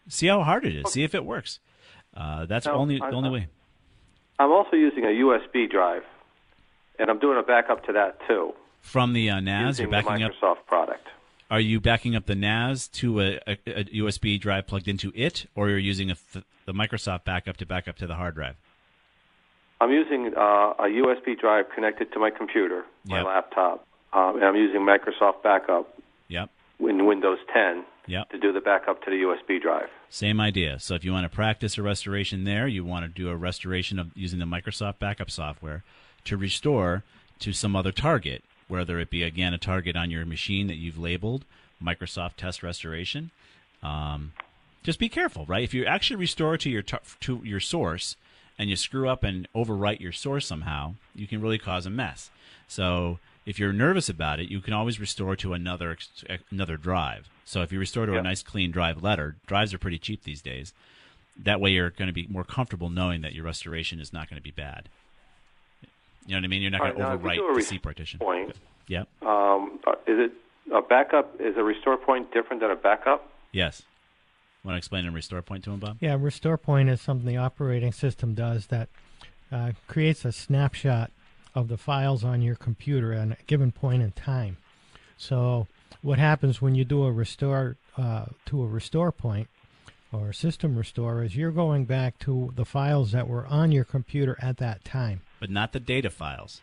See 0.07 0.27
how 0.27 0.43
hard 0.43 0.65
it 0.65 0.75
is. 0.75 0.91
See 0.91 1.03
if 1.03 1.15
it 1.15 1.25
works. 1.25 1.59
Uh, 2.15 2.45
that's 2.45 2.67
Now, 2.67 2.73
only 2.75 3.01
I- 3.01 3.09
the 3.09 3.15
only 3.15 3.31
way. 3.31 3.47
I'm 4.37 4.51
also 4.51 4.75
using 4.75 5.03
a 5.05 5.13
USB 5.23 5.65
drive, 5.65 6.03
and 6.99 7.09
I'm 7.09 7.19
doing 7.19 7.37
a 7.39 7.43
backup 7.43 7.85
to 7.87 7.93
that 7.93 8.19
too. 8.27 8.53
from 8.81 9.13
the 9.13 9.29
uh, 9.31 9.39
NAS 9.39 9.67
using 9.79 9.83
you're 9.85 9.91
backing 10.03 10.19
the 10.19 10.25
up? 10.25 10.31
Microsoft 10.33 10.65
product. 10.67 11.07
are 11.49 11.59
you 11.59 11.79
backing 11.79 12.15
up 12.15 12.25
the 12.27 12.35
NAS 12.35 12.87
to 12.89 13.19
a, 13.19 13.39
a, 13.47 13.57
a 13.65 13.83
USB 13.85 14.39
drive 14.39 14.67
plugged 14.67 14.87
into 14.87 15.11
it 15.15 15.47
or 15.55 15.69
you're 15.69 15.79
using 15.79 16.07
th- 16.33 16.45
the 16.65 16.73
Microsoft 16.73 17.23
backup 17.23 17.57
to 17.57 17.65
back 17.65 17.87
up 17.87 17.95
to 17.97 18.05
the 18.05 18.13
hard 18.15 18.35
drive 18.35 18.55
I'm 19.81 19.91
using 19.91 20.31
uh, 20.35 20.73
a 20.79 20.87
USB 20.87 21.39
drive 21.39 21.65
connected 21.73 22.11
to 22.13 22.19
my 22.19 22.29
computer, 22.29 22.85
my 23.05 23.17
Yep. 23.17 23.25
laptop, 23.25 23.87
um, 24.13 24.35
and 24.37 24.45
I'm 24.45 24.55
using 24.55 24.81
Microsoft 24.81 25.43
Backup 25.43 25.93
yep 26.27 26.49
in 26.79 27.05
Windows 27.05 27.39
10 27.53 27.85
Yep. 28.07 28.29
to 28.29 28.37
do 28.39 28.51
the 28.53 28.61
backup 28.61 29.03
to 29.05 29.09
the 29.09 29.17
USB 29.23 29.59
drive. 29.61 29.89
Same 30.09 30.39
idea. 30.39 30.79
So 30.79 30.93
if 30.95 31.03
you 31.03 31.11
want 31.11 31.29
to 31.29 31.35
practice 31.35 31.77
a 31.77 31.81
restoration 31.81 32.43
there, 32.43 32.67
you 32.67 32.83
want 32.85 33.03
to 33.05 33.09
do 33.09 33.29
a 33.29 33.35
restoration 33.35 33.97
of 33.99 34.11
using 34.15 34.39
the 34.39 34.45
Microsoft 34.45 34.99
backup 34.99 35.29
software 35.31 35.83
to 36.25 36.37
restore 36.37 37.03
to 37.39 37.51
some 37.51 37.75
other 37.75 37.91
target, 37.91 38.43
whether 38.67 38.99
it 38.99 39.09
be 39.09 39.23
again 39.23 39.53
a 39.53 39.57
target 39.57 39.95
on 39.95 40.09
your 40.11 40.25
machine 40.25 40.67
that 40.67 40.75
you've 40.75 40.97
labeled 40.97 41.43
Microsoft 41.83 42.35
Test 42.37 42.63
Restoration. 42.63 43.31
Um, 43.83 44.33
just 44.83 44.99
be 44.99 45.09
careful, 45.09 45.45
right? 45.47 45.63
If 45.63 45.73
you 45.73 45.85
actually 45.85 46.17
restore 46.17 46.57
to 46.57 46.69
your 46.69 46.83
to 46.83 47.41
your 47.43 47.59
source 47.59 48.15
and 48.57 48.69
you 48.69 48.75
screw 48.75 49.09
up 49.09 49.23
and 49.23 49.47
overwrite 49.53 49.99
your 49.99 50.11
source 50.11 50.47
somehow, 50.47 50.95
you 51.13 51.27
can 51.27 51.41
really 51.41 51.57
cause 51.57 51.85
a 51.85 51.89
mess. 51.89 52.29
So 52.67 53.19
if 53.45 53.59
you're 53.59 53.73
nervous 53.73 54.09
about 54.09 54.39
it, 54.39 54.49
you 54.49 54.61
can 54.61 54.73
always 54.73 54.99
restore 54.99 55.35
to 55.37 55.53
another 55.53 55.97
another 56.51 56.77
drive. 56.77 57.29
So 57.45 57.61
if 57.61 57.71
you 57.71 57.79
restore 57.79 58.05
to 58.05 58.17
a 58.17 58.21
nice 58.23 58.41
clean 58.41 58.71
drive 58.71 59.03
letter, 59.03 59.35
drives 59.45 59.73
are 59.73 59.77
pretty 59.77 59.99
cheap 59.99 60.23
these 60.23 60.41
days. 60.41 60.73
That 61.43 61.59
way, 61.59 61.71
you're 61.71 61.89
going 61.89 62.07
to 62.07 62.13
be 62.13 62.27
more 62.27 62.45
comfortable 62.45 62.89
knowing 62.89 63.21
that 63.21 63.33
your 63.33 63.43
restoration 63.43 63.99
is 63.99 64.13
not 64.13 64.29
going 64.29 64.39
to 64.39 64.43
be 64.43 64.51
bad. 64.51 64.87
You 66.25 66.33
know 66.33 66.37
what 66.37 66.45
I 66.45 66.47
mean? 66.47 66.61
You're 66.61 66.71
not 66.71 66.79
going 66.79 66.95
to 66.95 67.03
right, 67.17 67.35
you 67.35 67.43
overwrite 67.43 67.55
the 67.55 67.61
C 67.61 67.77
partition. 67.77 68.19
Point. 68.19 68.55
Yep. 68.87 69.07
Um, 69.21 69.79
uh, 69.85 69.91
is 70.07 70.17
it 70.17 70.31
a 70.73 70.81
backup? 70.81 71.39
Is 71.39 71.55
a 71.57 71.63
restore 71.63 71.97
point 71.97 72.33
different 72.33 72.61
than 72.61 72.71
a 72.71 72.75
backup? 72.75 73.29
Yes. 73.51 73.83
Want 74.65 74.73
to 74.73 74.77
explain 74.79 75.05
a 75.05 75.11
restore 75.11 75.43
point 75.43 75.63
to 75.65 75.71
him, 75.71 75.79
Bob? 75.79 75.97
Yeah, 75.99 76.17
restore 76.19 76.57
point 76.57 76.89
is 76.89 76.99
something 76.99 77.27
the 77.27 77.37
operating 77.37 77.91
system 77.91 78.33
does 78.33 78.65
that 78.67 78.89
uh, 79.51 79.73
creates 79.87 80.25
a 80.25 80.31
snapshot 80.31 81.11
of 81.53 81.67
the 81.67 81.77
files 81.77 82.23
on 82.23 82.41
your 82.41 82.55
computer 82.55 83.13
at 83.13 83.27
a 83.27 83.37
given 83.45 83.71
point 83.71 84.01
in 84.01 84.11
time. 84.13 84.57
So, 85.17 85.67
what 86.01 86.17
happens 86.17 86.63
when 86.63 86.73
you 86.73 86.83
do 86.83 87.05
a 87.05 87.11
restore 87.11 87.77
uh, 87.95 88.25
to 88.47 88.63
a 88.63 88.65
restore 88.65 89.11
point 89.11 89.49
or 90.11 90.33
system 90.33 90.75
restore 90.75 91.23
is 91.23 91.35
you're 91.35 91.51
going 91.51 91.85
back 91.85 92.17
to 92.19 92.51
the 92.55 92.65
files 92.65 93.11
that 93.11 93.27
were 93.27 93.45
on 93.45 93.71
your 93.71 93.85
computer 93.85 94.35
at 94.41 94.57
that 94.57 94.83
time. 94.83 95.21
But 95.39 95.51
not 95.51 95.73
the 95.73 95.79
data 95.79 96.09
files. 96.09 96.61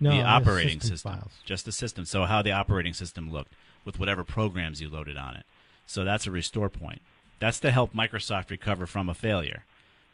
No, 0.00 0.10
the 0.10 0.16
the 0.16 0.22
operating 0.24 0.80
system 0.80 0.96
system. 0.96 1.12
files. 1.12 1.32
Just 1.44 1.64
the 1.64 1.72
system. 1.72 2.04
So 2.04 2.24
how 2.24 2.42
the 2.42 2.52
operating 2.52 2.92
system 2.92 3.30
looked 3.30 3.52
with 3.84 4.00
whatever 4.00 4.24
programs 4.24 4.80
you 4.80 4.90
loaded 4.90 5.16
on 5.16 5.36
it. 5.36 5.44
So 5.86 6.04
that's 6.04 6.26
a 6.26 6.32
restore 6.32 6.68
point. 6.68 7.00
That's 7.38 7.60
to 7.60 7.70
help 7.70 7.92
Microsoft 7.92 8.50
recover 8.50 8.86
from 8.86 9.08
a 9.08 9.14
failure, 9.14 9.64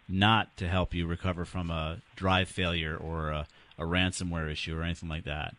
not 0.08 0.56
to 0.56 0.68
help 0.68 0.92
you 0.94 1.06
recover 1.06 1.44
from 1.44 1.70
a 1.70 1.98
drive 2.16 2.48
failure 2.48 2.96
or 2.96 3.30
a, 3.30 3.46
a 3.78 3.85
ransomware 3.85 4.50
issue 4.50 4.76
or 4.78 4.82
anything 4.82 5.08
like 5.08 5.24
that. 5.24 5.54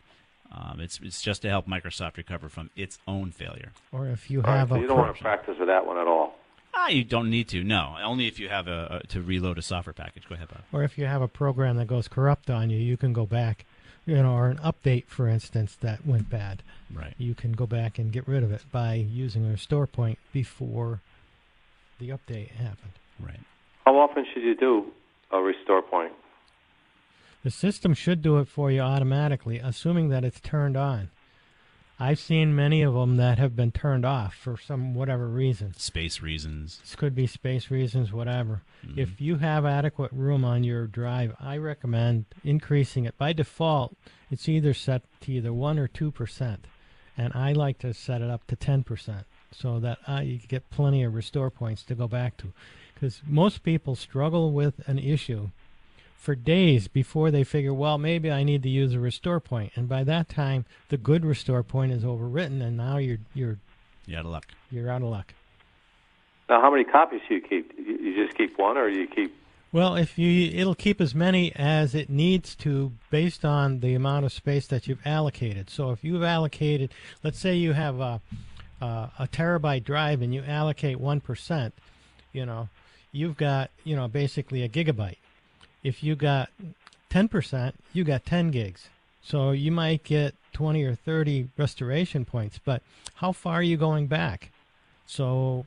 Um, 0.52 0.78
it's 0.80 1.00
it's 1.02 1.20
just 1.22 1.42
to 1.42 1.48
help 1.48 1.66
Microsoft 1.66 2.16
recover 2.16 2.48
from 2.48 2.70
its 2.76 2.98
own 3.08 3.32
failure. 3.32 3.72
Or 3.92 4.06
if 4.08 4.30
you 4.30 4.40
All 4.42 4.50
right, 4.50 4.58
have 4.58 4.68
so 4.68 4.74
a 4.76 4.80
you 4.80 4.86
don't 4.86 4.98
want 4.98 5.16
to 5.16 5.22
practice 5.22 5.56
with 5.58 5.68
that 5.68 5.84
one 5.86 5.98
at 5.98 6.06
all. 6.06 6.36
Ah, 6.76 6.88
you 6.88 7.02
don't 7.04 7.30
need 7.30 7.48
to. 7.48 7.64
No, 7.64 7.96
only 8.02 8.26
if 8.26 8.38
you 8.38 8.48
have 8.48 8.68
a, 8.68 9.00
a 9.02 9.06
to 9.08 9.22
reload 9.22 9.58
a 9.58 9.62
software 9.62 9.94
package. 9.94 10.28
Go 10.28 10.34
ahead, 10.34 10.48
Bob. 10.48 10.62
or 10.72 10.82
if 10.84 10.98
you 10.98 11.06
have 11.06 11.22
a 11.22 11.28
program 11.28 11.76
that 11.78 11.86
goes 11.86 12.08
corrupt 12.08 12.50
on 12.50 12.68
you, 12.70 12.78
you 12.78 12.96
can 12.96 13.12
go 13.12 13.26
back, 13.26 13.64
you 14.06 14.16
know, 14.22 14.34
or 14.34 14.48
an 14.48 14.58
update, 14.58 15.06
for 15.06 15.26
instance, 15.28 15.76
that 15.80 16.06
went 16.06 16.28
bad. 16.30 16.62
Right. 16.92 17.14
You 17.16 17.34
can 17.34 17.52
go 17.52 17.66
back 17.66 17.98
and 17.98 18.12
get 18.12 18.28
rid 18.28 18.42
of 18.44 18.52
it 18.52 18.62
by 18.70 18.94
using 18.94 19.46
a 19.46 19.50
restore 19.50 19.86
point 19.86 20.18
before 20.32 21.00
the 21.98 22.10
update 22.10 22.50
happened. 22.52 22.92
Right. 23.20 23.40
How 23.84 23.96
often 23.98 24.26
should 24.32 24.42
you 24.42 24.54
do 24.54 24.92
a 25.30 25.40
restore 25.40 25.82
point? 25.82 26.12
The 27.42 27.50
system 27.50 27.92
should 27.92 28.22
do 28.22 28.38
it 28.38 28.48
for 28.48 28.70
you 28.70 28.80
automatically, 28.80 29.58
assuming 29.58 30.08
that 30.08 30.24
it's 30.24 30.40
turned 30.40 30.76
on. 30.76 31.10
I've 32.00 32.18
seen 32.18 32.56
many 32.56 32.82
of 32.82 32.94
them 32.94 33.18
that 33.18 33.38
have 33.38 33.54
been 33.54 33.70
turned 33.70 34.04
off 34.04 34.34
for 34.34 34.56
some 34.56 34.94
whatever 34.94 35.28
reason. 35.28 35.74
Space 35.74 36.20
reasons. 36.20 36.80
This 36.80 36.96
could 36.96 37.14
be 37.14 37.26
space 37.26 37.70
reasons, 37.70 38.12
whatever. 38.12 38.62
Mm-hmm. 38.84 38.98
If 38.98 39.20
you 39.20 39.36
have 39.36 39.64
adequate 39.64 40.10
room 40.10 40.44
on 40.44 40.64
your 40.64 40.86
drive, 40.86 41.36
I 41.38 41.56
recommend 41.58 42.24
increasing 42.42 43.04
it. 43.04 43.16
By 43.16 43.32
default, 43.32 43.96
it's 44.30 44.48
either 44.48 44.74
set 44.74 45.02
to 45.20 45.32
either 45.32 45.52
1 45.52 45.78
or 45.78 45.86
2%, 45.86 46.58
and 47.16 47.32
I 47.32 47.52
like 47.52 47.78
to 47.78 47.94
set 47.94 48.22
it 48.22 48.30
up 48.30 48.46
to 48.48 48.56
10% 48.56 49.24
so 49.58 49.80
that 49.80 49.98
ah, 50.06 50.18
I 50.18 50.40
get 50.48 50.70
plenty 50.70 51.02
of 51.02 51.14
restore 51.14 51.50
points 51.50 51.82
to 51.84 51.94
go 51.94 52.08
back 52.08 52.36
to. 52.38 52.52
Because 52.94 53.22
most 53.26 53.62
people 53.62 53.96
struggle 53.96 54.52
with 54.52 54.86
an 54.88 54.98
issue 54.98 55.50
for 56.16 56.34
days 56.34 56.88
before 56.88 57.30
they 57.30 57.44
figure, 57.44 57.74
well, 57.74 57.98
maybe 57.98 58.30
I 58.30 58.44
need 58.44 58.62
to 58.62 58.68
use 58.68 58.94
a 58.94 58.98
restore 58.98 59.40
point. 59.40 59.74
point, 59.74 59.76
and 59.76 59.88
by 59.88 60.04
that 60.04 60.28
time, 60.28 60.64
the 60.88 60.96
good 60.96 61.24
restore 61.24 61.62
point 61.62 61.92
is 61.92 62.02
overwritten, 62.02 62.62
and 62.62 62.76
now 62.76 62.96
you're 62.96 63.18
you're 63.34 63.58
you're 64.06 64.18
out 64.20 64.24
of 64.24 64.32
luck. 64.32 64.46
You're 64.70 64.90
out 64.90 65.02
of 65.02 65.08
luck. 65.08 65.34
Now, 66.48 66.60
how 66.60 66.70
many 66.70 66.84
copies 66.84 67.20
do 67.28 67.34
you 67.34 67.40
keep? 67.40 67.72
You 67.78 67.96
you 67.96 68.24
just 68.24 68.36
keep 68.36 68.58
one, 68.58 68.76
or 68.76 68.88
you 68.88 69.06
keep? 69.06 69.34
Well, 69.74 69.96
if 69.96 70.16
you, 70.16 70.52
it'll 70.56 70.76
keep 70.76 71.00
as 71.00 71.16
many 71.16 71.52
as 71.56 71.96
it 71.96 72.08
needs 72.08 72.54
to 72.56 72.92
based 73.10 73.44
on 73.44 73.80
the 73.80 73.94
amount 73.94 74.24
of 74.24 74.32
space 74.32 74.68
that 74.68 74.86
you've 74.86 75.04
allocated. 75.04 75.68
So 75.68 75.90
if 75.90 76.04
you've 76.04 76.22
allocated, 76.22 76.92
let's 77.24 77.40
say 77.40 77.56
you 77.56 77.72
have 77.72 77.98
a, 77.98 78.20
a, 78.80 79.10
a 79.18 79.28
terabyte 79.28 79.84
drive 79.84 80.22
and 80.22 80.34
you 80.34 80.42
allocate 80.42 80.98
one 81.00 81.20
percent, 81.20 81.74
you 82.32 82.44
know, 82.46 82.68
you've 83.12 83.36
got 83.36 83.70
you 83.84 83.96
know 83.96 84.08
basically 84.08 84.62
a 84.62 84.68
gigabyte. 84.68 85.18
If 85.82 86.02
you 86.02 86.16
got 86.16 86.50
ten 87.10 87.28
percent, 87.28 87.76
you 87.92 88.04
got 88.04 88.24
ten 88.24 88.50
gigs. 88.50 88.88
So 89.22 89.52
you 89.52 89.72
might 89.72 90.04
get 90.04 90.34
twenty 90.52 90.84
or 90.84 90.94
thirty 90.94 91.48
restoration 91.56 92.24
points, 92.24 92.58
but 92.64 92.82
how 93.16 93.32
far 93.32 93.54
are 93.54 93.62
you 93.62 93.76
going 93.76 94.06
back? 94.06 94.50
So 95.06 95.66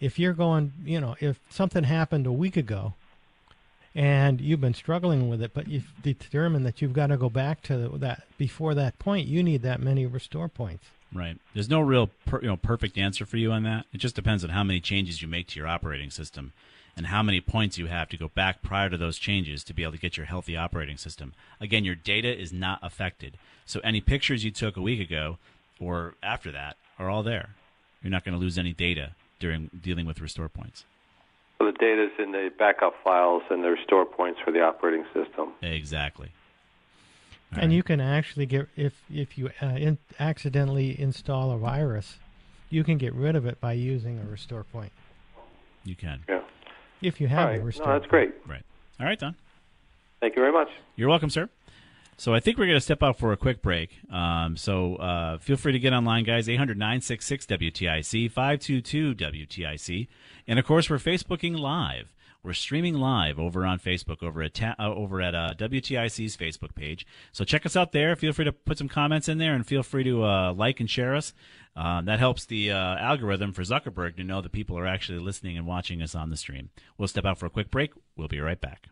if 0.00 0.18
you're 0.18 0.32
going, 0.32 0.72
you 0.84 1.00
know, 1.00 1.14
if 1.20 1.38
something 1.50 1.84
happened 1.84 2.26
a 2.26 2.32
week 2.32 2.56
ago 2.56 2.94
and 3.94 4.40
you've 4.40 4.60
been 4.60 4.74
struggling 4.74 5.28
with 5.28 5.42
it, 5.42 5.52
but 5.52 5.68
you've 5.68 5.92
determined 6.02 6.64
that 6.64 6.80
you've 6.80 6.92
got 6.92 7.08
to 7.08 7.16
go 7.16 7.28
back 7.28 7.62
to 7.62 7.88
that 7.98 8.22
before 8.38 8.74
that 8.74 8.98
point, 8.98 9.26
you 9.26 9.42
need 9.42 9.62
that 9.62 9.80
many 9.80 10.06
restore 10.06 10.48
points. 10.48 10.86
Right. 11.12 11.36
There's 11.54 11.68
no 11.68 11.80
real 11.80 12.10
per, 12.26 12.40
you 12.40 12.48
know 12.48 12.56
perfect 12.56 12.96
answer 12.96 13.26
for 13.26 13.36
you 13.36 13.50
on 13.50 13.64
that. 13.64 13.86
It 13.92 13.98
just 13.98 14.14
depends 14.14 14.44
on 14.44 14.50
how 14.50 14.62
many 14.62 14.80
changes 14.80 15.20
you 15.20 15.28
make 15.28 15.48
to 15.48 15.58
your 15.58 15.68
operating 15.68 16.10
system 16.10 16.52
and 16.96 17.06
how 17.06 17.22
many 17.22 17.40
points 17.40 17.78
you 17.78 17.86
have 17.86 18.08
to 18.10 18.16
go 18.16 18.28
back 18.28 18.62
prior 18.62 18.90
to 18.90 18.96
those 18.96 19.18
changes 19.18 19.64
to 19.64 19.74
be 19.74 19.82
able 19.82 19.92
to 19.92 19.98
get 19.98 20.16
your 20.16 20.26
healthy 20.26 20.56
operating 20.56 20.96
system. 20.96 21.32
Again, 21.60 21.84
your 21.84 21.94
data 21.94 22.36
is 22.36 22.52
not 22.52 22.78
affected. 22.82 23.38
So 23.64 23.80
any 23.80 24.00
pictures 24.00 24.44
you 24.44 24.50
took 24.50 24.76
a 24.76 24.82
week 24.82 25.00
ago 25.00 25.38
or 25.80 26.14
after 26.22 26.52
that 26.52 26.76
are 26.98 27.08
all 27.08 27.22
there. 27.22 27.50
You're 28.02 28.10
not 28.10 28.24
going 28.24 28.34
to 28.34 28.40
lose 28.40 28.58
any 28.58 28.72
data 28.72 29.12
during 29.38 29.70
dealing 29.82 30.06
with 30.06 30.20
restore 30.20 30.48
points. 30.48 30.84
So 31.58 31.66
the 31.66 31.72
data 31.72 32.04
is 32.04 32.12
in 32.18 32.32
the 32.32 32.50
backup 32.58 32.94
files 33.02 33.42
and 33.50 33.62
the 33.62 33.70
restore 33.70 34.06
points 34.06 34.40
for 34.44 34.50
the 34.50 34.62
operating 34.62 35.04
system. 35.12 35.52
Exactly. 35.62 36.30
All 37.52 37.60
and 37.60 37.70
right. 37.70 37.76
you 37.76 37.82
can 37.82 38.00
actually 38.00 38.46
get 38.46 38.68
if 38.76 38.94
if 39.12 39.36
you 39.36 39.50
uh, 39.62 39.66
in, 39.66 39.98
accidentally 40.18 40.98
install 41.00 41.50
a 41.50 41.58
virus, 41.58 42.18
you 42.68 42.84
can 42.84 42.98
get 42.98 43.12
rid 43.14 43.34
of 43.34 43.46
it 43.46 43.60
by 43.60 43.72
using 43.72 44.18
a 44.18 44.30
restore 44.30 44.64
point. 44.64 44.92
You 45.84 45.96
can. 45.96 46.22
Yeah. 46.28 46.42
If 47.02 47.20
you 47.20 47.28
have 47.28 47.48
right. 47.48 47.60
a 47.60 47.64
restore. 47.64 47.86
No, 47.86 47.92
that's 47.94 48.02
point. 48.02 48.10
great. 48.10 48.34
Right. 48.46 48.62
All 49.00 49.06
right, 49.06 49.18
Don. 49.18 49.34
Thank 50.20 50.36
you 50.36 50.42
very 50.42 50.52
much. 50.52 50.68
You're 50.96 51.08
welcome, 51.08 51.30
sir. 51.30 51.48
So 52.20 52.34
I 52.34 52.40
think 52.40 52.58
we're 52.58 52.66
going 52.66 52.76
to 52.76 52.82
step 52.82 53.02
out 53.02 53.18
for 53.18 53.32
a 53.32 53.36
quick 53.38 53.62
break. 53.62 53.98
Um, 54.12 54.54
so 54.54 54.96
uh, 54.96 55.38
feel 55.38 55.56
free 55.56 55.72
to 55.72 55.78
get 55.78 55.94
online, 55.94 56.24
guys. 56.24 56.50
800 56.50 56.76
966 56.76 57.46
WTIC, 57.46 58.30
522 58.30 59.14
WTIC. 59.14 60.06
And 60.46 60.58
of 60.58 60.66
course, 60.66 60.90
we're 60.90 60.98
Facebooking 60.98 61.58
live. 61.58 62.12
We're 62.42 62.54
streaming 62.54 62.94
live 62.94 63.38
over 63.38 63.66
on 63.66 63.78
Facebook, 63.78 64.22
over 64.22 64.42
at 64.42 64.54
ta- 64.54 64.74
uh, 64.78 64.94
over 64.94 65.20
at 65.20 65.34
uh, 65.34 65.54
WTIC's 65.58 66.36
Facebook 66.36 66.74
page. 66.74 67.06
So 67.32 67.44
check 67.44 67.66
us 67.66 67.76
out 67.76 67.92
there. 67.92 68.16
Feel 68.16 68.32
free 68.32 68.46
to 68.46 68.52
put 68.52 68.78
some 68.78 68.88
comments 68.88 69.28
in 69.28 69.38
there, 69.38 69.54
and 69.54 69.66
feel 69.66 69.82
free 69.82 70.04
to 70.04 70.24
uh, 70.24 70.52
like 70.54 70.80
and 70.80 70.88
share 70.88 71.14
us. 71.14 71.34
Um, 71.76 72.06
that 72.06 72.18
helps 72.18 72.46
the 72.46 72.72
uh, 72.72 72.96
algorithm 72.96 73.52
for 73.52 73.62
Zuckerberg 73.62 74.16
to 74.16 74.24
know 74.24 74.40
that 74.40 74.52
people 74.52 74.78
are 74.78 74.86
actually 74.86 75.18
listening 75.18 75.56
and 75.56 75.66
watching 75.66 76.02
us 76.02 76.14
on 76.14 76.30
the 76.30 76.36
stream. 76.36 76.70
We'll 76.98 77.08
step 77.08 77.24
out 77.24 77.38
for 77.38 77.46
a 77.46 77.50
quick 77.50 77.70
break. 77.70 77.92
We'll 78.16 78.28
be 78.28 78.40
right 78.40 78.60
back. 78.60 78.88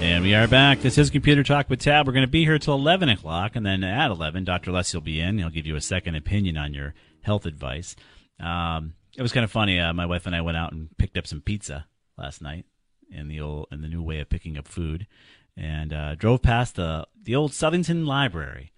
And 0.00 0.24
we 0.24 0.34
are 0.34 0.48
back. 0.48 0.80
This 0.80 0.96
is 0.96 1.10
Computer 1.10 1.42
Talk 1.42 1.68
with 1.68 1.80
Tab. 1.80 2.06
We're 2.06 2.14
going 2.14 2.24
to 2.24 2.30
be 2.30 2.46
here 2.46 2.58
till 2.58 2.72
11 2.72 3.10
o'clock, 3.10 3.54
and 3.54 3.66
then 3.66 3.84
at 3.84 4.10
11, 4.10 4.44
Dr. 4.44 4.72
Leslie 4.72 4.96
will 4.96 5.04
be 5.04 5.20
in. 5.20 5.36
He'll 5.36 5.50
give 5.50 5.66
you 5.66 5.76
a 5.76 5.80
second 5.82 6.14
opinion 6.14 6.56
on 6.56 6.72
your 6.72 6.94
health 7.20 7.44
advice. 7.44 7.96
Um, 8.38 8.94
it 9.14 9.20
was 9.20 9.32
kind 9.32 9.44
of 9.44 9.50
funny. 9.50 9.78
Uh, 9.78 9.92
my 9.92 10.06
wife 10.06 10.24
and 10.24 10.34
I 10.34 10.40
went 10.40 10.56
out 10.56 10.72
and 10.72 10.88
picked 10.96 11.18
up 11.18 11.26
some 11.26 11.42
pizza 11.42 11.86
last 12.16 12.40
night 12.40 12.64
in 13.10 13.28
the 13.28 13.42
old 13.42 13.66
in 13.70 13.82
the 13.82 13.88
new 13.88 14.02
way 14.02 14.20
of 14.20 14.30
picking 14.30 14.56
up 14.56 14.66
food, 14.66 15.06
and 15.54 15.92
uh, 15.92 16.14
drove 16.14 16.40
past 16.40 16.76
the 16.76 17.06
the 17.22 17.36
old 17.36 17.52
Southington 17.52 18.06
Library. 18.06 18.72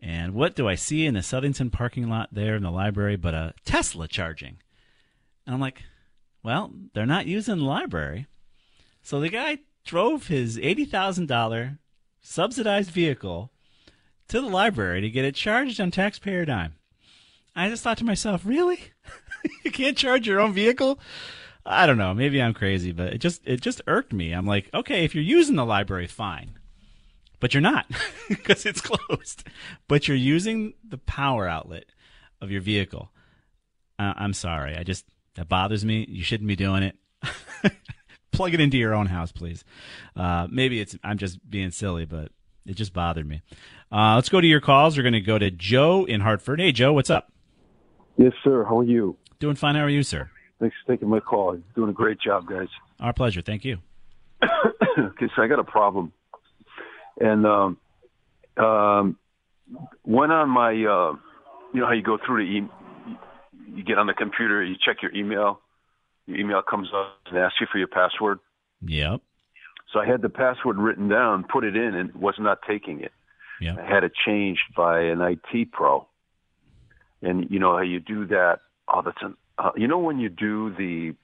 And 0.00 0.34
what 0.34 0.56
do 0.56 0.68
I 0.68 0.74
see 0.74 1.06
in 1.06 1.14
the 1.14 1.20
Southington 1.20 1.70
parking 1.70 2.08
lot 2.08 2.30
there 2.32 2.56
in 2.56 2.64
the 2.64 2.72
library 2.72 3.14
but 3.14 3.32
a 3.32 3.54
Tesla 3.64 4.08
charging? 4.08 4.56
And 5.46 5.54
I'm 5.54 5.60
like, 5.60 5.84
well, 6.42 6.72
they're 6.94 7.06
not 7.06 7.26
using 7.26 7.58
the 7.58 7.64
library. 7.64 8.26
So 9.02 9.20
the 9.20 9.28
guy 9.28 9.58
drove 9.84 10.28
his 10.28 10.56
$80,000 10.56 11.78
subsidized 12.20 12.90
vehicle 12.90 13.50
to 14.28 14.40
the 14.40 14.48
library 14.48 15.00
to 15.02 15.10
get 15.10 15.24
it 15.24 15.34
charged 15.34 15.80
on 15.80 15.90
taxpayer 15.90 16.44
dime. 16.44 16.74
I 17.54 17.68
just 17.68 17.82
thought 17.82 17.98
to 17.98 18.04
myself, 18.04 18.42
really? 18.44 18.80
you 19.64 19.70
can't 19.70 19.96
charge 19.96 20.26
your 20.26 20.40
own 20.40 20.52
vehicle? 20.52 20.98
I 21.66 21.86
don't 21.86 21.98
know. 21.98 22.12
Maybe 22.12 22.42
I'm 22.42 22.54
crazy, 22.54 22.92
but 22.92 23.14
it 23.14 23.18
just 23.18 23.42
it 23.46 23.60
just 23.60 23.80
irked 23.86 24.12
me. 24.12 24.32
I'm 24.32 24.46
like, 24.46 24.68
okay, 24.74 25.04
if 25.04 25.14
you're 25.14 25.24
using 25.24 25.56
the 25.56 25.64
library, 25.64 26.06
fine, 26.06 26.58
but 27.40 27.54
you're 27.54 27.60
not 27.62 27.86
because 28.28 28.66
it's 28.66 28.80
closed. 28.82 29.44
But 29.88 30.06
you're 30.06 30.16
using 30.16 30.74
the 30.86 30.98
power 30.98 31.48
outlet 31.48 31.86
of 32.40 32.50
your 32.50 32.60
vehicle. 32.60 33.10
Uh, 33.98 34.12
I'm 34.16 34.34
sorry. 34.34 34.76
I 34.76 34.82
just 34.82 35.06
that 35.36 35.48
bothers 35.48 35.84
me. 35.84 36.04
You 36.08 36.22
shouldn't 36.22 36.48
be 36.48 36.56
doing 36.56 36.82
it. 36.82 36.96
plug 38.34 38.54
it 38.54 38.60
into 38.60 38.76
your 38.76 38.94
own 38.94 39.06
house, 39.06 39.32
please. 39.32 39.64
Uh, 40.16 40.46
maybe 40.50 40.80
it's 40.80 40.96
I'm 41.02 41.18
just 41.18 41.38
being 41.48 41.70
silly, 41.70 42.04
but 42.04 42.30
it 42.66 42.74
just 42.74 42.92
bothered 42.92 43.26
me. 43.26 43.42
Uh, 43.92 44.14
let's 44.16 44.28
go 44.28 44.40
to 44.40 44.46
your 44.46 44.60
calls. 44.60 44.96
We're 44.96 45.02
going 45.02 45.12
to 45.14 45.20
go 45.20 45.38
to 45.38 45.50
Joe 45.50 46.04
in 46.04 46.20
Hartford. 46.20 46.60
Hey, 46.60 46.72
Joe, 46.72 46.92
what's 46.92 47.10
up? 47.10 47.30
Yes, 48.16 48.32
sir. 48.42 48.64
How 48.64 48.78
are 48.78 48.84
you? 48.84 49.16
Doing 49.38 49.56
fine. 49.56 49.74
How 49.74 49.82
are 49.82 49.88
you, 49.88 50.02
sir? 50.02 50.30
Thanks 50.60 50.76
for 50.84 50.92
taking 50.92 51.08
my 51.08 51.20
call. 51.20 51.54
You're 51.54 51.62
Doing 51.74 51.90
a 51.90 51.94
great 51.94 52.18
job, 52.20 52.46
guys. 52.46 52.68
Our 53.00 53.12
pleasure. 53.12 53.42
Thank 53.42 53.64
you. 53.64 53.78
okay, 54.42 55.26
so 55.34 55.42
I 55.42 55.46
got 55.46 55.58
a 55.58 55.64
problem, 55.64 56.12
and 57.20 57.46
um, 57.46 57.78
um, 58.56 59.16
went 60.04 60.32
on 60.32 60.48
my, 60.48 60.70
uh, 60.70 61.16
you 61.72 61.80
know 61.80 61.86
how 61.86 61.92
you 61.92 62.02
go 62.02 62.18
through 62.24 62.44
the, 62.46 62.52
e- 62.52 63.16
you 63.74 63.82
get 63.84 63.98
on 63.98 64.06
the 64.06 64.14
computer, 64.14 64.62
you 64.62 64.76
check 64.84 64.98
your 65.02 65.14
email, 65.14 65.60
your 66.26 66.38
email 66.38 66.62
comes 66.62 66.88
up 66.94 67.18
and 67.26 67.38
asks 67.38 67.60
you 67.60 67.66
for 67.70 67.78
your 67.78 67.88
password. 67.88 68.38
Yep. 68.86 69.20
So 69.92 70.00
I 70.00 70.06
had 70.06 70.22
the 70.22 70.28
password 70.28 70.76
written 70.76 71.08
down, 71.08 71.44
put 71.44 71.64
it 71.64 71.76
in, 71.76 71.94
and 71.94 72.14
was 72.14 72.34
not 72.38 72.58
taking 72.66 73.00
it. 73.00 73.12
Yep. 73.60 73.78
I 73.78 73.86
had 73.86 74.04
it 74.04 74.12
changed 74.26 74.62
by 74.76 75.00
an 75.00 75.20
IT 75.20 75.72
pro. 75.72 76.06
And 77.22 77.50
you 77.50 77.58
know 77.58 77.72
how 77.76 77.82
you 77.82 78.00
do 78.00 78.26
that? 78.26 78.60
Oh, 78.92 79.02
that's 79.04 79.22
an, 79.22 79.36
uh, 79.58 79.70
you 79.76 79.86
know 79.86 79.98
when 79.98 80.18
you 80.18 80.28
do 80.28 80.74
the 80.76 81.14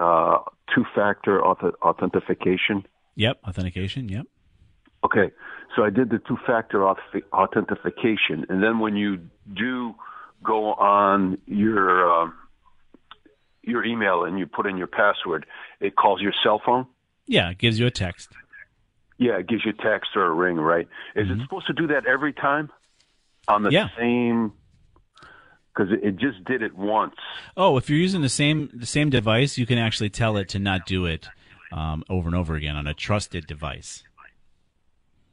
uh, 0.00 0.38
two-factor 0.74 1.40
auth- 1.40 1.74
authentication. 1.82 2.86
Yep, 3.16 3.40
authentication. 3.46 4.08
Yep. 4.08 4.26
Okay, 5.04 5.32
so 5.76 5.84
I 5.84 5.90
did 5.90 6.10
the 6.10 6.18
two-factor 6.18 6.78
auth- 6.78 7.22
authentication, 7.32 8.46
and 8.48 8.62
then 8.62 8.80
when 8.80 8.96
you 8.96 9.18
do 9.54 9.94
go 10.42 10.74
on 10.74 11.38
your 11.46 12.10
uh, 12.10 12.30
your 13.68 13.84
email 13.84 14.24
and 14.24 14.38
you 14.38 14.46
put 14.46 14.66
in 14.66 14.76
your 14.76 14.86
password, 14.86 15.46
it 15.80 15.96
calls 15.96 16.20
your 16.20 16.32
cell 16.42 16.60
phone. 16.64 16.86
Yeah, 17.26 17.50
it 17.50 17.58
gives 17.58 17.78
you 17.78 17.86
a 17.86 17.90
text. 17.90 18.30
Yeah, 19.18 19.38
it 19.38 19.48
gives 19.48 19.64
you 19.64 19.72
a 19.78 19.82
text 19.82 20.10
or 20.16 20.24
a 20.24 20.32
ring, 20.32 20.56
right? 20.56 20.88
Is 21.14 21.26
mm-hmm. 21.26 21.40
it 21.40 21.44
supposed 21.44 21.66
to 21.66 21.72
do 21.72 21.88
that 21.88 22.06
every 22.06 22.32
time 22.32 22.70
on 23.48 23.62
the 23.62 23.70
yeah. 23.70 23.88
same? 23.98 24.52
Because 25.74 25.92
it 26.02 26.16
just 26.16 26.44
did 26.44 26.62
it 26.62 26.74
once. 26.76 27.14
Oh, 27.56 27.76
if 27.76 27.88
you're 27.88 27.98
using 27.98 28.22
the 28.22 28.28
same 28.28 28.70
the 28.72 28.86
same 28.86 29.10
device, 29.10 29.58
you 29.58 29.66
can 29.66 29.78
actually 29.78 30.10
tell 30.10 30.36
it 30.36 30.48
to 30.50 30.58
not 30.58 30.86
do 30.86 31.06
it 31.06 31.28
um, 31.70 32.02
over 32.08 32.28
and 32.28 32.36
over 32.36 32.56
again 32.56 32.74
on 32.74 32.86
a 32.86 32.94
trusted 32.94 33.46
device. 33.46 34.02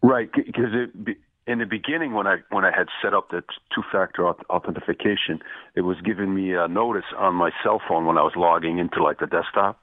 Right, 0.03 0.29
because 0.31 0.71
it 0.73 1.17
in 1.47 1.59
the 1.59 1.65
beginning 1.65 2.13
when 2.13 2.27
I 2.27 2.37
when 2.49 2.65
I 2.65 2.71
had 2.75 2.87
set 3.01 3.13
up 3.13 3.29
the 3.29 3.43
two 3.73 3.83
factor 3.91 4.27
authentication, 4.27 5.39
it 5.75 5.81
was 5.81 5.97
giving 6.03 6.33
me 6.33 6.53
a 6.53 6.67
notice 6.67 7.05
on 7.17 7.35
my 7.35 7.51
cell 7.63 7.81
phone 7.87 8.05
when 8.05 8.17
I 8.17 8.23
was 8.23 8.33
logging 8.35 8.79
into 8.79 9.03
like 9.03 9.19
the 9.19 9.27
desktop, 9.27 9.79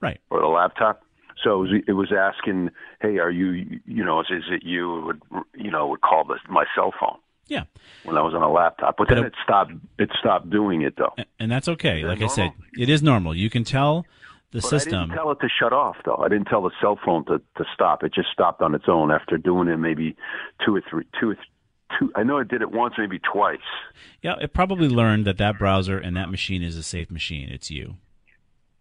right, 0.00 0.20
or 0.30 0.40
the 0.40 0.46
laptop. 0.46 1.02
So 1.42 1.54
it 1.54 1.68
was, 1.68 1.82
it 1.88 1.92
was 1.92 2.12
asking, 2.12 2.70
"Hey, 3.00 3.18
are 3.18 3.30
you 3.30 3.80
you 3.86 4.04
know 4.04 4.20
is, 4.20 4.26
is 4.30 4.44
it 4.50 4.62
you?" 4.64 4.98
It 4.98 5.04
would 5.04 5.22
you 5.54 5.70
know 5.70 5.88
would 5.88 6.02
call 6.02 6.24
this 6.24 6.40
my 6.48 6.64
cell 6.74 6.92
phone. 6.98 7.18
Yeah. 7.48 7.64
When 8.02 8.16
I 8.16 8.22
was 8.22 8.34
on 8.34 8.42
a 8.42 8.50
laptop, 8.50 8.96
but, 8.98 9.06
but 9.06 9.14
then 9.14 9.24
it, 9.24 9.28
it 9.28 9.34
stopped. 9.44 9.72
It 9.98 10.10
stopped 10.18 10.50
doing 10.50 10.82
it 10.82 10.96
though, 10.96 11.14
and 11.38 11.50
that's 11.50 11.68
okay. 11.68 12.04
Like 12.04 12.20
I 12.20 12.26
said, 12.26 12.52
it 12.76 12.88
is 12.88 13.02
normal. 13.02 13.36
You 13.36 13.50
can 13.50 13.62
tell 13.62 14.04
the 14.52 14.60
but 14.60 14.68
system. 14.68 14.94
I 14.94 15.00
didn't 15.06 15.16
tell 15.16 15.30
it 15.32 15.40
to 15.40 15.48
shut 15.48 15.72
off 15.72 15.96
though. 16.04 16.16
I 16.16 16.28
didn't 16.28 16.46
tell 16.46 16.62
the 16.62 16.70
cell 16.80 16.98
phone 17.04 17.24
to 17.26 17.38
to 17.38 17.64
stop. 17.74 18.02
It 18.02 18.14
just 18.14 18.28
stopped 18.32 18.62
on 18.62 18.74
its 18.74 18.84
own 18.88 19.10
after 19.10 19.36
doing 19.36 19.68
it 19.68 19.76
maybe 19.78 20.16
two 20.64 20.76
or 20.76 20.82
three 20.88 21.04
two 21.20 21.30
or 21.30 21.34
th- 21.34 21.46
two. 21.98 22.12
I 22.14 22.22
know 22.22 22.38
it 22.38 22.48
did 22.48 22.62
it 22.62 22.70
once, 22.70 22.94
maybe 22.98 23.18
twice. 23.18 23.58
Yeah, 24.22 24.36
it 24.40 24.52
probably 24.52 24.88
learned 24.88 25.24
that 25.26 25.38
that 25.38 25.58
browser 25.58 25.98
and 25.98 26.16
that 26.16 26.30
machine 26.30 26.62
is 26.62 26.76
a 26.76 26.82
safe 26.82 27.10
machine. 27.10 27.48
It's 27.48 27.70
you. 27.70 27.96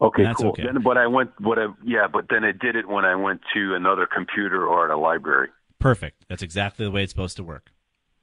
Okay, 0.02 0.24
that's 0.24 0.42
cool. 0.42 0.50
okay. 0.50 0.64
Then, 0.64 0.82
but 0.84 0.98
I 0.98 1.08
went, 1.08 1.32
but 1.40 1.58
I, 1.58 1.68
yeah, 1.84 2.08
but 2.12 2.26
then 2.30 2.44
it 2.44 2.60
did 2.60 2.76
it 2.76 2.88
when 2.88 3.06
I 3.06 3.16
went 3.16 3.42
to 3.54 3.76
another 3.76 4.06
computer 4.06 4.68
or 4.68 4.86
at 4.86 4.92
a 4.92 4.98
library. 4.98 5.50
Perfect. 5.80 6.26
That's 6.28 6.42
exactly 6.42 6.86
the 6.86 6.92
way 6.92 7.04
it's 7.04 7.12
supposed 7.12 7.38
to 7.38 7.44
work. 7.44 7.72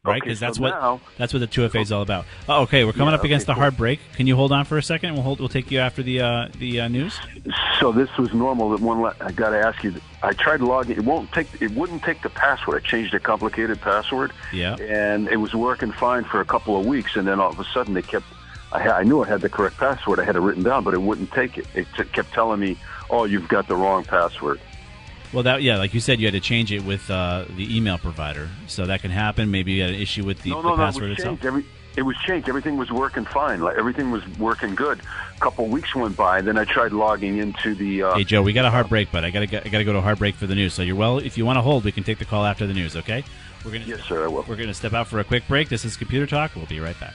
Right? 0.04 0.16
Okay, 0.16 0.26
Because 0.26 0.40
that's 0.40 0.56
so 0.56 0.62
what 0.64 0.70
now- 0.70 1.00
that's 1.16 1.32
what 1.32 1.38
the 1.38 1.46
2FA 1.46 1.80
is 1.80 1.92
all 1.92 2.02
about. 2.02 2.24
Oh, 2.48 2.62
okay, 2.62 2.82
we're 2.84 2.90
coming 2.92 3.10
Yeah, 3.10 3.18
up 3.18 3.24
against 3.24 3.48
okay, 3.48 3.54
the 3.54 3.60
hard 3.60 3.76
break. 3.76 4.00
Can 4.14 4.26
you 4.26 4.34
hold 4.34 4.50
on 4.50 4.64
for 4.64 4.76
a 4.76 4.82
second? 4.82 5.14
We'll 5.14 5.22
hold. 5.22 5.38
We'll 5.38 5.48
take 5.48 5.70
you 5.70 5.78
after 5.78 6.02
the 6.02 6.20
uh, 6.20 6.48
the 6.58 6.80
uh, 6.80 6.88
news. 6.88 7.16
So 7.78 7.92
this 7.92 8.08
was 8.18 8.34
normal. 8.34 8.70
That 8.70 8.80
one, 8.80 9.00
la- 9.00 9.12
I 9.20 9.30
got 9.30 9.50
to 9.50 9.60
ask 9.60 9.84
you. 9.84 9.94
I 10.20 10.32
tried 10.32 10.60
logging. 10.60 10.96
It 10.96 11.04
won't 11.04 11.30
take. 11.30 11.46
It 11.62 11.70
wouldn't 11.70 12.02
take 12.02 12.20
the 12.22 12.30
password. 12.30 12.82
I 12.82 12.84
changed 12.88 13.14
a 13.14 13.20
complicated 13.20 13.80
password. 13.80 14.32
Yeah. 14.52 14.74
And 14.74 15.28
it 15.28 15.36
was 15.36 15.54
working 15.54 15.92
fine 15.92 16.24
for 16.24 16.40
a 16.40 16.44
couple 16.44 16.76
of 16.76 16.84
weeks, 16.84 17.14
and 17.14 17.24
then 17.28 17.38
all 17.38 17.50
of 17.50 17.60
a 17.60 17.64
sudden 17.72 17.94
they 17.94 18.02
kept. 18.02 18.26
I, 18.72 18.80
I 18.88 19.02
knew 19.04 19.22
I 19.22 19.28
had 19.28 19.40
the 19.40 19.48
correct 19.50 19.76
password. 19.76 20.18
I 20.18 20.24
had 20.24 20.34
it 20.34 20.40
written 20.40 20.64
down, 20.64 20.82
but 20.82 20.94
it 20.94 21.02
wouldn't 21.02 21.30
take 21.30 21.58
it. 21.58 21.66
It 21.76 21.86
t- 21.96 22.02
kept 22.06 22.32
telling 22.32 22.58
me, 22.58 22.76
"Oh, 23.08 23.22
you've 23.22 23.46
got 23.46 23.68
the 23.68 23.76
wrong 23.76 24.02
password." 24.02 24.58
Well, 25.32 25.42
that 25.44 25.62
yeah, 25.62 25.78
like 25.78 25.94
you 25.94 26.00
said, 26.00 26.20
you 26.20 26.26
had 26.26 26.34
to 26.34 26.40
change 26.40 26.72
it 26.72 26.84
with 26.84 27.10
uh, 27.10 27.46
the 27.56 27.74
email 27.76 27.96
provider, 27.98 28.48
so 28.66 28.84
that 28.86 29.00
can 29.00 29.10
happen. 29.10 29.50
Maybe 29.50 29.72
you 29.72 29.82
had 29.82 29.90
an 29.90 30.00
issue 30.00 30.24
with 30.24 30.42
the, 30.42 30.50
no, 30.50 30.56
the 30.62 30.68
no, 30.68 30.76
no. 30.76 30.82
It 30.82 30.86
password 30.86 31.10
itself. 31.12 31.44
Every, 31.44 31.64
it 31.96 32.02
was 32.02 32.16
changed. 32.18 32.48
Everything 32.48 32.76
was 32.76 32.90
working 32.90 33.24
fine. 33.24 33.60
Like 33.60 33.76
everything 33.78 34.10
was 34.10 34.22
working 34.38 34.74
good. 34.74 35.00
A 35.36 35.40
couple 35.40 35.66
weeks 35.68 35.94
went 35.94 36.16
by. 36.16 36.42
Then 36.42 36.58
I 36.58 36.64
tried 36.64 36.92
logging 36.92 37.38
into 37.38 37.74
the. 37.74 38.02
Uh, 38.02 38.14
Hey 38.16 38.24
Joe, 38.24 38.42
we 38.42 38.52
got 38.52 38.66
a 38.66 38.70
hard 38.70 38.88
break, 38.90 39.10
but 39.10 39.24
I 39.24 39.30
gotta 39.30 39.46
go- 39.46 39.62
I 39.64 39.68
gotta 39.68 39.84
go 39.84 39.92
to 39.92 39.98
a 39.98 40.02
hard 40.02 40.18
break 40.18 40.34
for 40.34 40.46
the 40.46 40.54
news. 40.54 40.74
So 40.74 40.82
you're 40.82 40.96
well. 40.96 41.18
If 41.18 41.38
you 41.38 41.46
want 41.46 41.56
to 41.56 41.62
hold, 41.62 41.84
we 41.84 41.92
can 41.92 42.04
take 42.04 42.18
the 42.18 42.24
call 42.26 42.44
after 42.44 42.66
the 42.66 42.74
news. 42.74 42.94
Okay? 42.96 43.24
We're 43.64 43.72
gonna 43.72 43.84
yes, 43.84 44.00
sir. 44.02 44.24
I 44.24 44.26
will. 44.28 44.44
we're 44.48 44.56
gonna 44.56 44.74
step 44.74 44.92
out 44.92 45.06
for 45.06 45.18
a 45.20 45.24
quick 45.24 45.46
break. 45.48 45.68
This 45.70 45.84
is 45.84 45.96
Computer 45.96 46.26
Talk. 46.26 46.54
We'll 46.56 46.66
be 46.66 46.80
right 46.80 46.98
back. 47.00 47.14